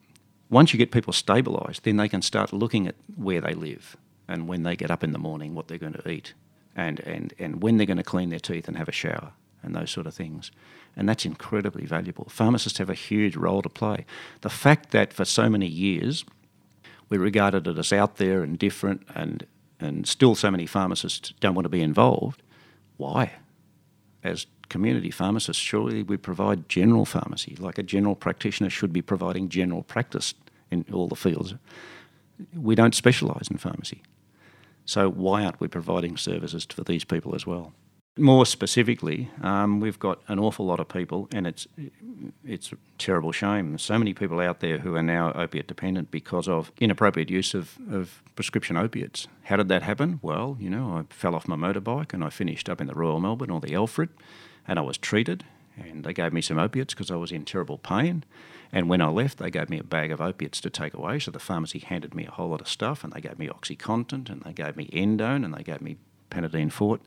once 0.55 0.73
you 0.73 0.79
get 0.79 0.93
people 0.93 1.13
stabilised, 1.13 1.83
then 1.83 1.97
they 1.97 2.09
can 2.09 2.23
start 2.23 2.53
looking 2.53 2.87
at 2.87 2.95
where 3.17 3.41
they 3.41 3.55
live 3.55 3.97
and 4.29 4.47
when 4.47 4.63
they 4.63 4.77
get 4.77 4.89
up 4.89 5.03
in 5.03 5.13
the 5.13 5.19
morning, 5.19 5.53
what 5.53 5.67
they're 5.67 5.77
going 5.79 5.93
to 5.93 6.09
eat, 6.09 6.33
and, 6.77 7.01
and, 7.01 7.35
and 7.41 7.61
when 7.61 7.77
they're 7.77 7.87
going 7.87 7.97
to 7.97 8.05
clean 8.05 8.31
their 8.31 8.39
teeth 8.39 8.69
and 8.69 8.77
have 8.77 8.89
a 8.89 8.93
shower, 8.93 9.33
and 9.65 9.75
those 9.75 9.91
sort 9.91 10.07
of 10.07 10.15
things. 10.15 10.53
And 10.97 11.09
that's 11.09 11.25
incredibly 11.25 11.87
valuable. 11.87 12.27
Pharmacists 12.29 12.79
have 12.79 12.89
a 12.89 12.95
huge 12.95 13.35
role 13.35 13.63
to 13.63 13.69
play. 13.69 14.07
The 14.43 14.49
fact 14.49 14.93
that 14.93 15.13
for 15.13 15.25
so 15.25 15.51
many 15.51 15.67
years 15.67 16.25
we 17.09 17.19
regarded 17.19 17.67
it 17.67 17.77
as 17.77 17.93
out 17.93 18.17
there 18.17 18.43
and 18.45 18.57
different, 18.57 19.03
and, 19.13 19.45
and 19.81 20.07
still 20.07 20.37
so 20.37 20.53
many 20.53 20.67
pharmacists 20.67 21.35
don't 21.41 21.55
want 21.57 21.65
to 21.65 21.71
be 21.71 21.83
involved, 21.83 22.43
why? 22.97 23.33
As 24.23 24.47
community 24.69 25.11
pharmacists, 25.11 25.61
surely 25.61 26.05
we 26.05 26.17
provide 26.17 26.69
general 26.69 27.05
pharmacy, 27.05 27.57
like 27.59 27.79
a 27.79 27.83
general 27.83 28.15
practitioner 28.15 28.71
should 28.71 28.93
be 28.93 29.03
providing 29.03 29.49
general 29.49 29.83
practice 29.83 30.35
in 30.75 30.85
all 30.93 31.09
the 31.09 31.17
fields. 31.17 31.55
We 32.55 32.75
don't 32.75 32.95
specialise 32.95 33.49
in 33.49 33.59
pharmacy. 33.59 34.03
So 34.85 35.09
why 35.11 35.45
aren't 35.45 35.61
we 35.61 35.69
providing 35.69 36.17
services 36.17 36.67
for 36.69 36.85
these 36.85 37.05
people 37.05 37.35
as 37.35 37.47
well? 37.47 37.73
More 38.17 38.47
specifically, 38.47 39.29
um, 39.43 39.81
we've 39.81 39.99
got 39.99 40.21
an 40.29 40.39
awful 40.39 40.65
lot 40.67 40.79
of 40.79 40.87
people, 40.87 41.29
and 41.35 41.49
it's 41.49 41.67
it's 42.45 42.71
a 42.71 42.77
terrible 42.97 43.33
shame. 43.33 43.71
There's 43.71 43.83
so 43.83 43.99
many 43.99 44.15
people 44.15 44.39
out 44.39 44.61
there 44.61 44.79
who 44.79 44.95
are 44.95 45.03
now 45.03 45.33
opiate 45.33 45.67
dependent 45.67 46.13
because 46.13 46.47
of 46.47 46.71
inappropriate 46.81 47.29
use 47.29 47.55
of, 47.55 47.77
of 47.91 48.23
prescription 48.37 48.77
opiates. 48.77 49.27
How 49.45 49.57
did 49.57 49.69
that 49.69 49.83
happen? 49.83 50.21
Well, 50.23 50.57
you 50.61 50.71
know, 50.71 50.97
I 50.97 51.13
fell 51.13 51.35
off 51.35 51.49
my 51.49 51.57
motorbike 51.57 52.15
and 52.15 52.23
I 52.23 52.31
finished 52.31 52.69
up 52.69 52.81
in 52.81 52.87
the 52.87 52.95
Royal 52.95 53.19
Melbourne 53.19 53.51
or 53.51 53.61
the 53.61 53.75
Alfred, 53.75 54.11
and 54.69 54.79
I 54.79 54.83
was 54.83 54.97
treated, 54.97 55.43
and 55.77 56.05
they 56.05 56.13
gave 56.13 56.33
me 56.33 56.41
some 56.41 56.59
opiates 56.59 56.95
because 56.95 57.11
I 57.11 57.17
was 57.17 57.33
in 57.33 57.45
terrible 57.45 57.79
pain. 57.79 58.23
And 58.75 58.89
when 58.89 59.01
I 59.01 59.07
left, 59.07 59.39
they 59.39 59.53
gave 59.53 59.71
me 59.71 59.79
a 59.79 59.85
bag 59.85 60.11
of 60.11 60.21
opiates 60.21 60.61
to 60.63 60.69
take 60.69 60.95
away. 60.95 61.21
So 61.21 61.31
the 61.31 61.39
pharmacy 61.39 61.79
handed 61.79 62.13
me 62.13 62.27
a 62.27 62.33
whole 62.33 62.49
lot 62.49 62.61
of 62.61 62.67
stuff, 62.69 63.05
and 63.05 63.13
they 63.13 63.21
gave 63.21 63.39
me 63.39 63.47
OxyContin, 63.47 64.29
and 64.29 64.43
they 64.43 64.53
gave 64.53 64.77
me 64.77 64.87
Endone, 64.93 65.45
and 65.45 65.55
they 65.55 65.63
gave 65.63 65.81
me 65.81 65.97
Panadeine 66.29 66.73
Forte. 66.73 67.05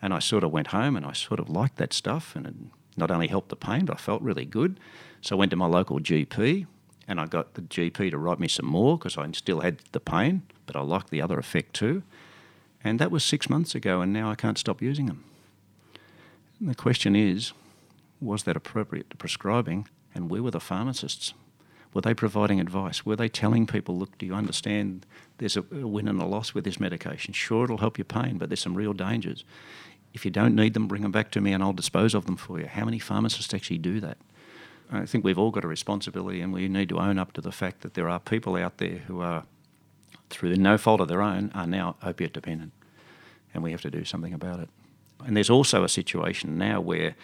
And 0.00 0.14
I 0.14 0.18
sort 0.18 0.44
of 0.44 0.50
went 0.50 0.68
home, 0.68 0.96
and 0.96 1.04
I 1.04 1.12
sort 1.12 1.38
of 1.38 1.50
liked 1.50 1.76
that 1.76 1.92
stuff, 1.92 2.34
and 2.34 2.46
it 2.46 2.54
not 2.96 3.10
only 3.10 3.28
helped 3.28 3.50
the 3.50 3.56
pain, 3.56 3.84
but 3.84 3.96
I 3.96 3.98
felt 3.98 4.22
really 4.22 4.46
good. 4.46 4.80
So 5.20 5.36
I 5.36 5.38
went 5.38 5.50
to 5.50 5.56
my 5.56 5.66
local 5.66 6.00
GP, 6.00 6.66
and 7.06 7.20
I 7.20 7.26
got 7.26 7.52
the 7.52 7.60
GP 7.62 8.12
to 8.12 8.16
write 8.16 8.40
me 8.40 8.48
some 8.48 8.64
more 8.64 8.96
because 8.96 9.18
I 9.18 9.30
still 9.32 9.60
had 9.60 9.80
the 9.92 10.00
pain, 10.00 10.40
but 10.64 10.74
I 10.74 10.80
liked 10.80 11.10
the 11.10 11.20
other 11.20 11.38
effect 11.38 11.74
too. 11.74 12.02
And 12.82 12.98
that 12.98 13.10
was 13.10 13.22
six 13.22 13.50
months 13.50 13.74
ago, 13.74 14.00
and 14.00 14.10
now 14.10 14.30
I 14.30 14.36
can't 14.36 14.56
stop 14.56 14.80
using 14.80 15.04
them. 15.04 15.22
And 16.58 16.70
the 16.70 16.74
question 16.74 17.14
is 17.14 17.52
was 18.22 18.44
that 18.44 18.56
appropriate 18.56 19.10
to 19.10 19.16
prescribing, 19.16 19.86
and 20.14 20.30
where 20.30 20.42
were 20.42 20.50
the 20.50 20.60
pharmacists? 20.60 21.34
Were 21.92 22.00
they 22.00 22.14
providing 22.14 22.60
advice? 22.60 23.04
Were 23.04 23.16
they 23.16 23.28
telling 23.28 23.66
people, 23.66 23.98
look, 23.98 24.16
do 24.18 24.26
you 24.26 24.34
understand 24.34 25.06
there's 25.38 25.56
a, 25.56 25.62
win 25.62 26.06
and 26.06 26.20
a 26.20 26.24
loss 26.24 26.54
with 26.54 26.64
this 26.64 26.78
medication? 26.78 27.34
Sure, 27.34 27.64
it'll 27.64 27.78
help 27.78 27.98
your 27.98 28.04
pain, 28.04 28.38
but 28.38 28.48
there's 28.48 28.60
some 28.60 28.76
real 28.76 28.92
dangers. 28.92 29.44
If 30.14 30.24
you 30.24 30.30
don't 30.30 30.54
need 30.54 30.74
them, 30.74 30.86
bring 30.86 31.02
them 31.02 31.12
back 31.12 31.30
to 31.32 31.40
me 31.40 31.52
and 31.52 31.62
I'll 31.62 31.72
dispose 31.72 32.14
of 32.14 32.26
them 32.26 32.36
for 32.36 32.60
you. 32.60 32.66
How 32.66 32.84
many 32.84 32.98
pharmacists 32.98 33.52
actually 33.52 33.78
do 33.78 34.00
that? 34.00 34.18
I 34.92 35.06
think 35.06 35.24
we've 35.24 35.38
all 35.38 35.50
got 35.50 35.64
a 35.64 35.68
responsibility 35.68 36.40
and 36.40 36.52
we 36.52 36.68
need 36.68 36.88
to 36.88 36.98
own 36.98 37.18
up 37.18 37.32
to 37.34 37.40
the 37.40 37.52
fact 37.52 37.82
that 37.82 37.94
there 37.94 38.08
are 38.08 38.18
people 38.18 38.56
out 38.56 38.78
there 38.78 38.98
who 39.06 39.20
are, 39.20 39.44
through 40.30 40.56
no 40.56 40.78
fault 40.78 41.00
of 41.00 41.08
their 41.08 41.22
own, 41.22 41.50
are 41.54 41.66
now 41.66 41.96
opiate 42.02 42.32
dependent. 42.32 42.72
And 43.54 43.62
we 43.62 43.70
have 43.72 43.82
to 43.82 43.90
do 43.90 44.04
something 44.04 44.32
about 44.32 44.60
it. 44.60 44.68
And 45.24 45.36
there's 45.36 45.50
also 45.50 45.84
a 45.84 45.88
situation 45.88 46.58
now 46.58 46.80
where 46.80 47.14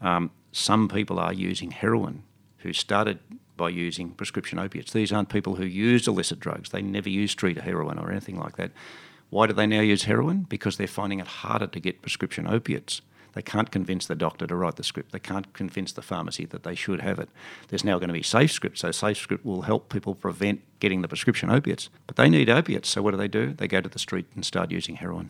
um, 0.00 0.30
some 0.56 0.88
people 0.88 1.18
are 1.18 1.34
using 1.34 1.70
heroin 1.70 2.22
who 2.58 2.72
started 2.72 3.18
by 3.58 3.68
using 3.68 4.10
prescription 4.10 4.58
opiates. 4.58 4.90
These 4.90 5.12
aren't 5.12 5.28
people 5.28 5.56
who 5.56 5.66
used 5.66 6.08
illicit 6.08 6.40
drugs. 6.40 6.70
They 6.70 6.80
never 6.80 7.10
used 7.10 7.32
street 7.32 7.58
heroin 7.58 7.98
or 7.98 8.10
anything 8.10 8.38
like 8.38 8.56
that. 8.56 8.72
Why 9.28 9.46
do 9.46 9.52
they 9.52 9.66
now 9.66 9.82
use 9.82 10.04
heroin? 10.04 10.46
Because 10.48 10.78
they're 10.78 10.86
finding 10.86 11.20
it 11.20 11.26
harder 11.26 11.66
to 11.66 11.78
get 11.78 12.00
prescription 12.00 12.46
opiates. 12.46 13.02
They 13.34 13.42
can't 13.42 13.70
convince 13.70 14.06
the 14.06 14.14
doctor 14.14 14.46
to 14.46 14.56
write 14.56 14.76
the 14.76 14.82
script. 14.82 15.12
They 15.12 15.18
can't 15.18 15.52
convince 15.52 15.92
the 15.92 16.00
pharmacy 16.00 16.46
that 16.46 16.62
they 16.62 16.74
should 16.74 17.02
have 17.02 17.18
it. 17.18 17.28
There's 17.68 17.84
now 17.84 17.98
going 17.98 18.08
to 18.08 18.14
be 18.14 18.22
safe 18.22 18.50
script, 18.50 18.78
so 18.78 18.90
safe 18.92 19.18
script 19.18 19.44
will 19.44 19.62
help 19.62 19.90
people 19.90 20.14
prevent 20.14 20.62
getting 20.80 21.02
the 21.02 21.08
prescription 21.08 21.50
opiates. 21.50 21.90
But 22.06 22.16
they 22.16 22.30
need 22.30 22.48
opiates, 22.48 22.88
so 22.88 23.02
what 23.02 23.10
do 23.10 23.18
they 23.18 23.28
do? 23.28 23.52
They 23.52 23.68
go 23.68 23.82
to 23.82 23.90
the 23.90 23.98
street 23.98 24.26
and 24.34 24.42
start 24.42 24.70
using 24.70 24.96
heroin. 24.96 25.28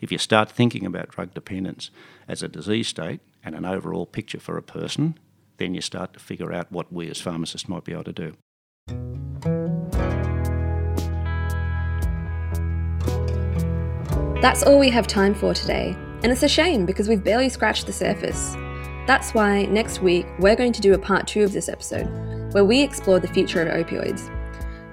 If 0.00 0.10
you 0.10 0.16
start 0.16 0.50
thinking 0.50 0.86
about 0.86 1.10
drug 1.10 1.34
dependence 1.34 1.90
as 2.26 2.42
a 2.42 2.48
disease 2.48 2.88
state 2.88 3.20
and 3.44 3.54
an 3.54 3.64
overall 3.64 4.06
picture 4.06 4.40
for 4.40 4.56
a 4.56 4.62
person, 4.62 5.18
then 5.58 5.74
you 5.74 5.80
start 5.80 6.12
to 6.12 6.18
figure 6.18 6.52
out 6.52 6.70
what 6.72 6.92
we 6.92 7.08
as 7.08 7.20
pharmacists 7.20 7.68
might 7.68 7.84
be 7.84 7.92
able 7.92 8.04
to 8.04 8.12
do. 8.12 8.34
That's 14.40 14.64
all 14.64 14.78
we 14.80 14.90
have 14.90 15.06
time 15.06 15.34
for 15.34 15.54
today, 15.54 15.96
and 16.22 16.32
it's 16.32 16.42
a 16.42 16.48
shame 16.48 16.84
because 16.84 17.08
we've 17.08 17.22
barely 17.22 17.48
scratched 17.48 17.86
the 17.86 17.92
surface. 17.92 18.54
That's 19.06 19.34
why 19.34 19.66
next 19.66 20.02
week 20.02 20.26
we're 20.40 20.56
going 20.56 20.72
to 20.72 20.80
do 20.80 20.94
a 20.94 20.98
part 20.98 21.28
two 21.28 21.44
of 21.44 21.52
this 21.52 21.68
episode, 21.68 22.08
where 22.52 22.64
we 22.64 22.80
explore 22.80 23.20
the 23.20 23.28
future 23.28 23.62
of 23.62 23.86
opioids. 23.86 24.28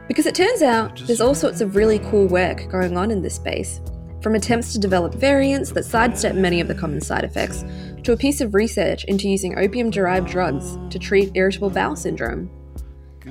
Because 0.08 0.26
it 0.26 0.36
turns 0.36 0.62
out 0.62 1.02
there's 1.06 1.22
all 1.22 1.36
sorts 1.36 1.62
of 1.62 1.76
really 1.76 2.00
cool 2.00 2.28
work 2.28 2.70
going 2.70 2.96
on 2.96 3.12
in 3.12 3.22
this 3.22 3.36
space, 3.36 3.82
from 4.22 4.36
attempts 4.36 4.74
to 4.74 4.80
develop 4.80 5.14
variants 5.16 5.72
that 5.72 5.86
sidestep 5.86 6.36
many 6.36 6.60
of 6.60 6.68
the 6.68 6.76
common 6.76 7.02
side 7.02 7.24
effects, 7.24 7.64
to 8.04 8.12
a 8.12 8.18
piece 8.18 8.42
of 8.42 8.54
research 8.54 9.04
into 9.06 9.30
using 9.30 9.58
opium 9.58 9.90
derived 9.90 10.30
drugs 10.30 10.78
to 10.90 11.00
treat 11.00 11.32
irritable 11.36 11.70
bowel 11.70 11.96
syndrome. 11.96 12.50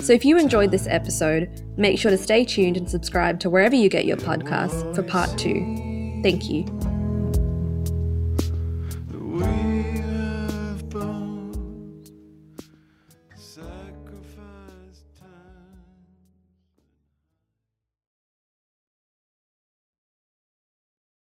So 0.01 0.13
if 0.13 0.25
you 0.25 0.39
enjoyed 0.39 0.71
this 0.71 0.87
episode, 0.87 1.63
make 1.77 1.99
sure 1.99 2.11
to 2.11 2.19
stay 2.19 2.45
tuned 2.45 2.77
and 2.77 2.89
subscribe 2.89 3.41
to 3.41 3.51
wherever 3.51 3.75
you 3.75 3.89
get 3.89 4.05
your 4.05 4.17
podcasts 4.17 4.95
for 4.95 5.03
part 5.03 5.37
two. 5.39 6.21
Thank 6.23 6.49
you. 6.49 6.88